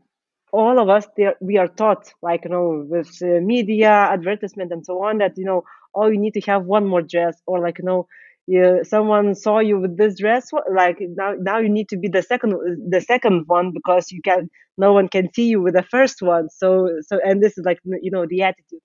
all 0.53 0.79
of 0.79 0.89
us 0.89 1.07
we 1.41 1.59
are 1.59 1.69
taught 1.69 2.13
like 2.23 2.45
you 2.45 2.51
know 2.51 2.85
with 2.89 3.11
uh, 3.23 3.41
media 3.43 3.91
advertisement 3.91 4.73
and 4.73 4.85
so 4.85 5.03
on 5.05 5.19
that 5.19 5.33
you 5.37 5.45
know 5.45 5.63
oh 5.95 6.07
you 6.09 6.19
need 6.19 6.35
to 6.35 6.41
have 6.41 6.65
one 6.65 6.87
more 6.87 7.03
dress 7.03 7.41
or 7.47 7.61
like 7.61 7.79
you 7.79 7.85
know 7.85 8.07
you, 8.47 8.83
someone 8.83 9.35
saw 9.35 9.59
you 9.59 9.79
with 9.79 9.97
this 9.99 10.19
dress 10.19 10.51
like 10.75 10.97
now 11.01 11.35
now 11.39 11.59
you 11.59 11.69
need 11.69 11.89
to 11.89 11.99
be 11.99 12.09
the 12.09 12.23
second 12.23 12.55
the 12.89 13.01
second 13.01 13.45
one 13.47 13.73
because 13.73 14.11
you 14.11 14.23
can 14.23 14.49
no 14.79 14.93
one 14.93 15.09
can 15.09 15.33
see 15.35 15.47
you 15.49 15.61
with 15.61 15.75
the 15.75 15.83
first 15.83 16.23
one. 16.23 16.49
So 16.49 16.89
so 17.03 17.21
and 17.25 17.43
this 17.43 17.59
is 17.59 17.65
like 17.67 17.79
you 17.85 18.11
know 18.11 18.27
the 18.27 18.43
attitude. 18.43 18.81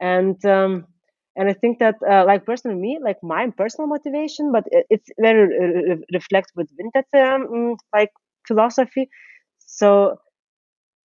And 0.00 0.42
um 0.44 0.86
and 1.38 1.48
i 1.50 1.54
think 1.54 1.80
that 1.80 1.96
uh, 2.12 2.24
like 2.26 2.46
personally 2.46 2.78
me 2.86 3.00
like 3.02 3.18
my 3.22 3.50
personal 3.62 3.88
motivation 3.88 4.52
but 4.52 4.64
it's 4.90 5.10
very 5.20 5.46
uh, 5.64 5.96
reflect 6.14 6.52
with 6.56 6.68
vinted 6.78 7.08
um, 7.26 7.48
mm, 7.48 7.76
like 7.94 8.12
philosophy. 8.48 9.10
So 9.60 10.18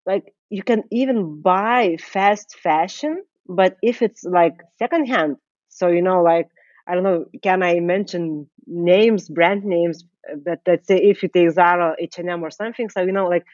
like 0.06 0.34
you 0.50 0.63
can 0.63 0.84
even 0.91 1.41
buy 1.41 1.98
fast 2.00 2.56
fashion 2.62 3.24
but 3.48 3.78
if 3.82 4.02
it's 4.02 4.24
like 4.24 4.56
secondhand 4.80 5.38
so 5.69 5.88
you 5.88 6.02
know 6.02 6.22
like 6.22 6.48
i 6.88 6.93
don't 6.93 7.04
know 7.04 7.26
can 7.41 7.63
i 7.63 7.80
mention 7.80 8.48
names 8.67 9.30
brand 9.30 9.63
names 9.63 10.04
but 10.46 10.60
let's 10.67 10.88
say 10.88 10.98
if 10.98 11.24
you 11.24 11.30
take 11.30 11.52
zara 11.52 11.96
h&m 12.00 12.43
or 12.43 12.52
something 12.52 12.89
so 12.89 13.02
you 13.02 13.12
know 13.12 13.28
like 13.28 13.46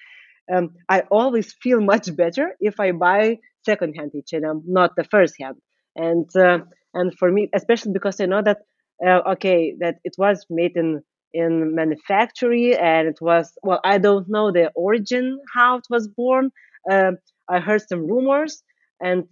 um, 0.54 0.72
i 0.90 1.02
always 1.12 1.54
feel 1.62 1.82
much 1.82 2.16
better 2.16 2.56
if 2.62 2.80
i 2.80 2.92
buy 2.92 3.38
secondhand 3.66 4.12
h&m 4.16 4.64
not 4.66 4.96
the 4.98 5.06
first 5.06 5.36
hand 5.40 5.58
and 5.96 6.30
uh, 6.36 6.60
and 6.94 7.18
for 7.18 7.32
me 7.32 7.50
especially 7.54 7.92
because 7.92 8.20
i 8.20 8.26
know 8.26 8.42
that 8.42 8.60
uh, 9.06 9.22
okay 9.34 9.74
that 9.80 9.96
it 10.04 10.14
was 10.18 10.46
made 10.50 10.76
in 10.76 11.02
in 11.34 11.76
manufactory 11.76 12.76
and 12.76 13.08
it 13.08 13.18
was 13.22 13.54
well 13.64 13.80
i 13.84 13.98
don't 13.98 14.28
know 14.30 14.52
the 14.52 14.70
origin 14.76 15.40
how 15.54 15.78
it 15.78 15.86
was 15.90 16.08
born. 16.08 16.52
Uh, 16.90 17.12
i 17.50 17.60
heard 17.60 17.82
some 17.88 18.06
rumors 18.08 18.64
and 19.02 19.26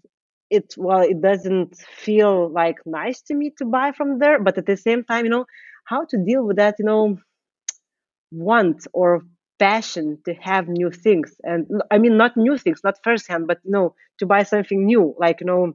it 0.49 0.73
well 0.77 1.01
it 1.01 1.21
doesn't 1.21 1.75
feel 1.77 2.49
like 2.51 2.77
nice 2.85 3.21
to 3.21 3.33
me 3.35 3.51
to 3.57 3.65
buy 3.65 3.91
from 3.91 4.19
there 4.19 4.41
but 4.41 4.57
at 4.57 4.65
the 4.65 4.77
same 4.77 5.03
time 5.03 5.25
you 5.25 5.31
know 5.31 5.45
how 5.85 6.05
to 6.05 6.17
deal 6.23 6.45
with 6.45 6.57
that 6.57 6.75
you 6.79 6.85
know 6.85 7.17
want 8.31 8.85
or 8.93 9.21
passion 9.59 10.19
to 10.25 10.33
have 10.35 10.67
new 10.67 10.91
things. 10.91 11.35
And 11.43 11.65
i 11.91 11.97
mean 11.97 12.17
not 12.17 12.37
new 12.37 12.57
things 12.57 12.81
not 12.83 12.95
first 13.03 13.27
hand 13.27 13.47
but 13.47 13.59
you 13.63 13.71
know 13.71 13.95
to 14.19 14.25
buy 14.25 14.43
something 14.43 14.85
new 14.85 15.15
like 15.19 15.39
you 15.41 15.47
know 15.47 15.73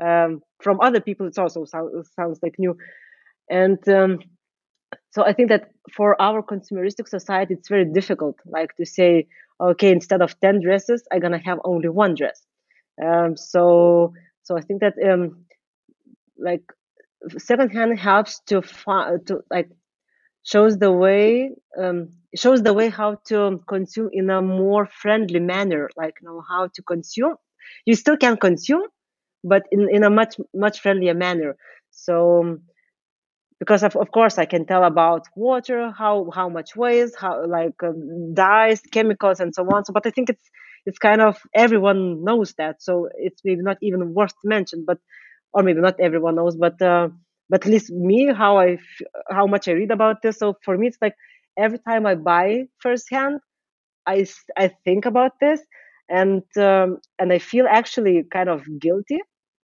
um, 0.00 0.40
from 0.60 0.80
other 0.80 1.00
people 1.00 1.26
it 1.26 1.38
also 1.38 1.64
sounds, 1.64 2.38
like 2.42 2.58
new. 2.58 2.76
And 3.50 3.78
um, 3.88 4.18
so 5.10 5.24
i 5.24 5.32
think 5.32 5.48
that 5.48 5.70
for 5.94 6.20
our 6.20 6.42
consumeristic 6.42 7.08
society 7.08 7.54
it's 7.54 7.68
very 7.68 7.84
difficult 7.84 8.36
like 8.46 8.74
to 8.76 8.84
say 8.84 9.26
okay 9.60 9.90
instead 9.90 10.22
of 10.22 10.38
10 10.40 10.60
dresses 10.60 11.02
i'm 11.12 11.20
gonna 11.20 11.42
have 11.44 11.58
only 11.64 11.88
one 11.88 12.14
dress. 12.14 12.46
Um, 13.04 13.36
so 13.36 14.12
so 14.42 14.56
i 14.56 14.60
think 14.60 14.80
that 14.80 14.94
um, 15.08 15.44
like 16.38 16.62
secondhand 17.38 17.98
helps 17.98 18.40
to 18.46 18.62
find 18.62 19.26
to 19.26 19.40
like 19.50 19.70
shows 20.44 20.78
the 20.78 20.90
way 20.90 21.50
um, 21.78 22.08
shows 22.34 22.62
the 22.62 22.72
way 22.72 22.88
how 22.88 23.16
to 23.26 23.60
consume 23.68 24.10
in 24.12 24.30
a 24.30 24.42
more 24.42 24.86
friendly 24.86 25.40
manner 25.40 25.88
like 25.96 26.14
you 26.20 26.28
know 26.28 26.42
how 26.48 26.68
to 26.74 26.82
consume. 26.82 27.36
You 27.86 27.94
still 27.94 28.16
can 28.16 28.36
consume 28.36 28.82
but 29.44 29.64
in, 29.72 29.88
in 29.90 30.04
a 30.04 30.10
much 30.10 30.36
much 30.54 30.80
friendlier 30.80 31.14
manner. 31.14 31.56
So 31.90 32.58
because 33.58 33.82
of, 33.82 33.96
of 33.96 34.10
course 34.10 34.38
i 34.38 34.44
can 34.44 34.66
tell 34.66 34.84
about 34.84 35.26
water 35.36 35.90
how 35.96 36.30
how 36.34 36.48
much 36.48 36.74
waste 36.76 37.16
how 37.18 37.46
like 37.46 37.80
um, 37.82 38.34
dyes 38.34 38.80
chemicals 38.92 39.40
and 39.40 39.54
so 39.54 39.62
on. 39.74 39.84
So 39.84 39.92
but 39.92 40.06
i 40.06 40.10
think 40.10 40.30
it's 40.30 40.50
it's 40.86 40.98
kind 40.98 41.20
of 41.20 41.38
everyone 41.54 42.24
knows 42.24 42.54
that. 42.58 42.82
So 42.82 43.08
it's 43.16 43.40
maybe 43.44 43.62
not 43.62 43.78
even 43.82 44.14
worth 44.14 44.32
to 44.42 44.48
mention 44.48 44.84
but 44.86 44.98
or 45.54 45.62
maybe 45.62 45.80
not 45.80 46.00
everyone 46.00 46.36
knows 46.36 46.56
but 46.56 46.80
uh, 46.82 47.08
but 47.50 47.64
at 47.66 47.70
least 47.72 47.90
me 47.90 48.32
how 48.32 48.58
i 48.58 48.78
how 49.30 49.46
much 49.46 49.68
i 49.68 49.72
read 49.72 49.90
about 49.92 50.22
this. 50.22 50.38
So 50.38 50.56
for 50.64 50.76
me 50.78 50.88
it's 50.88 50.98
like 51.02 51.14
every 51.58 51.78
time 51.78 52.06
i 52.06 52.14
buy 52.14 52.64
firsthand 52.80 53.40
i 54.06 54.26
i 54.58 54.68
think 54.84 55.06
about 55.06 55.32
this 55.40 55.60
and 56.08 56.42
um, 56.58 56.98
and 57.18 57.32
i 57.32 57.38
feel 57.38 57.66
actually 57.68 58.24
kind 58.32 58.48
of 58.48 58.62
guilty 58.80 59.20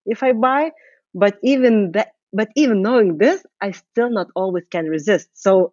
if 0.09 0.23
i 0.23 0.31
buy 0.33 0.71
but 1.15 1.37
even 1.43 1.91
that 1.93 2.09
but 2.33 2.49
even 2.55 2.81
knowing 2.81 3.17
this 3.17 3.43
i 3.61 3.71
still 3.71 4.09
not 4.11 4.27
always 4.35 4.65
can 4.71 4.85
resist. 4.85 5.29
So 5.33 5.71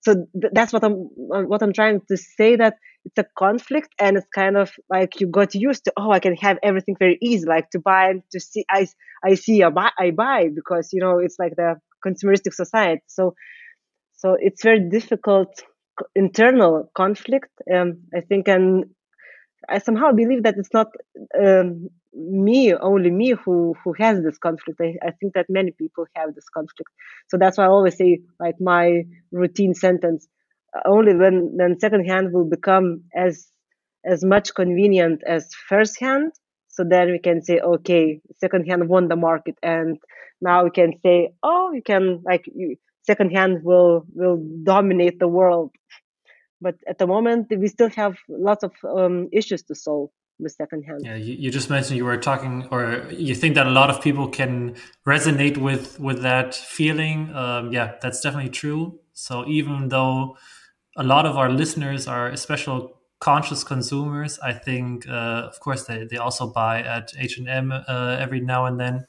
so 0.00 0.26
that's 0.52 0.72
what 0.72 0.84
i'm 0.84 0.94
what 1.52 1.62
i'm 1.62 1.72
trying 1.72 2.00
to 2.08 2.16
say 2.16 2.56
that 2.56 2.74
it's 3.04 3.18
a 3.18 3.26
conflict 3.38 3.88
and 3.98 4.16
it's 4.16 4.26
kind 4.34 4.56
of 4.56 4.72
like 4.90 5.20
you 5.20 5.26
got 5.26 5.54
used 5.54 5.84
to 5.84 5.92
oh 5.96 6.10
i 6.10 6.20
can 6.20 6.36
have 6.36 6.58
everything 6.62 6.96
very 6.98 7.18
easy 7.20 7.46
like 7.46 7.70
to 7.70 7.78
buy 7.80 8.10
and 8.10 8.22
to 8.32 8.40
see 8.40 8.64
i 8.70 8.86
i 9.24 9.34
see 9.34 9.62
i 9.62 9.70
buy 9.70 9.90
i 9.98 10.10
buy 10.10 10.48
because 10.54 10.90
you 10.92 11.00
know 11.00 11.18
it's 11.18 11.36
like 11.38 11.54
the 11.56 11.76
consumeristic 12.04 12.52
society. 12.52 13.02
So 13.06 13.34
so 14.12 14.36
it's 14.40 14.62
very 14.62 14.88
difficult 14.90 15.50
internal 16.14 16.90
conflict 16.96 17.50
um, 17.74 17.98
i 18.16 18.20
think 18.20 18.48
and 18.48 18.86
i 19.68 19.78
somehow 19.78 20.12
believe 20.12 20.42
that 20.42 20.56
it's 20.58 20.72
not 20.72 20.88
um, 21.40 21.88
me 22.14 22.74
only 22.74 23.10
me 23.10 23.30
who 23.44 23.74
who 23.82 23.94
has 23.98 24.22
this 24.22 24.38
conflict. 24.38 24.80
I, 24.80 24.96
I 25.06 25.10
think 25.12 25.34
that 25.34 25.46
many 25.48 25.70
people 25.72 26.06
have 26.14 26.34
this 26.34 26.48
conflict. 26.48 26.90
So 27.28 27.38
that's 27.38 27.58
why 27.58 27.64
i 27.64 27.68
always 27.68 27.96
say 27.96 28.20
like 28.40 28.60
my 28.60 29.04
routine 29.30 29.74
sentence 29.74 30.28
only 30.86 31.14
when 31.14 31.56
then 31.56 31.78
second 31.78 32.04
hand 32.06 32.32
will 32.32 32.44
become 32.44 33.02
as 33.14 33.48
as 34.04 34.24
much 34.24 34.54
convenient 34.54 35.22
as 35.26 35.54
first 35.68 36.00
hand 36.00 36.32
so 36.68 36.84
then 36.84 37.10
we 37.10 37.18
can 37.18 37.42
say 37.42 37.60
okay 37.60 38.20
second 38.40 38.66
hand 38.66 38.88
won 38.88 39.08
the 39.08 39.16
market. 39.16 39.56
And 39.62 39.98
now 40.40 40.64
we 40.64 40.70
can 40.70 40.94
say 41.04 41.32
oh 41.42 41.72
you 41.72 41.82
can 41.82 42.22
like 42.24 42.44
you, 42.46 42.76
second 43.02 43.30
hand 43.32 43.62
will 43.62 44.06
will 44.14 44.38
dominate 44.64 45.18
the 45.18 45.28
world. 45.28 45.70
But 46.60 46.76
at 46.88 46.98
the 46.98 47.06
moment 47.06 47.48
we 47.50 47.68
still 47.68 47.90
have 47.90 48.16
lots 48.28 48.64
of 48.64 48.72
um, 48.84 49.28
issues 49.32 49.62
to 49.64 49.74
solve 49.74 50.10
with 50.42 50.52
secondhand. 50.52 51.04
Yeah, 51.04 51.16
you, 51.16 51.34
you 51.34 51.50
just 51.50 51.70
mentioned 51.70 51.96
you 51.96 52.04
were 52.04 52.16
talking, 52.16 52.66
or 52.70 53.06
you 53.10 53.34
think 53.34 53.54
that 53.54 53.66
a 53.66 53.70
lot 53.70 53.90
of 53.90 54.00
people 54.00 54.28
can 54.28 54.76
resonate 55.06 55.56
with 55.56 55.98
with 56.00 56.22
that 56.22 56.54
feeling. 56.54 57.34
Um, 57.34 57.72
yeah, 57.72 57.94
that's 58.00 58.20
definitely 58.20 58.50
true. 58.50 58.98
So 59.12 59.46
even 59.46 59.88
though 59.88 60.36
a 60.96 61.02
lot 61.02 61.26
of 61.26 61.36
our 61.36 61.50
listeners 61.50 62.06
are 62.06 62.36
special 62.36 62.98
conscious 63.18 63.62
consumers, 63.62 64.38
I 64.40 64.52
think, 64.52 65.08
uh, 65.08 65.48
of 65.48 65.60
course, 65.60 65.84
they, 65.84 66.04
they 66.04 66.16
also 66.16 66.48
buy 66.48 66.82
at 66.82 67.12
H 67.18 67.38
and 67.38 67.48
M 67.48 67.72
uh, 67.72 68.16
every 68.18 68.40
now 68.40 68.66
and 68.66 68.80
then. 68.80 69.06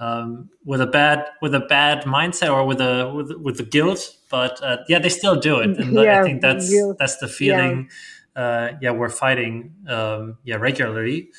Um, 0.00 0.50
with 0.64 0.80
a 0.80 0.88
bad 0.88 1.24
with 1.40 1.54
a 1.54 1.60
bad 1.60 2.02
mindset 2.02 2.52
or 2.52 2.66
with 2.66 2.80
a 2.80 3.12
with 3.14 3.30
with 3.40 3.56
the 3.58 3.62
guilt, 3.62 4.16
but 4.28 4.60
uh, 4.62 4.78
yeah, 4.88 4.98
they 4.98 5.08
still 5.08 5.36
do 5.36 5.60
it, 5.60 5.78
and 5.78 5.94
yeah, 5.94 6.20
I 6.20 6.24
think 6.24 6.42
that's 6.42 6.68
guilt. 6.68 6.96
that's 6.98 7.18
the 7.18 7.28
feeling. 7.28 7.88
Yeah 7.88 7.96
uh, 8.36 8.72
yeah, 8.80 8.90
we're 8.90 9.08
fighting 9.08 9.74
um, 9.88 10.38
yeah 10.44 10.56
regularly. 10.56 11.30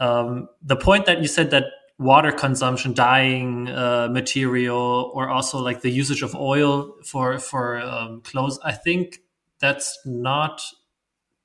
Um, 0.00 0.48
the 0.62 0.76
point 0.76 1.06
that 1.06 1.20
you 1.22 1.28
said 1.28 1.50
that 1.50 1.64
water 1.98 2.32
consumption, 2.32 2.92
dyeing 2.92 3.68
uh, 3.68 4.08
material, 4.10 5.10
or 5.14 5.28
also 5.30 5.58
like 5.58 5.80
the 5.80 5.90
usage 5.90 6.22
of 6.22 6.34
oil 6.34 6.94
for 7.04 7.38
for 7.38 7.78
um, 7.80 8.20
clothes, 8.22 8.58
I 8.64 8.72
think 8.72 9.20
that's 9.60 9.98
not 10.04 10.60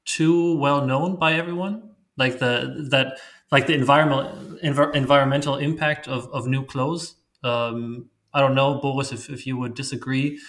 too 0.05 0.57
well 0.57 0.85
known 0.85 1.15
by 1.15 1.33
everyone. 1.33 1.91
Like 2.17 2.39
the 2.39 2.87
that 2.91 3.19
like 3.51 3.67
the 3.67 3.73
environmental 3.73 4.57
env- 4.63 4.95
environmental 4.95 5.57
impact 5.57 6.07
of, 6.07 6.27
of 6.31 6.47
new 6.47 6.65
clothes. 6.65 7.15
Um, 7.43 8.09
I 8.33 8.39
don't 8.39 8.55
know, 8.55 8.79
Boris, 8.79 9.11
if, 9.11 9.29
if 9.29 9.45
you 9.45 9.57
would 9.57 9.73
disagree, 9.73 10.39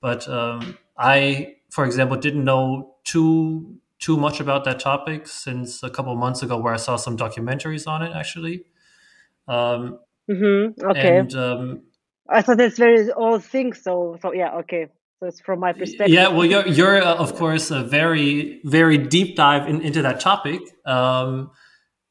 but 0.00 0.28
um, 0.28 0.76
I, 0.96 1.56
for 1.70 1.84
example, 1.84 2.16
didn't 2.16 2.44
know 2.44 2.96
too 3.04 3.78
too 3.98 4.16
much 4.16 4.40
about 4.40 4.64
that 4.64 4.78
topic 4.78 5.26
since 5.26 5.82
a 5.82 5.90
couple 5.90 6.14
months 6.14 6.42
ago, 6.42 6.58
where 6.58 6.74
I 6.74 6.76
saw 6.76 6.96
some 6.96 7.16
documentaries 7.16 7.86
on 7.86 8.02
it 8.02 8.12
actually. 8.14 8.64
Um, 9.48 9.98
mm-hmm. 10.30 10.86
Okay. 10.90 11.18
And, 11.18 11.34
um, 11.34 11.82
I 12.28 12.42
thought 12.42 12.58
that's 12.58 12.78
very 12.78 13.10
old 13.12 13.44
thing. 13.44 13.72
So, 13.72 14.18
so 14.20 14.32
yeah, 14.32 14.56
okay. 14.56 14.86
So 15.18 15.26
it's 15.26 15.40
from 15.40 15.60
my 15.60 15.72
perspective. 15.72 16.14
Yeah, 16.14 16.28
well, 16.28 16.44
you're, 16.44 16.66
you're 16.68 17.02
uh, 17.02 17.16
of 17.16 17.34
course 17.34 17.70
a 17.72 17.82
very, 17.82 18.60
very 18.64 18.98
deep 18.98 19.34
dive 19.34 19.68
in, 19.68 19.80
into 19.80 20.02
that 20.02 20.20
topic. 20.20 20.60
Um, 20.86 21.50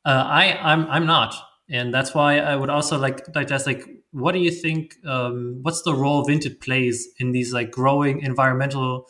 uh, 0.04 0.24
I, 0.26 0.58
I'm, 0.62 0.88
I'm 0.88 1.06
not, 1.06 1.36
and 1.70 1.94
that's 1.94 2.14
why 2.14 2.40
I 2.40 2.56
would 2.56 2.70
also 2.70 2.98
like 2.98 3.34
like 3.36 3.52
ask, 3.52 3.66
like, 3.66 3.86
what 4.12 4.32
do 4.32 4.40
you 4.40 4.52
think? 4.52 4.96
Um, 5.06 5.60
what's 5.62 5.84
the 5.84 5.94
role 5.94 6.26
Vinted 6.26 6.60
plays 6.60 7.08
in 7.20 7.32
these 7.32 7.54
like 7.54 7.72
growing 7.72 8.22
environmental 8.22 9.08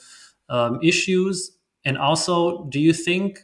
um, 0.49 0.79
issues 0.83 1.56
and 1.87 1.97
also, 1.97 2.65
do 2.65 2.81
you 2.81 2.91
think 2.91 3.39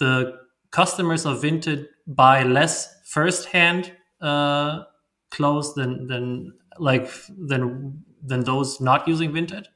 the 0.00 0.36
customers 0.72 1.24
of 1.24 1.40
Vinted 1.40 1.86
buy 2.04 2.42
less 2.42 2.92
first-hand 3.06 3.92
uh, 4.20 4.82
clothes 5.30 5.74
than 5.74 6.08
than 6.08 6.52
like 6.80 7.08
than 7.28 8.02
than 8.26 8.42
those 8.42 8.80
not 8.80 9.06
using 9.06 9.30
Vinted? 9.30 9.66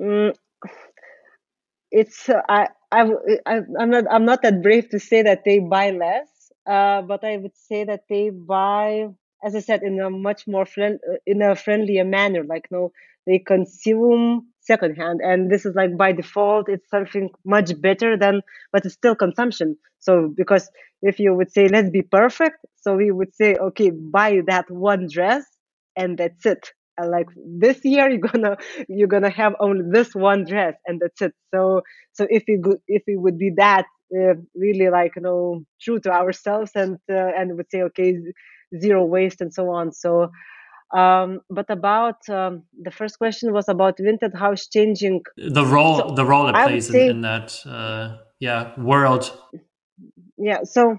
Mm, 0.00 0.32
it's 1.90 2.28
uh, 2.28 2.42
I, 2.48 2.68
I 2.92 3.10
I'm 3.80 3.90
not 3.90 4.04
I'm 4.08 4.24
not 4.24 4.42
that 4.42 4.62
brave 4.62 4.90
to 4.90 5.00
say 5.00 5.22
that 5.22 5.42
they 5.44 5.58
buy 5.58 5.90
less, 5.90 6.52
uh, 6.68 7.02
but 7.02 7.24
I 7.24 7.36
would 7.36 7.56
say 7.56 7.82
that 7.82 8.04
they 8.08 8.30
buy, 8.30 9.08
as 9.42 9.56
I 9.56 9.60
said, 9.60 9.82
in 9.82 10.00
a 10.00 10.08
much 10.08 10.46
more 10.46 10.66
friend 10.66 11.00
in 11.26 11.42
a 11.42 11.56
friendlier 11.56 12.04
manner. 12.04 12.44
Like 12.44 12.68
no, 12.70 12.92
they 13.26 13.40
consume 13.40 14.46
secondhand 14.70 15.20
and 15.22 15.50
this 15.50 15.64
is 15.66 15.74
like 15.74 15.96
by 15.96 16.12
default 16.12 16.68
it's 16.68 16.88
something 16.90 17.30
much 17.44 17.70
better 17.80 18.16
than 18.16 18.40
but 18.72 18.84
it's 18.84 18.94
still 18.94 19.16
consumption. 19.16 19.76
So 19.98 20.32
because 20.36 20.70
if 21.02 21.18
you 21.18 21.34
would 21.34 21.50
say 21.52 21.68
let's 21.68 21.90
be 21.90 22.02
perfect 22.02 22.58
so 22.76 22.96
we 22.96 23.10
would 23.10 23.34
say 23.34 23.54
okay 23.68 23.90
buy 23.90 24.40
that 24.46 24.66
one 24.70 25.08
dress 25.12 25.44
and 25.96 26.18
that's 26.18 26.46
it. 26.46 26.70
Like 27.02 27.28
this 27.58 27.80
year 27.84 28.10
you're 28.10 28.18
gonna 28.32 28.56
you're 28.88 29.08
gonna 29.08 29.30
have 29.30 29.54
only 29.60 29.84
this 29.90 30.14
one 30.14 30.44
dress 30.44 30.74
and 30.86 31.00
that's 31.00 31.22
it. 31.22 31.32
So 31.54 31.80
so 32.12 32.26
if 32.28 32.44
we 32.46 32.60
if 32.88 33.02
we 33.06 33.16
would 33.16 33.38
be 33.38 33.52
that 33.56 33.86
uh, 34.14 34.34
really 34.54 34.90
like 34.90 35.12
you 35.16 35.22
know 35.22 35.64
true 35.80 35.98
to 36.00 36.10
ourselves 36.10 36.72
and 36.74 36.98
uh, 37.10 37.30
and 37.38 37.56
would 37.56 37.70
say 37.70 37.82
okay 37.84 38.16
zero 38.78 39.04
waste 39.04 39.40
and 39.40 39.52
so 39.52 39.70
on. 39.70 39.92
So 39.92 40.30
um, 40.92 41.40
but 41.48 41.70
about 41.70 42.28
um, 42.28 42.64
the 42.82 42.90
first 42.90 43.18
question 43.18 43.52
was 43.52 43.68
about 43.68 43.98
Vinted, 43.98 44.36
how 44.36 44.52
it's 44.52 44.68
changing 44.68 45.22
the 45.36 45.64
role 45.64 45.98
so 45.98 46.14
the 46.14 46.24
role 46.24 46.48
it 46.48 46.54
plays 46.54 46.92
in, 46.92 47.10
in, 47.10 47.20
that 47.20 47.54
uh, 47.66 48.16
yeah 48.40 48.78
world. 48.80 49.32
Yeah. 50.36 50.64
So 50.64 50.98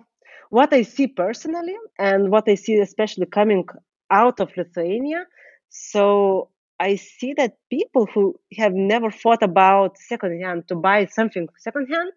what 0.50 0.74
I 0.74 0.84
see 0.84 1.08
personally, 1.08 1.76
and 2.00 2.32
what 2.32 2.48
I 2.48 2.56
see 2.56 2.80
especially 2.80 3.26
coming 3.26 3.66
out 4.10 4.40
of 4.40 4.56
Lithuania, 4.56 5.26
so 5.70 6.50
I 6.80 6.96
see 6.96 7.34
that 7.34 7.58
people 7.70 8.08
who 8.14 8.36
have 8.58 8.74
never 8.74 9.12
thought 9.12 9.44
about 9.44 9.98
secondhand 9.98 10.68
to 10.70 10.76
buy 10.76 11.06
something 11.06 11.48
secondhand, 11.60 12.12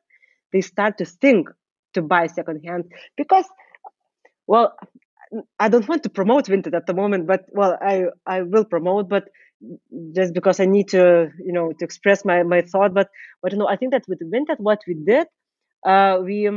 they 0.53 0.61
start 0.61 0.97
to 0.99 1.05
think 1.05 1.49
to 1.95 2.03
buy 2.03 2.29
secondhand 2.29 2.85
because 3.17 3.47
well 4.47 4.77
I 5.59 5.69
don't 5.69 5.89
want 5.89 6.03
to 6.05 6.11
promote 6.11 6.47
Vinted 6.47 6.75
at 6.75 6.87
the 6.87 6.95
moment, 6.95 7.27
but 7.27 7.45
well, 7.53 7.77
I 7.81 8.05
I 8.27 8.43
will 8.43 8.65
promote, 8.65 9.09
but 9.09 9.29
just 10.15 10.35
because 10.35 10.61
I 10.61 10.67
need 10.67 10.89
to 10.89 11.31
you 11.39 11.53
know 11.53 11.73
to 11.79 11.85
express 11.85 12.25
my 12.25 12.43
my 12.43 12.63
thought. 12.63 12.95
But 12.95 13.09
but 13.43 13.53
you 13.53 13.59
know, 13.59 13.69
I 13.69 13.77
think 13.77 13.93
that 13.93 14.05
with 14.09 14.21
Vinted, 14.33 14.59
what 14.59 14.81
we 14.87 14.95
did, 14.95 15.27
uh, 15.87 16.21
we 16.23 16.51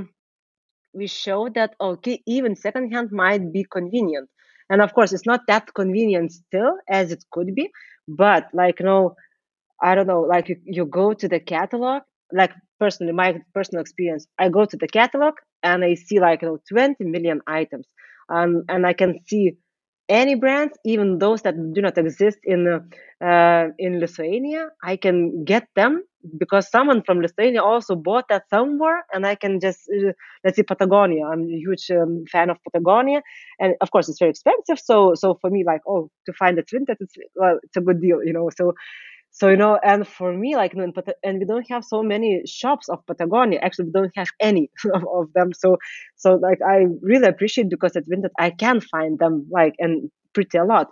we 0.94 1.08
showed 1.08 1.56
that 1.56 1.76
okay, 1.82 2.22
even 2.28 2.56
secondhand 2.56 3.12
might 3.12 3.52
be 3.54 3.66
convenient, 3.72 4.30
and 4.70 4.82
of 4.82 4.94
course, 4.94 5.14
it's 5.14 5.26
not 5.28 5.42
that 5.48 5.74
convenient 5.74 6.32
still 6.34 6.78
as 6.90 7.12
it 7.12 7.24
could 7.32 7.56
be. 7.56 7.70
But 8.08 8.50
like 8.54 8.80
you 8.80 8.86
know, 8.86 9.16
I 9.82 9.96
don't 9.96 10.08
know, 10.08 10.22
like 10.22 10.50
you, 10.50 10.58
you 10.66 10.86
go 10.86 11.14
to 11.14 11.28
the 11.28 11.40
catalog, 11.40 12.04
like 12.34 12.52
personally, 12.80 13.14
my 13.14 13.42
personal 13.54 13.82
experience, 13.82 14.28
I 14.40 14.50
go 14.50 14.66
to 14.66 14.78
the 14.78 14.88
catalog 14.88 15.36
and 15.64 15.84
I 15.84 15.96
see 15.96 16.20
like 16.20 16.42
you 16.42 16.50
know 16.50 16.60
20 16.70 17.04
million 17.06 17.42
items 17.48 17.86
um, 18.30 18.64
and 18.70 18.86
I 18.86 18.94
can 18.94 19.20
see 19.26 19.58
any 20.10 20.36
brands, 20.36 20.78
even 20.86 21.20
those 21.20 21.42
that 21.42 21.56
do 21.74 21.82
not 21.82 21.98
exist 21.98 22.40
in 22.44 22.82
uh, 23.24 23.66
in 23.78 24.00
Lithuania. 24.00 24.70
I 24.84 24.96
can 24.98 25.44
get 25.44 25.68
them 25.76 26.04
because 26.38 26.70
someone 26.70 27.04
from 27.04 27.22
Lithuania 27.22 27.62
also 27.62 27.96
bought 27.96 28.26
that 28.30 28.44
somewhere, 28.50 29.06
and 29.14 29.26
I 29.26 29.36
can 29.36 29.60
just 29.60 29.82
uh, 29.94 30.14
let's 30.44 30.56
say 30.58 30.64
Patagonia. 30.64 31.26
I'm 31.26 31.42
a 31.42 31.58
huge 31.58 31.90
um, 31.92 32.24
fan 32.32 32.50
of 32.50 32.58
Patagonia, 32.64 33.22
and 33.60 33.76
of 33.82 33.92
course 33.92 34.08
it's 34.10 34.20
very 34.20 34.32
expensive. 34.32 34.80
So 34.80 35.14
so 35.16 35.38
for 35.42 35.50
me, 35.50 35.64
like 35.66 35.82
oh, 35.88 36.10
to 36.26 36.34
find 36.34 36.58
a 36.58 36.64
vintage, 36.70 36.98
it's 37.02 37.16
well, 37.36 37.60
it's 37.64 37.78
a 37.78 37.82
good 37.82 38.02
deal, 38.02 38.24
you 38.24 38.34
know. 38.34 38.50
So 38.56 38.74
so 39.38 39.50
you 39.50 39.58
know, 39.58 39.80
and 39.84 40.08
for 40.08 40.34
me, 40.34 40.56
like 40.56 40.74
and 40.74 41.40
we 41.40 41.46
don't 41.46 41.70
have 41.70 41.84
so 41.84 42.02
many 42.04 42.42
shops 42.48 42.90
of 42.90 43.06
Patagonia. 43.06 43.60
Actually, 43.62 43.86
we 43.86 43.92
don't 43.92 44.12
have 44.16 44.30
any 44.40 44.72
of, 44.96 45.04
of 45.14 45.34
them. 45.34 45.54
So 45.54 45.78
so 46.16 46.36
like 46.36 46.60
I 46.68 46.86
really 47.02 47.28
appreciate 47.28 47.70
because 47.70 47.96
at 47.96 48.06
Vinted 48.10 48.32
I 48.40 48.50
can 48.50 48.82
find 48.82 49.20
them 49.20 49.48
like 49.52 49.76
and 49.80 50.10
pretty 50.34 50.58
a 50.58 50.66
lot. 50.66 50.88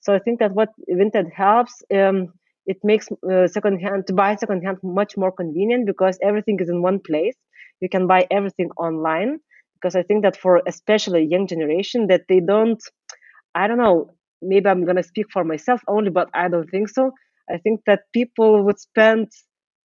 So 0.00 0.14
I 0.14 0.18
think 0.18 0.40
that 0.40 0.52
what 0.54 0.70
Vinted 0.90 1.32
helps. 1.34 1.82
Um, 1.94 2.28
it 2.66 2.78
makes 2.84 3.08
uh, 3.32 3.46
secondhand 3.48 4.06
to 4.08 4.12
buy 4.12 4.36
secondhand 4.36 4.78
much 4.82 5.16
more 5.16 5.32
convenient 5.32 5.86
because 5.86 6.18
everything 6.22 6.58
is 6.60 6.68
in 6.68 6.82
one 6.82 7.00
place. 7.00 7.34
You 7.80 7.88
can 7.88 8.06
buy 8.06 8.26
everything 8.30 8.70
online 8.76 9.38
because 9.74 9.96
I 9.96 10.02
think 10.02 10.22
that 10.24 10.36
for 10.36 10.60
especially 10.66 11.24
young 11.24 11.46
generation 11.46 12.08
that 12.08 12.22
they 12.28 12.40
don't, 12.40 12.82
I 13.54 13.66
don't 13.68 13.78
know, 13.78 14.10
maybe 14.42 14.68
I'm 14.68 14.84
gonna 14.86 15.02
speak 15.02 15.26
for 15.32 15.44
myself 15.44 15.82
only, 15.88 16.10
but 16.10 16.30
I 16.34 16.48
don't 16.48 16.70
think 16.70 16.88
so. 16.88 17.12
I 17.52 17.58
think 17.58 17.80
that 17.86 18.00
people 18.12 18.64
would 18.64 18.78
spend 18.78 19.28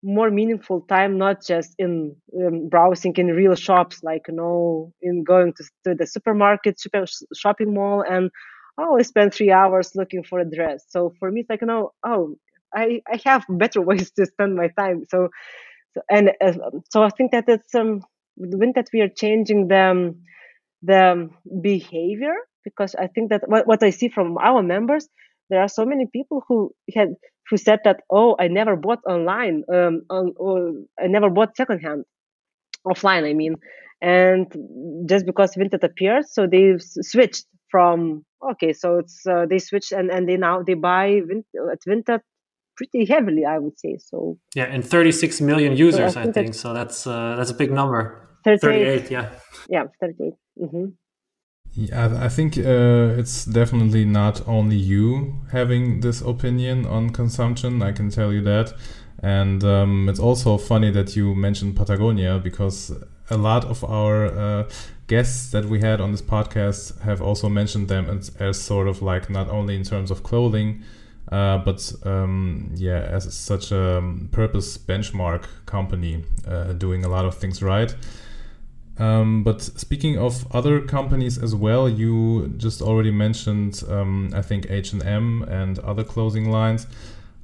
more 0.04 0.30
meaningful 0.30 0.82
time 0.82 1.18
not 1.18 1.38
just 1.46 1.74
in 1.80 2.16
um, 2.46 2.68
browsing 2.70 3.14
in 3.16 3.28
real 3.28 3.56
shops 3.56 4.04
like 4.04 4.24
you 4.28 4.36
know 4.36 4.92
in 5.02 5.24
going 5.24 5.54
to, 5.54 5.64
to 5.86 5.96
the 5.96 6.06
supermarket 6.06 6.78
super 6.80 7.06
shopping 7.34 7.74
mall 7.74 8.04
and 8.10 8.30
oh 8.78 8.98
i 8.98 9.02
spend 9.02 9.34
three 9.34 9.50
hours 9.50 9.92
looking 9.96 10.22
for 10.22 10.40
a 10.40 10.46
dress 10.50 10.84
so 10.90 11.14
for 11.20 11.32
me 11.32 11.40
it's 11.40 11.50
like 11.50 11.62
you 11.62 11.68
know 11.68 11.92
oh 12.06 12.36
I, 12.76 13.02
I 13.08 13.20
have 13.26 13.46
better 13.48 13.82
ways 13.90 14.10
to 14.18 14.26
spend 14.26 14.56
my 14.56 14.68
time. 14.70 15.04
So, 15.08 15.30
so 15.94 16.02
and 16.10 16.32
uh, 16.44 16.54
so 16.90 17.04
I 17.04 17.10
think 17.10 17.32
that 17.32 17.46
it's 17.48 17.74
um 17.76 18.02
when 18.36 18.74
that 18.76 18.88
we 18.94 19.02
are 19.02 19.10
changing 19.10 19.68
the 19.68 20.16
the 20.82 21.30
behavior 21.62 22.36
because 22.64 22.96
I 22.96 23.08
think 23.08 23.30
that 23.32 23.44
what, 23.48 23.68
what 23.68 23.84
I 23.84 23.90
see 23.92 24.10
from 24.10 24.38
our 24.38 24.64
members, 24.64 25.08
there 25.50 25.62
are 25.62 25.68
so 25.68 25.86
many 25.86 26.08
people 26.12 26.44
who 26.48 26.74
had 26.96 27.16
who 27.50 27.58
said 27.58 27.80
that 27.84 28.02
oh 28.10 28.36
I 28.40 28.48
never 28.48 28.76
bought 28.76 29.00
online 29.08 29.64
um 29.72 30.02
on, 30.10 30.34
or 30.38 30.74
I 31.00 31.08
never 31.08 31.30
bought 31.30 31.56
secondhand 31.56 32.06
offline 32.86 33.30
I 33.30 33.34
mean 33.34 33.56
and 34.02 34.48
just 35.08 35.26
because 35.26 35.56
Vinted 35.56 35.84
appeared 35.84 36.28
so 36.28 36.48
they've 36.48 36.82
switched 36.82 37.46
from 37.70 38.26
okay 38.52 38.74
so 38.74 39.00
it's 39.00 39.26
uh, 39.26 39.46
they 39.50 39.60
switched 39.60 39.92
and 39.92 40.10
and 40.10 40.28
they 40.28 40.38
now 40.38 40.64
they 40.64 40.74
buy 40.74 41.22
at 41.72 41.80
Vinted 41.88 42.20
pretty 42.76 43.06
heavily, 43.06 43.46
I 43.46 43.60
would 43.60 43.78
say. 43.80 43.98
So 44.00 44.38
yeah, 44.56 44.66
and 44.66 44.86
36 44.86 45.42
million 45.42 45.76
users, 45.76 46.14
so 46.14 46.20
I, 46.20 46.24
think, 46.24 46.38
I 46.38 46.42
think. 46.42 46.56
So 46.56 46.74
that's 46.74 47.08
uh, 47.08 47.36
that's 47.38 47.52
a 47.52 47.56
big 47.56 47.72
number. 47.72 48.20
38, 48.46 49.08
38 49.08 49.12
yeah. 49.12 49.30
Yeah, 49.70 49.84
38. 50.02 50.34
Mm-hmm. 50.62 50.86
Yeah, 51.76 52.18
I 52.22 52.30
think 52.30 52.58
uh, 52.58 53.16
it's 53.18 53.46
definitely 53.46 54.06
not 54.06 54.48
only 54.48 54.76
you 54.76 55.42
having 55.52 56.02
this 56.02 56.22
opinion 56.22 56.86
on 56.86 57.10
consumption. 57.10 57.82
I 57.82 57.92
can 57.92 58.12
tell 58.12 58.32
you 58.32 58.42
that, 58.42 58.74
and 59.24 59.64
um, 59.64 60.08
it's 60.08 60.20
also 60.20 60.58
funny 60.58 60.92
that 60.92 61.16
you 61.16 61.34
mentioned 61.34 61.76
Patagonia 61.76 62.38
because 62.38 62.92
a 63.32 63.38
lot 63.38 63.66
of 63.66 63.84
our 63.84 64.26
uh, 64.26 64.70
guests 65.08 65.52
that 65.52 65.66
we 65.66 65.80
had 65.80 66.00
on 66.00 66.12
this 66.12 66.22
podcast 66.22 67.02
have 67.02 67.22
also 67.24 67.50
mentioned 67.50 67.88
them 67.88 68.08
as, 68.08 68.30
as 68.40 68.62
sort 68.62 68.88
of 68.88 69.02
like 69.02 69.30
not 69.30 69.50
only 69.50 69.76
in 69.76 69.84
terms 69.84 70.12
of 70.12 70.22
clothing 70.22 70.84
uh, 71.32 71.58
but 71.60 71.92
um, 72.04 72.70
yeah, 72.76 73.00
as 73.00 73.34
such 73.34 73.72
a 73.72 74.04
purpose 74.32 74.78
benchmark 74.78 75.46
company, 75.66 76.24
uh, 76.48 76.74
doing 76.74 77.06
a 77.06 77.08
lot 77.08 77.26
of 77.26 77.36
things 77.36 77.64
right. 77.64 77.96
Um, 79.00 79.44
but 79.44 79.62
speaking 79.62 80.18
of 80.18 80.46
other 80.56 80.80
companies 80.82 81.38
as 81.38 81.56
well, 81.56 81.90
you 81.90 82.54
just 82.58 82.82
already 82.82 83.12
mentioned, 83.12 83.84
um, 83.90 84.32
I 84.36 84.42
think 84.42 84.70
H 84.70 84.94
and 84.94 85.04
M 85.04 85.44
and 85.44 85.80
other 85.80 86.04
clothing 86.04 86.52
lines. 86.52 86.86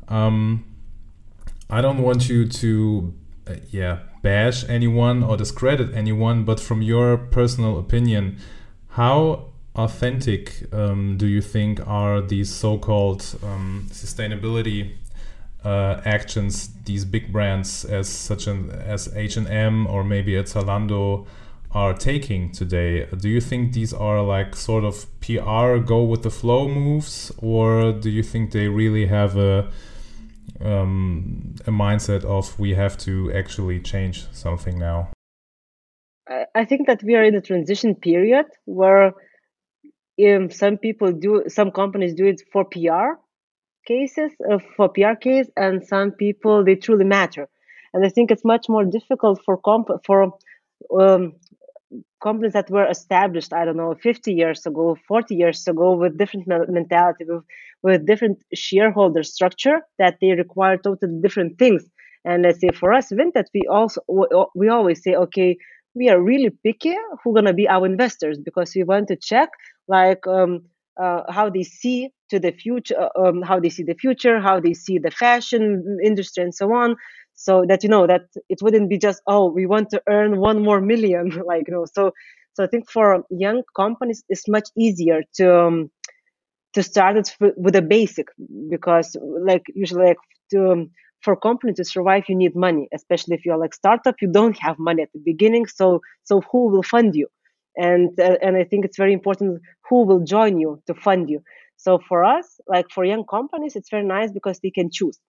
Um, 0.08 0.64
I 1.70 1.82
don't 1.82 2.00
want 2.00 2.30
you 2.30 2.48
to, 2.48 3.14
uh, 3.48 3.56
yeah, 3.72 4.00
bash 4.22 4.68
anyone 4.70 5.24
or 5.24 5.38
discredit 5.38 5.94
anyone, 5.96 6.44
but 6.44 6.60
from 6.60 6.82
your 6.82 7.18
personal 7.18 7.80
opinion, 7.80 8.38
how 8.90 9.46
authentic 9.76 10.72
um, 10.74 11.18
do 11.18 11.26
you 11.26 11.42
think 11.42 11.86
are 11.88 12.22
these 12.22 12.54
so-called 12.54 13.24
um, 13.44 13.88
sustainability 13.92 14.96
uh, 15.64 16.02
actions 16.06 16.70
these 16.86 17.06
big 17.06 17.32
brands 17.32 17.86
as 17.86 18.08
such 18.08 18.48
an 18.48 18.70
as 18.72 19.14
H&M 19.16 19.88
or 19.88 20.04
maybe 20.04 20.36
a 20.36 20.44
Zalando 20.44 21.28
are 21.72 21.94
taking 21.94 22.52
today. 22.52 23.06
Do 23.06 23.30
you 23.30 23.42
think 23.42 23.74
these 23.74 23.94
are 23.94 24.24
like 24.24 24.56
sort 24.56 24.84
of 24.84 25.06
PR 25.22 25.78
go 25.78 26.04
with 26.04 26.24
the 26.24 26.32
flow 26.32 26.68
moves? 26.68 27.32
Or 27.38 27.92
do 27.92 28.10
you 28.10 28.24
think 28.24 28.52
they 28.52 28.68
really 28.68 29.06
have 29.06 29.38
a 29.38 29.70
um, 30.62 31.56
a 31.68 31.72
mindset 31.72 32.26
of 32.26 32.58
we 32.60 32.74
have 32.74 32.98
to 32.98 33.32
actually 33.34 33.80
change 33.80 34.28
something 34.32 34.78
now? 34.78 35.10
I 36.56 36.66
think 36.66 36.88
that 36.88 37.04
we 37.04 37.16
are 37.16 37.24
in 37.24 37.36
a 37.36 37.42
transition 37.42 37.96
period 37.96 38.46
where 38.66 39.14
um, 40.24 40.50
some 40.52 40.78
people 40.78 41.12
do 41.12 41.44
some 41.48 41.72
companies 41.72 42.14
do 42.14 42.26
it 42.26 42.42
for 42.52 42.66
pr 42.66 43.18
cases 43.92 44.32
uh, 44.52 44.60
for 44.76 44.88
pr 44.96 45.16
case 45.28 45.50
and 45.58 45.76
some 45.94 46.12
people 46.24 46.64
they 46.66 46.76
truly 46.76 47.06
matter. 47.18 47.46
And 47.94 48.06
i 48.06 48.10
think 48.16 48.32
it's 48.32 48.46
much 48.54 48.66
more 48.76 48.86
difficult 48.98 49.38
for 49.46 49.56
comp- 49.70 50.04
for 50.08 50.20
um, 51.02 51.24
companies 52.22 52.54
that 52.54 52.70
were 52.70 52.88
established 52.88 53.54
i 53.54 53.64
don't 53.66 53.78
know 53.78 53.96
50 53.96 54.34
years 54.34 54.66
ago 54.66 54.98
40 55.08 55.36
years 55.36 55.68
ago 55.68 55.94
with 55.96 56.18
different 56.18 56.48
mentality 56.48 57.24
with, 57.26 57.44
with 57.84 58.06
different 58.06 58.44
shareholder 58.54 59.24
structure 59.24 59.78
that 59.98 60.18
they 60.22 60.32
require 60.32 60.78
totally 60.78 61.20
different 61.22 61.58
things. 61.58 61.84
And 62.26 62.44
let's 62.44 62.60
say 62.60 62.70
for 62.82 62.94
us 62.94 63.12
vinted 63.12 63.46
we 63.54 63.62
also 63.72 64.02
we 64.56 64.68
always 64.70 65.02
say 65.04 65.16
okay 65.16 65.58
we 65.96 66.10
are 66.10 66.22
really 66.22 66.52
picky 66.66 66.96
who 67.24 67.34
gonna 67.34 67.54
be 67.54 67.68
our 67.68 67.86
investors 67.86 68.38
because 68.44 68.74
we 68.76 68.84
want 68.84 69.08
to 69.08 69.16
check 69.16 69.50
like 69.88 70.28
um, 70.28 70.62
uh, 71.02 71.22
how 71.32 71.50
they 71.50 71.64
see 71.64 72.10
to 72.30 72.40
the 72.40 72.52
future, 72.52 72.96
uh, 73.00 73.10
um, 73.28 73.42
how 73.42 73.60
they 73.60 73.70
see 73.70 73.84
the 73.84 73.96
future, 73.96 74.40
how 74.40 74.60
they 74.60 74.74
see 74.74 74.98
the 74.98 75.12
fashion 75.12 76.00
industry, 76.04 76.44
and 76.44 76.54
so 76.54 76.74
on. 76.74 76.96
So 77.36 77.66
that 77.68 77.84
you 77.84 77.90
know 77.90 78.06
that 78.08 78.24
it 78.50 78.60
wouldn't 78.62 78.90
be 78.90 78.98
just 78.98 79.22
oh 79.28 79.46
we 79.52 79.66
want 79.66 79.90
to 79.92 80.02
earn 80.10 80.40
one 80.40 80.64
more 80.64 80.82
million, 80.82 81.30
like 81.46 81.68
you 81.68 81.74
know. 81.74 81.86
So 81.86 82.12
so 82.54 82.64
I 82.64 82.68
think 82.68 82.90
for 82.90 83.24
young 83.30 83.64
companies 83.76 84.24
it's 84.30 84.48
much 84.48 84.70
easier 84.78 85.22
to 85.36 85.60
um, 85.60 85.92
to 86.74 86.84
start 86.84 87.18
it 87.18 87.36
with 87.58 87.76
a 87.76 87.82
basic 87.82 88.28
because 88.70 89.16
like 89.42 89.64
usually 89.74 90.06
like 90.08 90.18
to 90.52 90.72
um, 90.72 90.90
for 91.22 91.36
company 91.36 91.74
to 91.74 91.84
survive 91.84 92.24
you 92.30 92.36
need 92.36 92.56
money 92.56 92.88
especially 92.94 93.36
if 93.36 93.46
you're 93.46 93.58
like 93.58 93.74
startup 93.74 94.16
you 94.22 94.32
don't 94.32 94.58
have 94.60 94.78
money 94.80 95.02
at 95.04 95.12
the 95.14 95.20
beginning 95.26 95.66
so 95.66 96.02
so 96.24 96.42
who 96.52 96.68
will 96.70 96.84
fund 96.84 97.16
you 97.16 97.28
and 97.76 98.18
uh, 98.20 98.38
and 98.42 98.56
i 98.56 98.64
think 98.64 98.86
it's 98.86 98.98
very 98.98 99.14
important 99.14 99.62
who 99.90 100.06
will 100.06 100.20
join 100.22 100.60
you 100.60 100.82
to 100.88 100.94
fund 100.94 101.30
you 101.30 101.42
so 101.80 102.00
for 102.10 102.26
us 102.26 102.48
like 102.68 102.88
for 102.96 103.06
young 103.06 103.26
companies 103.26 103.76
it's 103.78 103.92
very 103.92 104.06
nice 104.06 104.32
because 104.34 104.60
they 104.62 104.72
can 104.72 104.90
choose. 104.92 105.20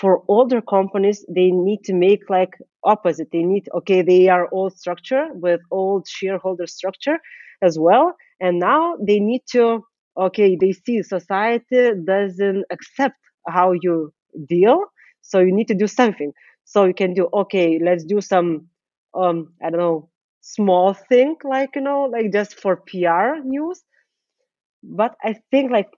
For 0.00 0.24
older 0.28 0.60
companies 0.62 1.24
they 1.28 1.50
need 1.50 1.84
to 1.84 1.94
make 1.94 2.28
like 2.30 2.54
opposite. 2.84 3.28
They 3.32 3.42
need 3.44 3.68
okay 3.74 4.02
they 4.02 4.28
are 4.28 4.48
old 4.52 4.76
structure 4.76 5.28
with 5.34 5.60
old 5.70 6.06
shareholder 6.08 6.66
structure 6.66 7.18
as 7.62 7.78
well. 7.78 8.14
And 8.40 8.58
now 8.60 8.96
they 9.06 9.20
need 9.20 9.42
to 9.52 9.84
okay 10.18 10.56
they 10.60 10.72
see 10.72 11.02
society 11.02 11.92
doesn't 12.06 12.64
accept 12.70 13.16
how 13.48 13.72
you 13.72 14.12
deal 14.48 14.84
so 15.22 15.38
you 15.40 15.52
need 15.54 15.68
to 15.68 15.74
do 15.74 15.86
something. 15.86 16.32
So 16.64 16.84
you 16.86 16.94
can 16.94 17.14
do 17.14 17.28
okay 17.32 17.78
let's 17.82 18.04
do 18.04 18.20
some 18.20 18.68
um 19.14 19.52
i 19.62 19.70
don't 19.70 19.80
know 19.80 20.08
small 20.40 20.92
thing 20.94 21.36
like 21.44 21.70
you 21.76 21.80
know 21.82 22.02
like 22.12 22.32
just 22.32 22.58
for 22.60 22.76
pr 22.76 23.38
news 23.44 23.82
but 24.84 25.16
i 25.24 25.34
think 25.50 25.70
like 25.70 25.90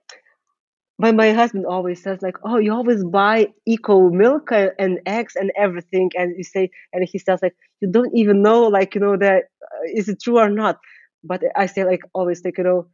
my, 0.99 1.11
my 1.11 1.31
husband 1.31 1.65
always 1.65 2.01
says 2.01 2.21
like 2.21 2.37
oh 2.43 2.57
you 2.57 2.73
always 2.73 3.03
buy 3.03 3.47
eco 3.67 4.09
milk 4.09 4.49
and 4.51 4.99
eggs 5.05 5.35
and 5.35 5.51
everything 5.55 6.09
and 6.15 6.35
you 6.37 6.43
say 6.43 6.69
and 6.93 7.07
he 7.11 7.19
says 7.19 7.39
like 7.41 7.55
you 7.81 7.91
don't 7.91 8.15
even 8.15 8.41
know 8.41 8.63
like 8.63 8.95
you 8.95 9.01
know 9.01 9.15
that 9.17 9.43
uh, 9.63 9.79
is 9.93 10.09
it 10.09 10.19
true 10.21 10.39
or 10.39 10.49
not? 10.49 10.79
But 11.23 11.43
i 11.55 11.65
say 11.67 11.83
like 11.83 12.01
always 12.13 12.43
like 12.43 12.57
you 12.57 12.63
know 12.63 12.87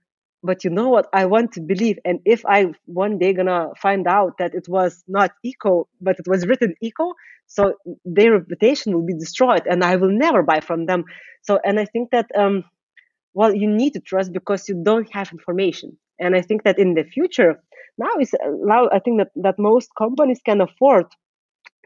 but 0.45 0.65
you 0.65 0.69
know 0.69 0.89
what? 0.89 1.07
I 1.13 1.23
want 1.25 1.53
to 1.53 1.61
believe 1.61 1.99
and 2.03 2.19
if 2.25 2.45
i 2.45 2.65
one 2.85 3.17
day 3.19 3.31
gonna 3.33 3.69
find 3.81 4.05
out 4.07 4.37
that 4.39 4.53
it 4.53 4.67
was 4.67 5.03
not 5.07 5.31
eco 5.43 5.87
but 6.01 6.17
it 6.19 6.27
was 6.27 6.45
written 6.45 6.75
eco 6.81 7.13
so 7.47 7.75
their 8.03 8.33
reputation 8.39 8.93
will 8.93 9.05
be 9.05 9.13
destroyed 9.17 9.63
and 9.69 9.83
i 9.83 9.95
will 9.95 10.11
never 10.11 10.41
buy 10.43 10.59
from 10.59 10.85
them. 10.87 11.05
So 11.43 11.59
and 11.63 11.79
i 11.79 11.85
think 11.85 12.11
that 12.11 12.27
um 12.37 12.65
well 13.33 13.53
you 13.53 13.67
need 13.69 13.93
to 13.93 13.99
trust 13.99 14.31
because 14.33 14.67
you 14.69 14.75
don't 14.83 15.09
have 15.13 15.31
information 15.31 15.89
And 16.19 16.35
I 16.39 16.41
think 16.47 16.63
that 16.63 16.77
in 16.83 16.93
the 16.97 17.03
future, 17.17 17.51
now 18.03 18.13
is 18.23 18.31
now 18.73 18.81
I 18.97 18.99
think 19.03 19.15
that 19.21 19.31
that 19.45 19.57
most 19.69 19.89
companies 20.03 20.41
can 20.49 20.59
afford 20.67 21.07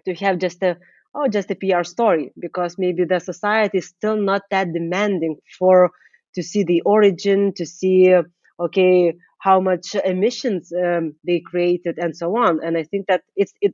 to 0.06 0.14
have 0.16 0.38
just 0.46 0.64
a 0.64 0.78
oh 1.16 1.28
just 1.28 1.52
a 1.52 1.56
PR 1.56 1.84
story 1.84 2.32
because 2.40 2.78
maybe 2.78 3.04
the 3.06 3.20
society 3.20 3.78
is 3.80 3.88
still 3.88 4.18
not 4.32 4.44
that 4.52 4.74
demanding 4.74 5.38
for 5.58 5.92
to 6.36 6.42
see 6.44 6.64
the 6.64 6.82
origin, 6.96 7.54
to 7.60 7.66
see 7.66 8.14
okay 8.60 9.14
how 9.40 9.60
much 9.60 9.96
emissions 10.14 10.72
um, 10.74 11.16
they 11.28 11.40
created 11.52 11.96
and 12.04 12.16
so 12.22 12.36
on. 12.38 12.54
And 12.66 12.78
I 12.78 12.84
think 12.84 13.08
that 13.08 13.22
it's 13.36 13.54
it 13.62 13.74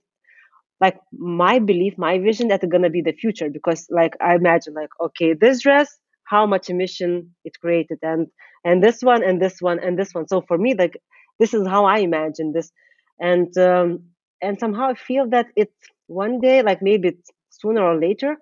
like 0.81 0.97
my 1.13 1.59
belief, 1.59 1.97
my 1.97 2.19
vision 2.19 2.49
that 2.49 2.63
it's 2.63 2.71
gonna 2.71 2.89
be 2.89 3.01
the 3.01 3.13
future 3.13 3.49
because 3.49 3.87
like 3.89 4.15
I 4.21 4.35
imagine 4.35 4.73
like 4.73 4.89
okay 5.01 5.33
this 5.33 5.61
dress 5.61 5.89
how 6.25 6.45
much 6.45 6.69
emission 6.69 7.33
it 7.45 7.59
created 7.59 7.99
and 8.01 8.27
and 8.65 8.83
this 8.83 9.01
one 9.01 9.23
and 9.23 9.41
this 9.41 9.61
one 9.61 9.79
and 9.79 9.97
this 9.99 10.13
one. 10.13 10.27
So 10.27 10.41
for 10.41 10.57
me 10.57 10.73
like 10.75 10.97
this 11.39 11.53
is 11.53 11.67
how 11.67 11.85
I 11.85 11.99
imagine 11.99 12.53
this 12.53 12.71
and 13.19 13.55
um, 13.57 14.03
and 14.41 14.59
somehow 14.59 14.89
I 14.89 14.93
feel 14.95 15.29
that 15.29 15.47
it's 15.55 15.75
one 16.07 16.39
day 16.39 16.61
like 16.61 16.81
maybe 16.81 17.09
it's 17.09 17.29
sooner 17.49 17.81
or 17.83 17.99
later. 17.99 18.37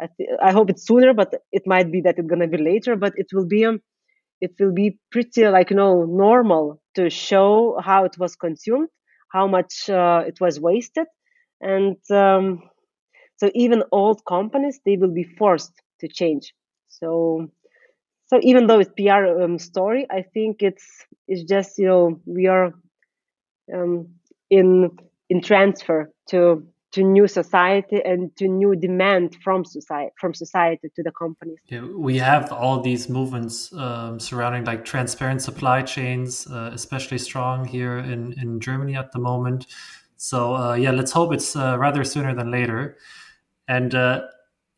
I, 0.00 0.08
th- 0.16 0.30
I 0.42 0.52
hope 0.52 0.70
it's 0.70 0.86
sooner, 0.86 1.12
but 1.12 1.34
it 1.52 1.62
might 1.66 1.92
be 1.92 2.00
that 2.02 2.18
it's 2.18 2.28
gonna 2.28 2.48
be 2.48 2.56
later. 2.58 2.96
But 2.96 3.12
it 3.16 3.26
will 3.32 3.46
be 3.46 3.64
um, 3.66 3.80
it 4.40 4.52
will 4.60 4.72
be 4.72 4.98
pretty 5.12 5.46
like 5.48 5.70
you 5.70 5.76
know 5.76 6.04
normal 6.04 6.82
to 6.96 7.10
show 7.10 7.78
how 7.82 8.04
it 8.04 8.18
was 8.18 8.36
consumed, 8.36 8.88
how 9.32 9.46
much 9.46 9.88
uh, 9.90 10.24
it 10.26 10.40
was 10.40 10.60
wasted, 10.60 11.06
and 11.60 11.96
um, 12.10 12.62
so 13.36 13.50
even 13.54 13.82
old 13.92 14.24
companies 14.26 14.80
they 14.84 14.96
will 14.96 15.12
be 15.14 15.24
forced 15.24 15.72
to 16.00 16.08
change. 16.08 16.54
So 16.90 17.48
so 18.26 18.38
even 18.42 18.66
though 18.66 18.78
it's 18.78 18.90
PR 18.96 19.42
um, 19.42 19.58
story, 19.58 20.06
I 20.10 20.22
think 20.22 20.62
it's 20.62 20.86
it's 21.26 21.42
just 21.42 21.78
you 21.78 21.86
know 21.86 22.20
we 22.26 22.46
are 22.46 22.72
um, 23.74 24.08
in 24.50 24.90
in 25.28 25.40
transfer 25.40 26.12
to 26.28 26.66
to 26.92 27.04
new 27.04 27.28
society 27.28 28.00
and 28.04 28.36
to 28.36 28.48
new 28.48 28.74
demand 28.74 29.36
from 29.42 29.64
society 29.64 30.12
from 30.20 30.34
society 30.34 30.88
to 30.94 31.02
the 31.02 31.12
companies. 31.12 31.58
Yeah, 31.66 31.86
we 31.86 32.18
have 32.18 32.52
all 32.52 32.80
these 32.80 33.08
movements 33.08 33.72
um, 33.72 34.18
surrounding 34.20 34.64
like 34.64 34.84
transparent 34.84 35.40
supply 35.42 35.82
chains 35.82 36.46
uh, 36.46 36.70
especially 36.72 37.18
strong 37.18 37.64
here 37.64 37.98
in 37.98 38.32
in 38.34 38.60
germany 38.60 38.96
at 38.96 39.12
the 39.12 39.18
moment. 39.18 39.66
So 40.16 40.54
uh, 40.54 40.74
yeah 40.74 40.90
let's 40.90 41.12
hope 41.12 41.32
it's 41.32 41.56
uh, 41.56 41.76
rather 41.78 42.04
sooner 42.04 42.34
than 42.34 42.50
later. 42.50 42.96
And 43.68 43.94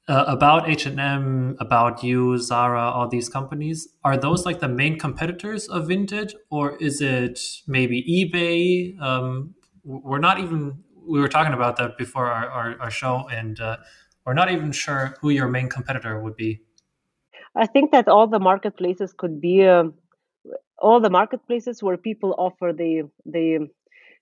uh, 0.09 0.25
about 0.27 0.69
h&m 0.69 1.57
about 1.61 2.03
you 2.03 2.37
zara 2.39 2.91
all 2.91 3.09
these 3.09 3.29
companies 3.29 3.89
are 4.03 4.17
those 4.17 4.45
like 4.45 4.59
the 4.59 4.69
main 4.69 4.99
competitors 4.99 5.69
of 5.69 5.89
vinted 5.89 6.35
or 6.51 6.77
is 6.77 7.01
it 7.01 7.39
maybe 7.67 8.03
ebay 8.17 9.01
um, 9.01 9.55
we're 9.85 10.19
not 10.19 10.39
even 10.39 10.83
we 11.07 11.21
were 11.21 11.29
talking 11.29 11.53
about 11.53 11.77
that 11.77 11.99
before 11.99 12.27
our, 12.27 12.49
our, 12.49 12.81
our 12.81 12.91
show, 12.91 13.29
and 13.31 13.61
uh, 13.61 13.77
we're 14.25 14.35
not 14.35 14.51
even 14.51 14.73
sure 14.73 15.17
who 15.21 15.31
your 15.31 15.49
main 15.49 15.69
competitor 15.69 16.21
would 16.21 16.37
be. 16.37 16.61
I 17.55 17.67
think 17.67 17.93
that 17.93 18.09
all 18.09 18.27
the 18.27 18.39
marketplaces 18.39 19.13
could 19.17 19.41
be 19.41 19.67
uh, 19.67 19.85
all 20.79 21.01
the 21.01 21.11
marketplaces 21.11 21.83
where 21.83 21.97
people 21.97 22.35
offer 22.39 22.73
the 22.73 23.11
the 23.27 23.69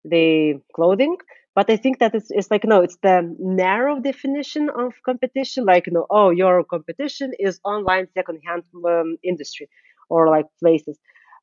the 0.04 0.60
clothing. 0.74 1.16
But 1.54 1.68
I 1.70 1.76
think 1.76 1.98
that 1.98 2.14
it's, 2.14 2.28
it's 2.30 2.50
like 2.50 2.64
no, 2.64 2.80
it's 2.82 2.96
the 3.02 3.34
narrow 3.38 4.00
definition 4.00 4.70
of 4.70 4.92
competition. 5.04 5.64
Like 5.64 5.86
you 5.86 5.92
know, 5.92 6.06
oh, 6.10 6.30
your 6.30 6.64
competition 6.64 7.32
is 7.38 7.60
online 7.64 8.06
secondhand 8.14 8.62
um, 8.86 9.16
industry 9.24 9.68
or 10.08 10.28
like 10.28 10.46
places 10.60 10.98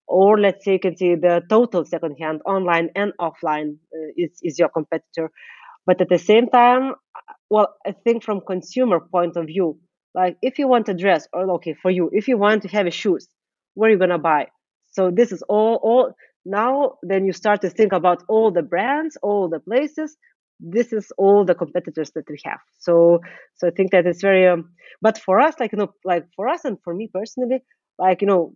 or 0.07 0.39
let's 0.39 0.63
say 0.63 0.73
you 0.73 0.79
can 0.79 0.95
see 0.95 1.15
the 1.15 1.41
total 1.49 1.85
secondhand 1.85 2.41
online 2.45 2.89
and 2.95 3.11
offline 3.19 3.75
uh, 3.93 4.11
is, 4.17 4.31
is 4.41 4.57
your 4.59 4.69
competitor 4.69 5.29
but 5.85 5.99
at 6.01 6.09
the 6.09 6.17
same 6.17 6.47
time 6.49 6.93
well 7.49 7.75
i 7.85 7.91
think 7.91 8.23
from 8.23 8.41
consumer 8.47 8.99
point 8.99 9.35
of 9.37 9.45
view 9.47 9.77
like 10.15 10.37
if 10.41 10.59
you 10.59 10.67
want 10.67 10.89
a 10.89 10.93
dress 10.93 11.27
or 11.33 11.49
okay 11.51 11.75
for 11.81 11.91
you 11.91 12.09
if 12.13 12.27
you 12.27 12.37
want 12.37 12.61
to 12.63 12.67
have 12.69 12.87
a 12.87 12.91
shoes 12.91 13.27
where 13.75 13.89
are 13.89 13.93
you 13.93 13.99
to 13.99 14.17
buy 14.17 14.47
so 14.91 15.11
this 15.11 15.31
is 15.31 15.41
all 15.43 15.75
all 15.83 16.13
now 16.47 16.93
then 17.03 17.25
you 17.25 17.33
start 17.33 17.61
to 17.61 17.69
think 17.69 17.93
about 17.93 18.23
all 18.27 18.51
the 18.51 18.63
brands 18.63 19.17
all 19.23 19.49
the 19.49 19.59
places 19.59 20.17
this 20.59 20.91
is 20.93 21.11
all 21.17 21.45
the 21.45 21.55
competitors 21.55 22.11
that 22.15 22.25
we 22.29 22.37
have 22.45 22.59
so 22.79 23.19
so 23.55 23.67
i 23.67 23.71
think 23.71 23.91
that 23.91 24.05
it's 24.07 24.21
very 24.21 24.47
um, 24.47 24.69
but 25.01 25.17
for 25.17 25.39
us 25.39 25.55
like 25.59 25.71
you 25.71 25.77
know 25.77 25.93
like 26.05 26.25
for 26.35 26.47
us 26.47 26.65
and 26.65 26.77
for 26.83 26.93
me 26.93 27.09
personally 27.13 27.59
like 27.99 28.21
you 28.21 28.27
know 28.27 28.53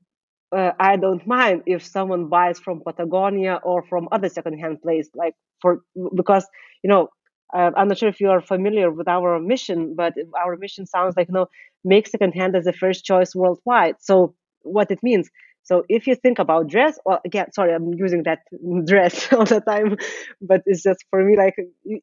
uh, 0.55 0.71
I 0.79 0.97
don't 0.97 1.25
mind 1.25 1.63
if 1.65 1.85
someone 1.85 2.27
buys 2.27 2.59
from 2.59 2.81
Patagonia 2.85 3.59
or 3.63 3.83
from 3.83 4.09
other 4.11 4.27
secondhand 4.29 4.81
place, 4.81 5.09
like 5.15 5.33
for 5.61 5.81
because 6.15 6.45
you 6.83 6.89
know 6.89 7.07
uh, 7.55 7.71
I'm 7.75 7.87
not 7.87 7.97
sure 7.97 8.09
if 8.09 8.19
you 8.19 8.29
are 8.29 8.41
familiar 8.41 8.91
with 8.91 9.07
our 9.07 9.39
mission, 9.39 9.93
but 9.95 10.13
our 10.43 10.57
mission 10.57 10.85
sounds 10.85 11.15
like 11.17 11.27
you 11.29 11.33
know 11.33 11.47
make 11.83 12.07
secondhand 12.07 12.55
as 12.55 12.65
the 12.65 12.73
first 12.73 13.05
choice 13.05 13.33
worldwide. 13.35 13.95
So 13.99 14.35
what 14.63 14.91
it 14.91 14.99
means. 15.03 15.29
So 15.63 15.83
if 15.89 16.07
you 16.07 16.15
think 16.15 16.39
about 16.39 16.67
dress, 16.67 16.97
well, 17.05 17.19
again, 17.25 17.51
sorry, 17.53 17.73
I'm 17.73 17.93
using 17.93 18.23
that 18.23 18.39
dress 18.85 19.31
all 19.33 19.45
the 19.45 19.61
time, 19.61 19.97
but 20.41 20.61
it's 20.65 20.83
just 20.83 21.05
for 21.09 21.23
me 21.23 21.37
like 21.37 21.55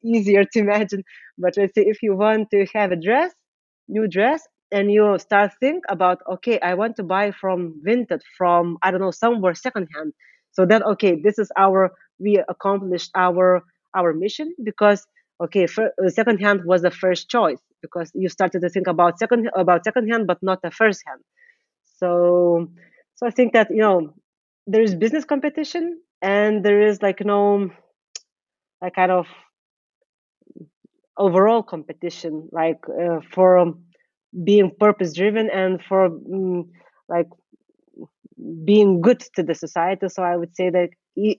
easier 0.03 0.43
to 0.45 0.59
imagine. 0.59 1.03
But 1.37 1.55
let's 1.57 1.73
say 1.75 1.83
if 1.85 2.01
you 2.01 2.15
want 2.15 2.49
to 2.51 2.65
have 2.73 2.91
a 2.91 2.95
dress, 2.95 3.33
new 3.87 4.07
dress, 4.07 4.47
and 4.71 4.91
you 4.91 5.17
start 5.17 5.51
think 5.59 5.83
about 5.89 6.19
okay 6.31 6.59
i 6.59 6.75
want 6.75 6.95
to 6.95 7.01
buy 7.01 7.31
from 7.31 7.81
vinted 7.83 8.21
from 8.37 8.77
i 8.83 8.91
don't 8.91 9.01
know 9.01 9.09
somewhere 9.09 9.55
secondhand 9.55 10.13
so 10.51 10.63
then 10.63 10.83
okay 10.83 11.19
this 11.19 11.39
is 11.39 11.51
our 11.57 11.91
we 12.19 12.39
accomplished 12.47 13.09
our 13.15 13.63
our 13.95 14.13
mission 14.13 14.53
because 14.63 15.07
okay 15.41 15.65
for, 15.65 15.85
uh, 16.05 16.09
secondhand 16.09 16.61
was 16.65 16.83
the 16.83 16.91
first 16.91 17.29
choice 17.31 17.57
because 17.81 18.11
you 18.13 18.29
started 18.29 18.61
to 18.61 18.69
think 18.69 18.85
about 18.85 19.17
second 19.17 19.49
about 19.55 19.83
secondhand 19.83 20.27
but 20.27 20.37
not 20.43 20.61
the 20.61 20.69
first 20.69 21.01
hand 21.07 21.21
so 21.97 22.67
so 23.19 23.27
i 23.27 23.31
think 23.31 23.53
that 23.53 23.69
you 23.71 23.81
know 23.81 24.13
there 24.67 24.81
is 24.83 24.95
business 24.95 25.25
competition 25.25 25.99
and 26.21 26.65
there 26.65 26.81
is 26.81 27.01
like 27.01 27.19
know 27.25 27.69
a 28.81 28.91
kind 28.91 29.11
of 29.11 29.27
overall 31.17 31.61
competition 31.63 32.47
like 32.51 32.79
uh, 32.89 33.19
for 33.33 33.73
being 34.43 34.71
purpose 34.79 35.13
driven 35.15 35.49
and 35.49 35.81
for 35.83 36.09
mm, 36.09 36.63
like 37.09 37.27
being 38.65 39.01
good 39.01 39.19
to 39.35 39.43
the 39.43 39.55
society. 39.55 40.07
So 40.09 40.23
i 40.23 40.35
would 40.35 40.55
say 40.55 40.69
that 40.69 40.89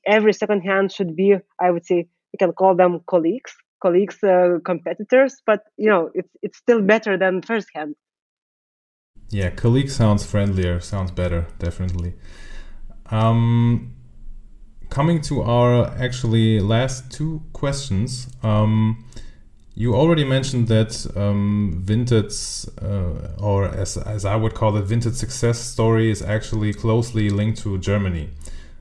every 0.06 0.32
second 0.32 0.60
hand 0.62 0.92
should 0.92 1.16
be 1.16 1.36
i 1.60 1.70
would 1.70 1.86
say 1.86 1.96
you 2.32 2.38
can 2.38 2.52
call 2.52 2.74
them 2.76 3.00
colleagues 3.06 3.54
colleagues 3.82 4.22
uh, 4.22 4.58
competitors 4.64 5.36
but 5.46 5.60
you 5.78 5.88
know 5.88 6.10
it's 6.14 6.32
it's 6.42 6.58
still 6.58 6.82
better 6.82 7.16
than 7.16 7.42
first 7.42 7.68
hand 7.74 7.94
yeah 9.30 9.50
colleague 9.50 9.90
sounds 9.90 10.24
friendlier 10.24 10.80
sounds 10.80 11.10
better 11.10 11.46
definitely. 11.58 12.14
Um 13.10 13.94
coming 14.88 15.20
to 15.22 15.42
our 15.42 15.86
actually 15.96 16.60
last 16.60 17.10
two 17.12 17.42
questions 17.52 18.28
um 18.42 19.04
you 19.80 19.94
already 19.94 20.24
mentioned 20.24 20.68
that 20.68 21.06
um, 21.16 21.82
Vinted's, 21.82 22.68
uh, 22.82 23.32
or 23.38 23.64
as, 23.64 23.96
as 23.96 24.26
I 24.26 24.36
would 24.36 24.52
call 24.52 24.76
it, 24.76 24.84
Vinted 24.84 25.14
success 25.14 25.58
story 25.58 26.10
is 26.10 26.20
actually 26.20 26.74
closely 26.74 27.30
linked 27.30 27.62
to 27.62 27.78
Germany, 27.78 28.28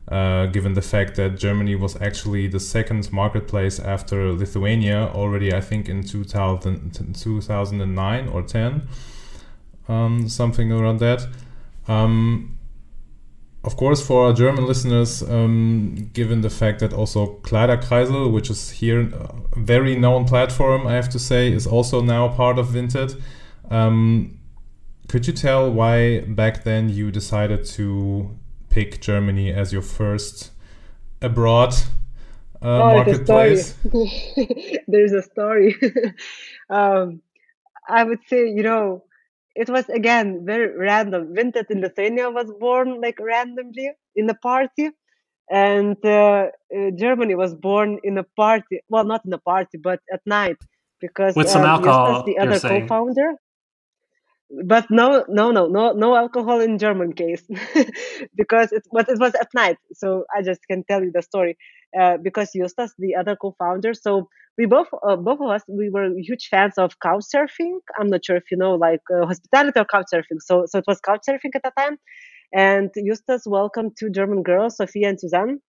uh, 0.09 0.47
given 0.47 0.73
the 0.73 0.81
fact 0.81 1.15
that 1.15 1.37
Germany 1.37 1.75
was 1.75 1.95
actually 2.01 2.47
the 2.47 2.59
second 2.59 3.13
marketplace 3.13 3.79
after 3.79 4.33
Lithuania 4.33 5.09
already, 5.13 5.53
I 5.53 5.61
think, 5.61 5.87
in 5.87 6.03
2000, 6.03 7.15
2009 7.15 8.27
or 8.27 8.41
10, 8.41 8.87
um, 9.89 10.29
something 10.29 10.71
around 10.71 10.99
that. 10.99 11.27
Um, 11.87 12.59
of 13.63 13.75
course, 13.75 14.05
for 14.05 14.27
our 14.27 14.33
German 14.33 14.65
listeners, 14.65 15.21
um, 15.21 16.09
given 16.13 16.41
the 16.41 16.49
fact 16.49 16.79
that 16.79 16.93
also 16.93 17.39
Kleiderkreisel, 17.41 18.31
which 18.31 18.49
is 18.49 18.69
here 18.69 19.01
a 19.01 19.59
very 19.59 19.97
known 19.97 20.25
platform, 20.25 20.87
I 20.87 20.93
have 20.93 21.09
to 21.09 21.19
say, 21.19 21.51
is 21.51 21.67
also 21.67 22.01
now 22.01 22.29
part 22.29 22.57
of 22.57 22.67
Vinted. 22.67 23.21
Um, 23.69 24.39
could 25.09 25.27
you 25.27 25.33
tell 25.33 25.69
why 25.69 26.21
back 26.21 26.63
then 26.63 26.89
you 26.89 27.11
decided 27.11 27.65
to 27.65 28.37
pick 28.69 29.01
Germany 29.01 29.51
as 29.51 29.73
your 29.73 29.81
first 29.81 30.51
abroad 31.21 31.73
uh, 32.61 32.81
oh, 32.81 32.95
marketplace? 32.95 33.75
There's 34.87 35.11
a 35.11 35.21
story. 35.23 35.75
um, 36.69 37.21
I 37.89 38.03
would 38.03 38.19
say, 38.27 38.47
you 38.47 38.63
know, 38.63 39.03
it 39.55 39.69
was 39.69 39.89
again 39.89 40.45
very 40.45 40.75
random. 40.77 41.33
Vinted 41.35 41.69
in 41.69 41.81
Lithuania 41.81 42.29
was 42.29 42.51
born 42.59 43.01
like 43.01 43.19
randomly 43.19 43.91
in 44.15 44.29
a 44.29 44.35
party, 44.35 44.91
and 45.49 45.97
uh, 46.05 46.47
uh, 46.75 46.91
Germany 46.95 47.35
was 47.35 47.55
born 47.55 47.99
in 48.03 48.17
a 48.17 48.23
party. 48.35 48.81
Well, 48.89 49.05
not 49.05 49.25
in 49.25 49.33
a 49.33 49.39
party, 49.39 49.77
but 49.77 49.99
at 50.11 50.21
night 50.25 50.57
because 50.99 51.35
with 51.35 51.49
some 51.49 51.63
uh, 51.63 51.67
alcohol. 51.67 52.23
the 52.23 52.37
other 52.37 52.59
co-founder. 52.59 53.33
but 54.65 54.89
no, 54.89 55.25
no, 55.27 55.51
no, 55.51 55.67
no, 55.67 55.91
no 55.93 56.15
alcohol 56.15 56.59
in 56.59 56.77
German 56.77 57.13
case, 57.13 57.43
because 58.35 58.71
it, 58.71 58.83
but 58.91 59.07
it 59.09 59.19
was 59.19 59.33
at 59.35 59.49
night. 59.53 59.77
So 59.93 60.25
I 60.35 60.41
just 60.41 60.61
can 60.67 60.83
tell 60.83 61.03
you 61.03 61.11
the 61.11 61.21
story 61.21 61.57
uh, 61.99 62.17
because 62.21 62.51
Justas, 62.55 62.91
the 62.97 63.15
other 63.15 63.35
co-founder, 63.35 63.93
so 63.93 64.29
we 64.57 64.65
both, 64.65 64.87
uh, 65.07 65.15
both 65.15 65.39
of 65.39 65.49
us, 65.49 65.63
we 65.69 65.89
were 65.89 66.09
huge 66.17 66.47
fans 66.49 66.73
of 66.77 66.99
couch 66.99 67.23
surfing. 67.33 67.79
I'm 67.97 68.09
not 68.09 68.25
sure 68.25 68.35
if 68.35 68.51
you 68.51 68.57
know, 68.57 68.73
like 68.75 68.99
uh, 69.13 69.25
hospitality 69.25 69.79
or 69.79 69.85
couch 69.85 70.07
surfing. 70.13 70.39
So, 70.39 70.65
so 70.67 70.79
it 70.79 70.85
was 70.87 70.99
couch 70.99 71.21
surfing 71.29 71.55
at 71.55 71.63
the 71.63 71.71
time, 71.77 71.97
and 72.53 72.89
Justas 72.97 73.43
welcomed 73.47 73.93
two 73.99 74.09
German 74.09 74.43
girls, 74.43 74.77
Sophia 74.77 75.09
and 75.09 75.19
Suzanne, 75.19 75.59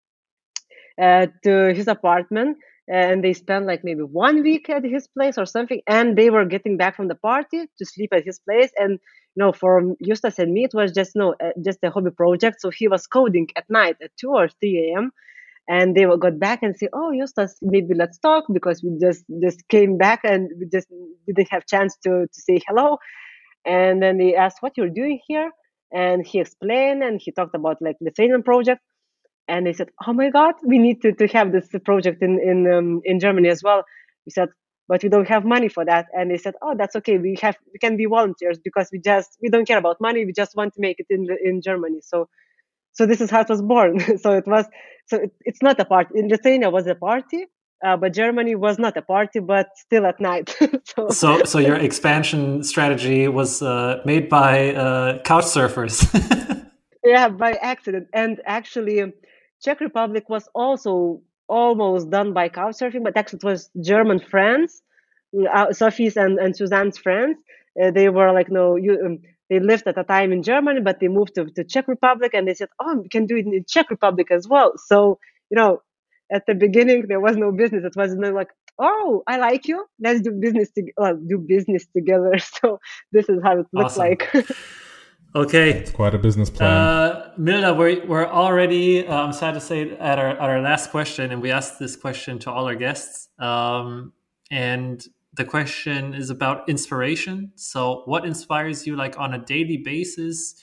uh, 1.01 1.27
to 1.45 1.73
his 1.75 1.89
apartment. 1.89 2.57
And 2.89 3.23
they 3.23 3.35
spent 3.35 3.67
like 3.67 3.85
maybe 3.85 4.03
one 4.03 4.43
week 4.43 4.69
at 4.69 4.85
his 4.85 5.07
place 5.07 5.39
or 5.39 5.47
something. 5.47 5.81
And 5.87 6.17
they 6.19 6.29
were 6.29 6.45
getting 6.45 6.77
back 6.77 6.97
from 6.97 7.07
the 7.07 7.15
party 7.15 7.67
to 7.79 7.87
sleep 7.87 8.11
at 8.13 8.25
his 8.25 8.41
place. 8.41 8.71
And 8.77 8.99
you 9.37 9.45
know 9.45 9.53
for 9.53 9.81
justas 10.05 10.41
and 10.41 10.53
me 10.53 10.65
it 10.65 10.73
was 10.75 10.91
just 10.91 11.13
no 11.15 11.35
uh, 11.41 11.51
just 11.65 11.79
a 11.85 11.91
hobby 11.91 12.11
project. 12.11 12.61
So 12.61 12.71
he 12.71 12.89
was 12.89 13.07
coding 13.07 13.47
at 13.57 13.65
night 13.71 13.97
at 14.03 14.11
2 14.21 14.31
or 14.31 14.49
3 14.49 14.93
a.m 14.97 15.13
and 15.71 15.97
they 15.97 16.07
got 16.21 16.41
back 16.41 16.63
and 16.63 16.77
say 16.77 16.89
oh 16.95 17.13
justas 17.21 17.53
maybe 17.63 17.95
let's 17.95 18.19
talk 18.21 18.45
because 18.53 18.85
we 18.85 18.93
just 19.01 19.25
just 19.43 19.69
came 19.71 19.99
back 19.99 20.21
and 20.25 20.51
we 20.61 20.67
just 20.77 20.89
didn't 21.29 21.51
have 21.51 21.67
chance 21.67 21.97
to 22.05 22.13
to 22.35 22.43
say 22.49 22.61
hello 22.69 22.99
and 23.67 24.03
then 24.03 24.19
they 24.19 24.35
asked 24.37 24.59
what 24.63 24.75
you're 24.77 24.91
doing 25.03 25.21
here 25.29 25.51
and 25.93 26.27
he 26.27 26.41
explained 26.41 27.03
and 27.05 27.21
he 27.25 27.33
talked 27.33 27.57
about 27.57 27.79
like 27.83 27.97
the 28.03 28.13
training 28.13 28.45
project 28.45 28.83
and 29.49 29.67
they 29.67 29.75
said, 29.75 29.91
"Oh 30.07 30.15
my 30.15 30.31
God, 30.31 30.57
we 30.65 30.79
need 30.79 31.03
to, 31.03 31.13
to 31.15 31.29
have 31.29 31.53
this 31.53 31.69
project 31.85 32.23
in 32.23 32.41
in 32.41 32.73
um, 32.73 33.03
in 33.05 33.21
Germany 33.21 33.51
as 33.51 33.63
well." 33.65 33.85
We 34.27 34.31
said, 34.33 34.51
"But 34.89 35.05
we 35.05 35.11
don't 35.11 35.29
have 35.29 35.45
money 35.45 35.69
for 35.69 35.85
that." 35.87 36.07
And 36.15 36.31
they 36.31 36.39
said, 36.39 36.55
"Oh, 36.63 36.75
that's 36.77 36.97
okay. 36.99 37.19
We 37.19 37.37
have 37.43 37.57
we 37.73 37.81
can 37.81 37.97
be 37.99 38.07
volunteers 38.07 38.59
because 38.65 38.91
we 38.93 39.01
just 39.01 39.39
we 39.43 39.51
don't 39.51 39.67
care 39.69 39.79
about 39.79 39.99
money. 40.01 40.27
We 40.27 40.33
just 40.35 40.57
want 40.57 40.75
to 40.75 40.81
make 40.83 41.01
it 41.01 41.07
in 41.11 41.27
in 41.45 41.63
Germany." 41.63 42.01
So, 42.03 42.29
so 42.93 43.07
this 43.07 43.21
is 43.21 43.31
how 43.31 43.41
it 43.41 43.49
was 43.49 43.63
born. 43.63 44.19
so 44.19 44.33
it 44.33 44.47
was 44.47 44.67
so 45.07 45.17
it, 45.19 45.33
it's 45.43 45.63
not 45.63 45.79
a 45.81 45.85
party. 45.85 46.19
In 46.19 46.29
Lithuania 46.29 46.71
was 46.71 46.87
a 46.87 46.95
party, 46.95 47.47
uh, 47.85 47.97
but 47.97 48.13
Germany 48.13 48.55
was 48.55 48.79
not 48.79 48.97
a 48.97 49.03
party, 49.03 49.41
but 49.41 49.69
still 49.77 50.07
at 50.07 50.21
night. 50.21 50.55
so, 50.85 51.09
so, 51.11 51.45
so 51.45 51.59
your 51.59 51.77
expansion 51.89 52.63
strategy 52.63 53.29
was 53.29 53.63
uh, 53.63 54.01
made 54.05 54.29
by 54.29 54.75
uh, 54.75 55.23
couch 55.23 55.45
surfers. 55.45 55.95
yeah, 57.05 57.29
by 57.29 57.53
accident, 57.63 58.09
and 58.13 58.41
actually, 58.45 59.13
Czech 59.63 59.81
Republic 59.81 60.29
was 60.29 60.49
also 60.55 61.21
almost 61.49 62.11
done 62.11 62.33
by 62.33 62.49
couch 62.49 62.77
surfing, 62.77 63.03
but 63.03 63.17
actually 63.17 63.39
it 63.39 63.45
was 63.45 63.71
German 63.83 64.21
friends, 64.21 64.83
uh, 65.53 65.73
Sophie's 65.73 66.17
and, 66.17 66.39
and 66.39 66.57
Suzanne's 66.57 66.97
friends. 66.97 67.43
Uh, 67.81 67.91
they 67.91 68.09
were 68.09 68.33
like, 68.33 68.51
no, 68.51 68.77
you, 68.77 68.99
um, 69.05 69.19
they 69.51 69.61
lived 69.61 69.87
at 69.87 69.99
a 69.99 70.05
time 70.05 70.33
in 70.33 70.43
Germany, 70.43 70.81
but 70.81 71.01
they 71.01 71.09
moved 71.09 71.35
to, 71.35 71.45
the 71.45 71.65
Czech 71.65 71.89
Republic 71.89 72.33
and 72.33 72.47
they 72.49 72.55
said, 72.55 72.69
oh, 72.81 72.97
we 73.03 73.09
can 73.09 73.27
do 73.27 73.37
it 73.37 73.45
in 73.45 73.51
the 73.51 73.65
Czech 73.65 73.91
Republic 73.91 74.29
as 74.31 74.49
well. 74.49 74.73
So, 74.77 75.19
you 75.51 75.57
know, 75.57 75.83
at 76.33 76.47
the 76.47 76.55
beginning, 76.55 77.07
there 77.09 77.21
was 77.21 77.37
no 77.37 77.51
business. 77.51 77.85
It 77.85 77.97
was 77.97 78.15
like, 78.15 78.51
oh, 78.79 79.25
I 79.27 79.37
like 79.39 79.67
you. 79.67 79.85
Let's 79.99 80.21
do 80.21 80.31
business 80.31 80.71
to 80.73 80.85
well, 80.97 81.17
do 81.17 81.39
business 81.39 81.87
together. 81.95 82.33
So 82.39 82.79
this 83.11 83.29
is 83.29 83.41
how 83.43 83.59
it 83.59 83.67
looks 83.73 83.99
awesome. 83.99 84.03
like. 84.03 84.33
Okay, 85.33 85.71
it's 85.71 85.93
quite 85.93 86.13
a 86.13 86.19
business 86.19 86.51
plan. 86.51 86.69
Uh, 86.69 87.31
Milda, 87.39 87.79
we're, 87.79 88.05
we're 88.05 88.27
already, 88.27 89.07
uh, 89.07 89.15
I'm 89.15 89.33
sad 89.33 89.55
to 89.55 89.61
say, 89.61 89.93
at 89.93 90.19
our, 90.19 90.31
at 90.31 90.41
our 90.41 90.61
last 90.61 90.91
question, 90.91 91.31
and 91.31 91.41
we 91.41 91.53
asked 91.53 91.79
this 91.79 91.95
question 91.95 92.41
to 92.41 92.51
all 92.51 92.65
our 92.65 92.75
guests. 92.75 93.29
Um, 93.39 94.13
and 94.51 95.07
the 95.33 95.45
question 95.45 96.15
is 96.15 96.31
about 96.31 96.69
inspiration. 96.69 97.53
So, 97.57 98.03
what 98.07 98.25
inspires 98.25 98.87
you, 98.87 98.97
like 98.97 99.19
on 99.19 99.35
a 99.35 99.39
daily 99.39 99.77
basis? 99.77 100.55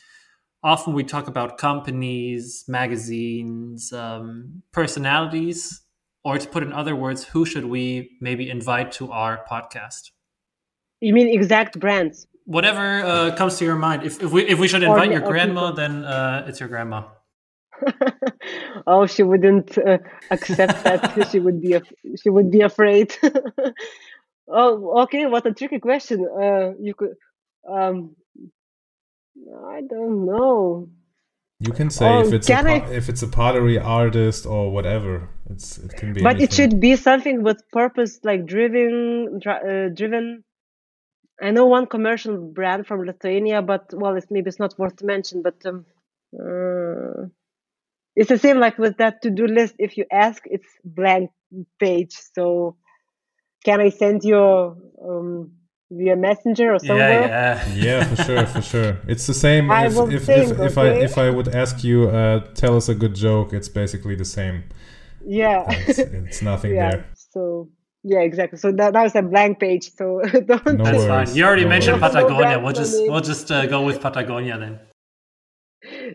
Often 0.64 0.94
we 0.94 1.04
talk 1.04 1.28
about 1.28 1.58
companies, 1.58 2.66
magazines, 2.68 3.94
um, 3.94 4.64
personalities, 4.72 5.82
or 6.24 6.38
to 6.38 6.48
put 6.48 6.64
in 6.64 6.74
other 6.74 6.96
words, 6.96 7.24
who 7.24 7.46
should 7.46 7.66
we 7.66 8.18
maybe 8.20 8.50
invite 8.50 8.92
to 8.94 9.12
our 9.12 9.46
podcast? 9.50 10.12
You 11.00 11.14
mean 11.14 11.30
exact 11.30 11.80
brands? 11.80 12.28
whatever 12.48 13.04
uh, 13.04 13.36
comes 13.36 13.58
to 13.60 13.66
your 13.66 13.76
mind. 13.76 14.04
If, 14.04 14.24
if 14.24 14.32
we 14.32 14.44
if 14.48 14.58
we 14.58 14.68
should 14.68 14.82
invite 14.82 15.10
or, 15.10 15.14
your 15.14 15.22
grandma, 15.22 15.72
then 15.72 16.04
uh, 16.04 16.46
it's 16.48 16.60
your 16.60 16.70
grandma. 16.70 17.04
oh, 18.88 19.06
she 19.06 19.22
wouldn't 19.22 19.78
uh, 19.78 20.00
accept 20.32 20.84
that. 20.84 21.28
she 21.32 21.40
would 21.40 21.62
be 21.62 21.80
she 22.22 22.30
would 22.30 22.50
be 22.50 22.62
afraid. 22.62 23.16
oh, 24.48 25.02
okay. 25.04 25.26
What 25.26 25.46
a 25.46 25.54
tricky 25.54 25.80
question. 25.80 26.28
Uh, 26.28 26.74
you 26.80 26.94
could. 26.94 27.16
Um, 27.70 28.16
I 29.68 29.82
don't 29.82 30.26
know. 30.26 30.90
You 31.60 31.72
can 31.72 31.90
say 31.90 32.08
oh, 32.08 32.22
if 32.22 32.34
it's 32.34 32.50
a 32.50 32.56
I... 32.56 32.78
if 32.92 33.10
it's 33.10 33.24
a 33.24 33.28
pottery 33.28 33.80
artist 33.80 34.46
or 34.46 34.72
whatever. 34.72 35.30
It's 35.50 35.78
it 35.78 35.94
can 35.96 36.14
be. 36.14 36.22
But 36.22 36.38
anything. 36.38 36.44
it 36.44 36.54
should 36.54 36.80
be 36.80 36.96
something 36.96 37.44
with 37.44 37.62
purpose, 37.72 38.20
like 38.24 38.46
driven, 38.46 39.40
uh, 39.46 39.90
driven 39.94 40.44
I 41.42 41.52
know 41.52 41.66
one 41.66 41.86
commercial 41.86 42.38
brand 42.38 42.88
from 42.88 43.06
Lithuania, 43.06 43.62
but 43.62 43.94
well, 43.94 44.16
it's 44.16 44.28
maybe 44.32 44.48
it's 44.50 44.60
not 44.60 44.78
worth 44.80 44.96
to 44.98 45.06
mention. 45.06 45.44
But 45.44 45.56
um, 45.66 45.86
uh, 46.34 47.28
it's 48.16 48.30
the 48.30 48.40
same 48.40 48.60
like 48.60 48.78
with 48.78 48.98
that 48.98 49.22
to-do 49.22 49.46
list. 49.46 49.76
If 49.78 49.98
you 49.98 50.06
ask, 50.12 50.42
it's 50.46 50.68
blank 50.84 51.30
page. 51.80 52.16
So 52.34 52.76
can 53.64 53.82
I 53.82 53.90
send 53.90 54.24
you 54.24 54.38
um, 54.38 55.52
via 55.92 56.16
messenger 56.16 56.74
or 56.74 56.80
somewhere? 56.80 57.28
Yeah, 57.28 57.68
yeah, 57.70 57.76
yeah, 57.86 58.04
for 58.04 58.24
sure, 58.24 58.46
for 58.46 58.62
sure. 58.62 58.98
It's 59.08 59.28
the 59.28 59.34
same. 59.34 59.72
I 59.72 59.88
if 59.88 59.98
if, 59.98 60.26
think, 60.26 60.52
if, 60.52 60.60
if 60.60 60.78
I 60.78 60.88
if 60.88 61.18
I 61.18 61.30
would 61.30 61.50
ask 61.50 61.84
you, 61.84 62.10
uh, 62.10 62.40
tell 62.54 62.76
us 62.76 62.90
a 62.90 62.96
good 62.96 63.16
joke. 63.16 63.54
It's 63.54 63.70
basically 63.70 64.16
the 64.16 64.26
same. 64.26 64.64
Yeah, 65.26 65.66
it's, 65.68 66.00
it's 66.00 66.42
nothing 66.42 66.76
yeah, 66.76 66.92
there. 66.92 67.06
So 67.16 67.70
yeah, 68.04 68.20
exactly. 68.20 68.58
So 68.58 68.72
that, 68.72 68.94
that 68.94 69.04
was 69.04 69.16
a 69.16 69.22
blank 69.22 69.60
page. 69.60 69.92
So 69.96 70.22
don't. 70.46 70.66
No 70.66 70.84
That's 70.84 71.06
fine. 71.06 71.36
You 71.36 71.46
already 71.46 71.64
no 71.64 71.70
mentioned 71.70 72.02
worries. 72.02 72.14
Patagonia. 72.14 72.60
We'll 72.60 72.74
just 72.74 72.96
we'll 73.08 73.22
just 73.22 73.52
uh, 73.52 73.66
go 73.66 73.84
with 73.84 74.02
Patagonia 74.02 74.58
then. 74.58 74.80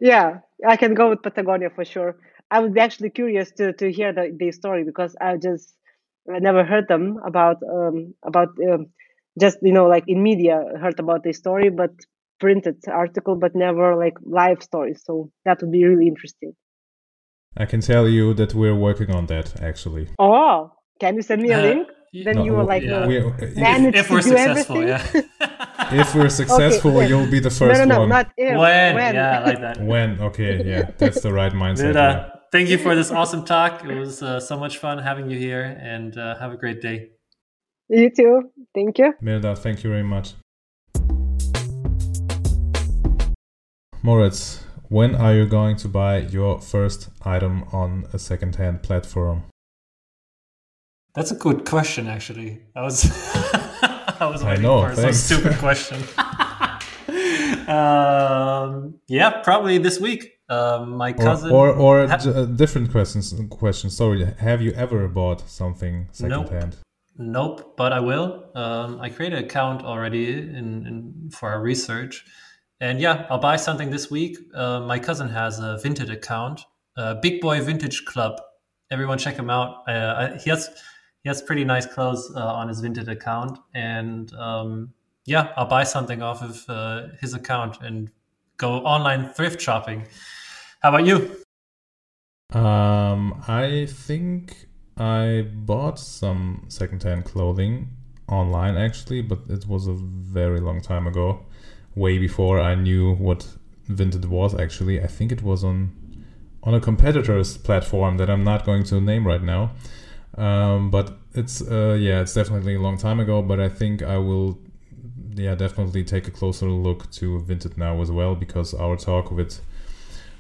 Yeah, 0.01 0.39
I 0.67 0.77
can 0.77 0.95
go 0.95 1.11
with 1.11 1.23
Patagonia 1.23 1.71
for 1.71 1.85
sure. 1.85 2.17
I 2.51 2.61
would 2.61 2.75
be 2.75 2.81
actually 2.81 3.11
curious 3.11 3.51
to 3.53 3.73
to 3.75 3.93
hear 3.93 4.13
the, 4.13 4.35
the 4.39 4.53
story 4.53 4.85
because 4.85 5.17
I 5.21 5.37
just 5.37 5.75
I 6.29 6.39
never 6.39 6.65
heard 6.65 6.87
them 6.89 7.19
about 7.25 7.57
um 7.63 8.15
about 8.25 8.49
um, 8.71 8.87
just 9.41 9.59
you 9.63 9.73
know 9.73 9.87
like 9.87 10.05
in 10.07 10.23
media 10.23 10.63
heard 10.81 10.99
about 10.99 11.23
the 11.25 11.33
story 11.33 11.71
but 11.71 11.91
printed 12.41 12.77
article 12.89 13.37
but 13.37 13.55
never 13.55 13.97
like 13.97 14.15
live 14.25 14.63
stories. 14.63 15.03
So 15.05 15.31
that 15.45 15.61
would 15.61 15.73
be 15.73 15.85
really 15.85 16.09
interesting. 16.09 16.55
I 17.57 17.67
can 17.67 17.81
tell 17.81 18.09
you 18.09 18.35
that 18.35 18.55
we're 18.55 18.75
working 18.75 19.11
on 19.11 19.27
that 19.27 19.61
actually. 19.63 20.09
Oh, 20.19 20.73
can 21.01 21.17
you 21.17 21.23
send 21.23 21.43
me 21.43 21.51
a 21.51 21.59
uh, 21.59 21.63
link? 21.63 21.89
Then 22.13 22.37
no, 22.37 22.45
you 22.45 22.53
were 22.53 22.65
like, 22.65 22.83
yeah. 22.83 23.07
we, 23.07 23.17
if, 23.17 23.95
if, 23.95 24.11
we're 24.11 24.21
successful, 24.21 24.87
yeah. 24.87 25.03
if 25.93 26.15
we're 26.15 26.29
successful, 26.29 26.99
okay, 26.99 27.09
you'll 27.09 27.31
be 27.31 27.41
the 27.41 27.49
first 27.49 27.79
no, 27.79 27.85
no, 27.87 27.95
no, 27.95 28.01
one. 28.01 28.09
Not 28.11 28.33
if. 28.37 28.59
When? 28.59 28.95
when? 28.95 29.15
Yeah, 29.15 29.41
like 29.41 29.61
that. 29.67 29.81
When? 29.81 30.21
Okay, 30.21 30.63
yeah, 30.63 30.91
that's 30.99 31.23
the 31.23 31.33
right 31.33 31.53
mindset. 31.53 32.42
Yeah. 32.53 32.59
Thank 32.59 32.69
you 32.71 32.79
for 32.79 32.95
this 32.95 33.11
awesome 33.11 33.45
talk. 33.45 33.85
It 33.85 33.99
was 33.99 34.23
uh, 34.23 34.41
so 34.41 34.59
much 34.59 34.79
fun 34.79 34.99
having 34.99 35.31
you 35.31 35.39
here, 35.39 35.79
and 35.81 36.17
uh, 36.17 36.39
have 36.39 36.53
a 36.53 36.57
great 36.57 36.81
day. 36.81 37.11
You 37.89 38.11
too. 38.11 38.51
Thank 38.75 38.99
you. 38.99 39.15
Milda, 39.23 39.57
thank 39.57 39.85
you 39.85 39.91
very 39.91 40.03
much. 40.03 40.35
Moritz, 44.03 44.65
when 44.89 45.15
are 45.15 45.35
you 45.35 45.47
going 45.47 45.77
to 45.77 45.89
buy 45.89 46.19
your 46.19 46.61
first 46.61 47.09
item 47.23 47.65
on 47.73 48.07
a 48.13 48.19
second-hand 48.19 48.83
platform? 48.83 49.45
That's 51.15 51.31
a 51.31 51.37
good 51.37 51.65
question, 51.67 52.09
actually. 52.09 52.63
I 52.75 52.83
was 52.83 53.05
I 54.21 54.27
was 54.27 54.43
waiting 54.43 54.65
I 54.65 54.69
know, 54.69 54.89
for 54.89 54.95
thanks. 54.95 55.19
some 55.19 55.39
stupid 55.39 55.59
question. 55.59 55.99
um, 57.69 58.95
yeah, 59.09 59.43
probably 59.43 59.79
this 59.79 60.01
week. 60.01 60.33
Um, 60.53 60.97
my 60.97 61.13
cousin 61.13 61.51
or 61.51 61.71
or, 61.71 62.03
or 62.03 62.09
ha- 62.09 62.45
different 62.45 62.91
questions. 62.91 63.35
Question. 63.49 63.89
Sorry, 63.91 64.25
have 64.39 64.61
you 64.61 64.73
ever 64.73 65.09
bought 65.09 65.41
something 65.49 66.09
secondhand? 66.13 66.77
Nope. 67.17 67.59
nope, 67.59 67.77
but 67.77 67.93
I 67.93 68.01
will. 68.01 68.29
Um, 68.55 69.01
I 69.01 69.09
created 69.09 69.39
an 69.39 69.45
account 69.45 69.83
already 69.83 70.27
in, 70.33 70.67
in, 70.89 71.31
for 71.31 71.49
our 71.49 71.63
research, 71.63 72.25
and 72.81 73.01
yeah, 73.01 73.27
I'll 73.31 73.45
buy 73.51 73.57
something 73.57 73.91
this 73.91 74.11
week. 74.11 74.37
Uh, 74.55 74.81
my 74.81 74.99
cousin 74.99 75.29
has 75.29 75.59
a 75.59 75.79
vintage 75.83 76.11
account, 76.11 76.61
uh, 76.99 77.15
Big 77.23 77.41
Boy 77.41 77.63
Vintage 77.63 78.05
Club. 78.05 78.35
Everyone 78.91 79.17
check 79.17 79.37
him 79.37 79.49
out. 79.49 79.89
Uh, 79.89 80.37
he 80.39 80.51
has 80.51 80.69
he 81.23 81.29
has 81.31 81.41
pretty 81.41 81.65
nice 81.65 81.87
clothes 81.87 82.31
uh, 82.37 82.61
on 82.61 82.69
his 82.69 82.81
vintage 82.81 83.09
account, 83.09 83.59
and 83.75 84.35
um, 84.35 84.93
yeah, 85.25 85.53
I'll 85.57 85.73
buy 85.79 85.85
something 85.85 86.21
off 86.21 86.43
of 86.43 86.65
uh, 86.69 87.09
his 87.23 87.33
account 87.33 87.81
and 87.81 88.11
go 88.59 88.71
online 88.95 89.31
thrift 89.31 89.61
shopping. 89.61 90.07
How 90.83 90.89
about 90.91 91.07
you? 91.07 91.45
Um, 92.53 93.43
I 93.49 93.87
think 93.87 94.67
I 94.97 95.47
bought 95.53 95.99
some 95.99 96.65
secondhand 96.69 97.25
clothing 97.25 97.89
online 98.29 98.77
actually, 98.77 99.23
but 99.23 99.41
it 99.49 99.67
was 99.67 99.87
a 99.87 99.95
very 99.95 100.61
long 100.61 100.81
time 100.81 101.07
ago. 101.07 101.47
way 101.95 102.19
before 102.19 102.59
I 102.61 102.75
knew 102.75 103.15
what 103.17 103.49
Vinted 103.91 104.27
was. 104.27 104.55
Actually, 104.55 105.03
I 105.03 105.07
think 105.09 105.33
it 105.33 105.43
was 105.43 105.65
on 105.65 105.93
on 106.65 106.75
a 106.75 106.81
competitor's 106.81 107.59
platform 107.59 108.17
that 108.19 108.31
I'm 108.31 108.45
not 108.45 108.65
going 108.65 108.85
to 108.85 109.01
name 109.01 109.27
right 109.27 109.43
now. 109.43 109.73
Um, 110.37 110.91
but 110.91 111.19
it's 111.35 111.63
uh, 111.63 111.97
yeah, 112.01 112.21
it's 112.23 112.35
definitely 112.35 112.75
a 112.77 112.81
long 112.81 112.99
time 112.99 113.21
ago. 113.21 113.43
But 113.43 113.61
I 113.61 113.69
think 113.69 114.03
I 114.03 114.19
will 114.19 114.59
yeah 115.35 115.55
definitely 115.55 116.05
take 116.05 116.29
a 116.29 116.31
closer 116.31 116.69
look 116.71 117.11
to 117.13 117.41
Vinted 117.41 117.77
now 117.77 118.01
as 118.03 118.11
well 118.11 118.35
because 118.35 118.75
our 118.75 118.97
talk 118.97 119.31
with 119.31 119.61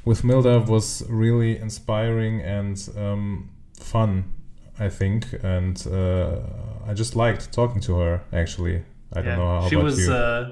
with 0.05 0.22
Milda 0.22 0.66
was 0.66 1.03
really 1.09 1.59
inspiring 1.59 2.40
and 2.40 2.76
um, 2.96 3.50
fun. 3.80 4.24
I 4.78 4.88
think, 4.88 5.26
and 5.44 5.76
uh, 5.86 6.40
I 6.88 6.94
just 6.94 7.14
liked 7.14 7.53
talking 7.53 7.80
to 7.82 7.98
her. 7.98 8.22
Actually, 8.32 8.76
I 9.12 9.18
Yeah. 9.20 9.22
don't 9.22 9.38
know 9.38 9.61
how 9.61 9.68
she 9.68 9.74
about 9.76 9.84
was 9.84 9.98
you. 10.07 10.12
uh, 10.12 10.48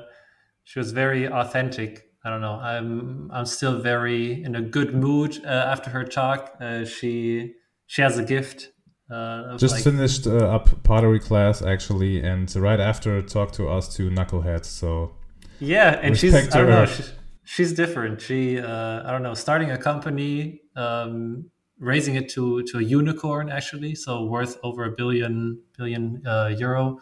she 0.64 0.78
was 0.78 0.92
very 0.92 1.26
authentic. 1.26 2.02
I 2.24 2.28
don't 2.30 2.42
know. 2.42 2.56
I'm 2.60 3.30
I'm 3.32 3.46
still 3.46 3.80
very 3.80 4.44
in 4.44 4.54
a 4.54 4.60
good 4.60 4.94
mood 4.94 5.40
uh, 5.44 5.48
after 5.48 5.88
her 5.90 6.04
talk. 6.04 6.54
Uh, 6.60 6.84
she 6.84 7.54
she 7.86 8.02
has 8.02 8.18
a 8.18 8.22
gift. 8.24 8.68
Uh, 9.10 9.56
just 9.56 9.74
like- 9.76 9.84
finished 9.84 10.26
uh, 10.26 10.54
up 10.56 10.82
pottery 10.84 11.18
class 11.18 11.62
actually, 11.62 12.22
and 12.22 12.54
right 12.56 12.78
after 12.78 13.20
talked 13.22 13.54
to 13.54 13.68
us 13.68 13.88
two 13.96 14.10
knuckleheads. 14.10 14.66
So 14.66 15.16
Yeah, 15.58 15.98
and 16.02 16.16
she's 16.16 16.34
I 16.34 16.42
don't 16.46 16.68
know, 16.68 16.80
her. 16.80 16.86
she's, 16.86 17.12
she's 17.50 17.72
different. 17.72 18.20
She 18.20 18.60
uh, 18.60 19.02
I 19.06 19.10
don't 19.10 19.24
know, 19.24 19.34
starting 19.34 19.70
a 19.72 19.78
company, 19.78 20.62
um, 20.76 21.50
raising 21.78 22.14
it 22.14 22.28
to 22.30 22.62
to 22.62 22.78
a 22.78 22.82
unicorn 22.82 23.50
actually, 23.50 23.94
so 23.96 24.24
worth 24.24 24.58
over 24.62 24.84
a 24.84 24.92
billion 24.92 25.60
billion 25.76 26.22
uh, 26.26 26.54
euro, 26.56 27.00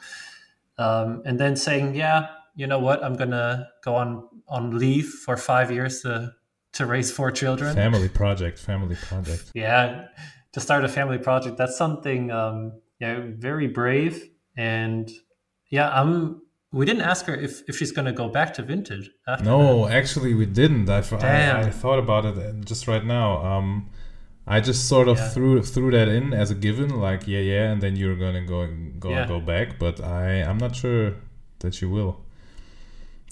um, 0.78 1.22
and 1.26 1.38
then 1.38 1.54
saying, 1.54 1.94
yeah, 1.94 2.28
you 2.56 2.66
know 2.66 2.78
what, 2.78 3.04
I'm 3.04 3.14
gonna 3.14 3.68
go 3.84 3.94
on 3.94 4.28
on 4.48 4.78
leave 4.78 5.08
for 5.24 5.36
five 5.36 5.70
years 5.70 6.00
to 6.02 6.32
to 6.72 6.86
raise 6.86 7.12
four 7.12 7.30
children. 7.30 7.74
family 7.74 8.08
project, 8.08 8.58
family 8.58 8.96
project. 8.96 9.52
Yeah, 9.54 10.06
to 10.52 10.60
start 10.60 10.84
a 10.84 10.88
family 10.88 11.18
project, 11.18 11.58
that's 11.58 11.76
something 11.76 12.30
um, 12.30 12.80
yeah 13.00 13.20
very 13.36 13.68
brave 13.68 14.30
and 14.56 15.10
yeah 15.68 15.88
I'm. 15.90 16.42
We 16.72 16.84
didn't 16.84 17.02
ask 17.02 17.24
her 17.26 17.34
if, 17.34 17.62
if 17.68 17.76
she's 17.78 17.92
gonna 17.92 18.12
go 18.12 18.28
back 18.28 18.52
to 18.54 18.62
Vinted. 18.62 19.08
After 19.26 19.44
that. 19.44 19.50
No, 19.50 19.88
actually, 19.88 20.34
we 20.34 20.44
didn't. 20.46 20.88
I, 20.90 20.98
I, 20.98 21.60
I 21.66 21.70
thought 21.70 21.98
about 21.98 22.24
it 22.26 22.36
uh, 22.38 22.52
just 22.64 22.86
right 22.86 23.04
now. 23.04 23.42
Um, 23.44 23.88
I 24.46 24.60
just 24.60 24.86
sort 24.88 25.08
of 25.08 25.16
Yeah. 25.18 25.28
threw 25.30 25.62
threw 25.62 25.90
that 25.92 26.08
in 26.08 26.34
as 26.34 26.50
a 26.50 26.54
given, 26.54 26.90
like 27.00 27.26
yeah, 27.26 27.40
yeah, 27.40 27.70
and 27.72 27.80
then 27.82 27.96
you're 27.96 28.16
gonna 28.16 28.44
go 28.44 28.66
go 28.98 29.10
Yeah. 29.10 29.26
go 29.26 29.40
back. 29.40 29.78
But 29.78 30.00
I 30.02 30.42
I'm 30.42 30.58
not 30.58 30.76
sure 30.76 31.14
that 31.60 31.80
you 31.80 31.88
will. 31.90 32.20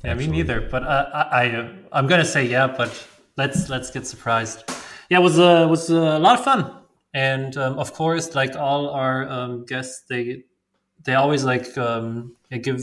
Yeah, 0.05 0.13
actually. 0.13 0.27
me 0.29 0.37
neither. 0.39 0.61
But 0.61 0.83
uh, 0.85 1.07
I, 1.15 1.43
I, 1.43 1.75
I'm 1.93 2.07
gonna 2.07 2.25
say 2.25 2.45
yeah. 2.47 2.67
But 2.69 3.07
let's 3.37 3.69
let's 3.69 3.91
get 3.91 4.07
surprised. 4.07 4.65
Yeah, 5.11 5.19
it 5.21 5.23
was 5.23 5.39
uh, 5.39 5.67
was 5.69 5.91
a 5.91 6.19
lot 6.19 6.39
of 6.39 6.45
fun, 6.45 6.71
and 7.13 7.55
um, 7.57 7.79
of 7.79 7.93
course, 7.93 8.35
like 8.35 8.57
all 8.57 8.89
our 8.91 9.29
um, 9.29 9.65
guests, 9.67 10.05
they 10.09 10.45
they 11.05 11.15
always 11.15 11.45
like 11.45 11.77
um, 11.79 12.35
they 12.51 12.59
give 12.59 12.81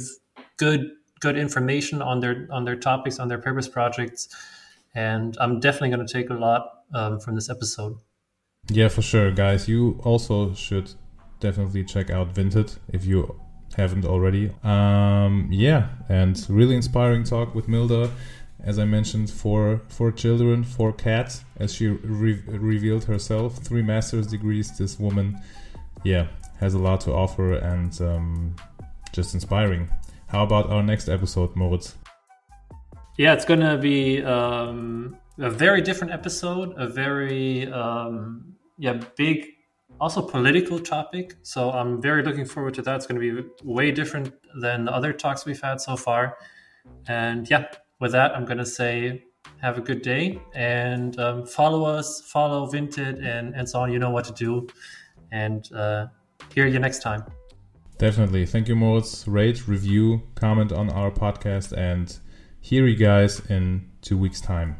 good 0.58 0.92
good 1.20 1.38
information 1.38 2.02
on 2.02 2.20
their 2.20 2.48
on 2.52 2.66
their 2.66 2.76
topics 2.76 3.20
on 3.20 3.28
their 3.28 3.38
purpose 3.38 3.68
projects, 3.68 4.30
and 4.94 5.38
I'm 5.40 5.60
definitely 5.60 5.90
gonna 5.90 6.08
take 6.08 6.30
a 6.30 6.36
lot 6.36 6.84
um, 6.94 7.20
from 7.20 7.36
this 7.36 7.50
episode. 7.50 7.98
Yeah, 8.70 8.90
for 8.90 9.02
sure, 9.02 9.32
guys. 9.32 9.68
You 9.68 10.00
also 10.04 10.54
should 10.54 10.94
definitely 11.40 11.84
check 11.84 12.10
out 12.10 12.34
Vinted 12.34 12.78
if 12.90 13.06
you 13.06 13.40
haven't 13.76 14.06
already. 14.06 14.52
Um, 14.64 15.48
yeah, 15.52 15.90
and 16.10 16.44
really 16.50 16.76
inspiring 16.76 17.24
talk 17.24 17.56
with 17.56 17.68
Milda. 17.68 18.12
As 18.64 18.80
I 18.80 18.86
mentioned, 18.86 19.30
four 19.30 19.82
four 19.90 20.12
children, 20.12 20.64
for 20.64 20.94
cats, 20.94 21.44
as 21.58 21.74
she 21.74 21.88
re- 21.88 22.42
revealed 22.48 23.04
herself, 23.06 23.58
three 23.58 23.82
master's 23.82 24.28
degrees. 24.28 24.78
This 24.78 24.98
woman, 25.00 25.40
yeah, 26.04 26.28
has 26.60 26.74
a 26.74 26.80
lot 26.80 27.02
to 27.02 27.12
offer 27.12 27.54
and 27.54 28.00
um, 28.02 28.56
just 29.12 29.34
inspiring. 29.34 29.90
How 30.34 30.42
about 30.42 30.72
our 30.72 30.82
next 30.82 31.10
episode, 31.10 31.56
Moritz? 31.56 31.96
Yeah, 33.20 33.34
it's 33.34 33.46
gonna 33.46 33.78
be 33.78 34.24
um, 34.24 35.16
a 35.38 35.52
very 35.52 35.80
different 35.80 36.12
episode, 36.12 36.74
a 36.76 36.88
very 36.88 37.72
um, 37.72 38.56
yeah 38.80 39.00
big, 39.16 39.46
also 40.02 40.24
political 40.24 40.80
topic. 40.80 41.36
So 41.44 41.70
I'm 41.70 42.02
very 42.02 42.24
looking 42.24 42.46
forward 42.46 42.74
to 42.74 42.82
that. 42.82 42.96
It's 42.96 43.06
gonna 43.06 43.20
be 43.20 43.44
way 43.64 43.92
different 43.92 44.34
than 44.60 44.86
the 44.86 44.92
other 44.92 45.14
talks 45.14 45.46
we've 45.46 45.62
had 45.62 45.80
so 45.80 45.96
far. 45.96 46.36
And 47.08 47.48
yeah, 47.48 47.68
with 48.00 48.14
that, 48.14 48.36
I'm 48.36 48.46
gonna 48.46 48.66
say 48.66 49.26
have 49.62 49.78
a 49.78 49.82
good 49.82 50.02
day 50.02 50.42
and 50.56 51.20
um, 51.20 51.46
follow 51.46 51.86
us, 51.86 52.22
follow 52.22 52.66
Vinted, 52.66 53.24
and 53.24 53.54
and 53.54 53.70
so 53.70 53.82
on. 53.82 53.94
You 53.94 54.00
know 54.00 54.10
what 54.10 54.26
to 54.26 54.34
do. 54.34 54.68
And 55.32 55.72
uh, 55.74 56.08
hear 56.56 56.66
you 56.66 56.80
next 56.80 57.04
time. 57.04 57.24
Definitely. 58.04 58.46
Thank 58.46 58.68
you, 58.68 58.76
Moritz. 58.76 59.26
Rate, 59.30 59.66
review, 59.66 60.24
comment 60.36 60.74
on 60.74 60.90
our 60.90 61.10
podcast, 61.10 61.72
and 61.72 62.14
hear 62.60 62.86
you 62.86 62.98
guys 62.98 63.40
in 63.50 63.92
two 64.02 64.18
weeks' 64.18 64.42
time. 64.42 64.76